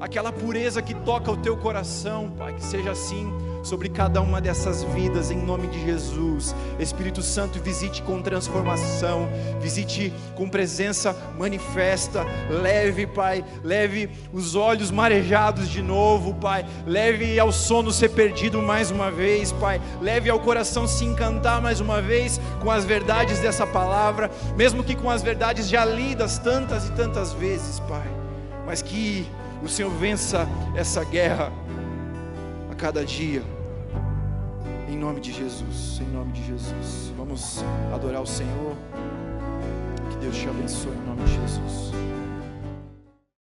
aquela 0.00 0.32
pureza 0.32 0.80
que 0.80 0.94
toca 0.94 1.30
o 1.30 1.36
teu 1.36 1.58
coração, 1.58 2.30
Pai, 2.38 2.54
que 2.54 2.64
seja 2.64 2.92
assim 2.92 3.30
sobre 3.62 3.88
cada 3.88 4.20
uma 4.20 4.40
dessas 4.40 4.82
vidas, 4.82 5.30
em 5.30 5.38
nome 5.38 5.66
de 5.68 5.84
Jesus. 5.84 6.54
Espírito 6.78 7.22
Santo, 7.22 7.58
visite 7.60 8.02
com 8.02 8.22
transformação, 8.22 9.28
visite 9.60 10.12
com 10.34 10.48
presença 10.48 11.16
manifesta. 11.38 12.24
Leve, 12.48 13.06
Pai, 13.06 13.44
leve 13.62 14.10
os 14.32 14.54
olhos 14.54 14.90
marejados 14.90 15.68
de 15.68 15.82
novo, 15.82 16.34
Pai. 16.34 16.64
Leve 16.86 17.38
ao 17.38 17.52
sono 17.52 17.92
ser 17.92 18.10
perdido 18.10 18.62
mais 18.62 18.90
uma 18.90 19.10
vez, 19.10 19.52
Pai. 19.52 19.80
Leve 20.00 20.30
ao 20.30 20.40
coração 20.40 20.86
se 20.86 21.04
encantar 21.04 21.60
mais 21.60 21.80
uma 21.80 22.00
vez 22.00 22.40
com 22.60 22.70
as 22.70 22.84
verdades 22.84 23.38
dessa 23.40 23.66
palavra, 23.66 24.30
mesmo 24.56 24.82
que 24.82 24.94
com 24.94 25.10
as 25.10 25.22
verdades 25.22 25.68
já 25.68 25.84
lidas 25.84 26.38
tantas 26.38 26.88
e 26.88 26.92
tantas 26.92 27.32
vezes, 27.32 27.80
Pai. 27.80 28.08
Mas 28.66 28.82
que 28.82 29.26
o 29.62 29.68
Senhor 29.68 29.90
vença 29.90 30.48
essa 30.74 31.04
guerra 31.04 31.52
cada 32.80 33.04
dia. 33.04 33.42
Em 34.88 34.96
nome 34.96 35.20
de 35.20 35.32
Jesus, 35.32 36.00
em 36.00 36.10
nome 36.10 36.32
de 36.32 36.46
Jesus. 36.46 37.12
Vamos 37.14 37.62
adorar 37.94 38.22
o 38.22 38.26
Senhor. 38.26 38.74
Que 40.10 40.16
Deus 40.16 40.34
te 40.34 40.48
abençoe 40.48 40.92
em 40.92 41.06
nome 41.06 41.22
de 41.24 41.34
Jesus. 41.34 41.92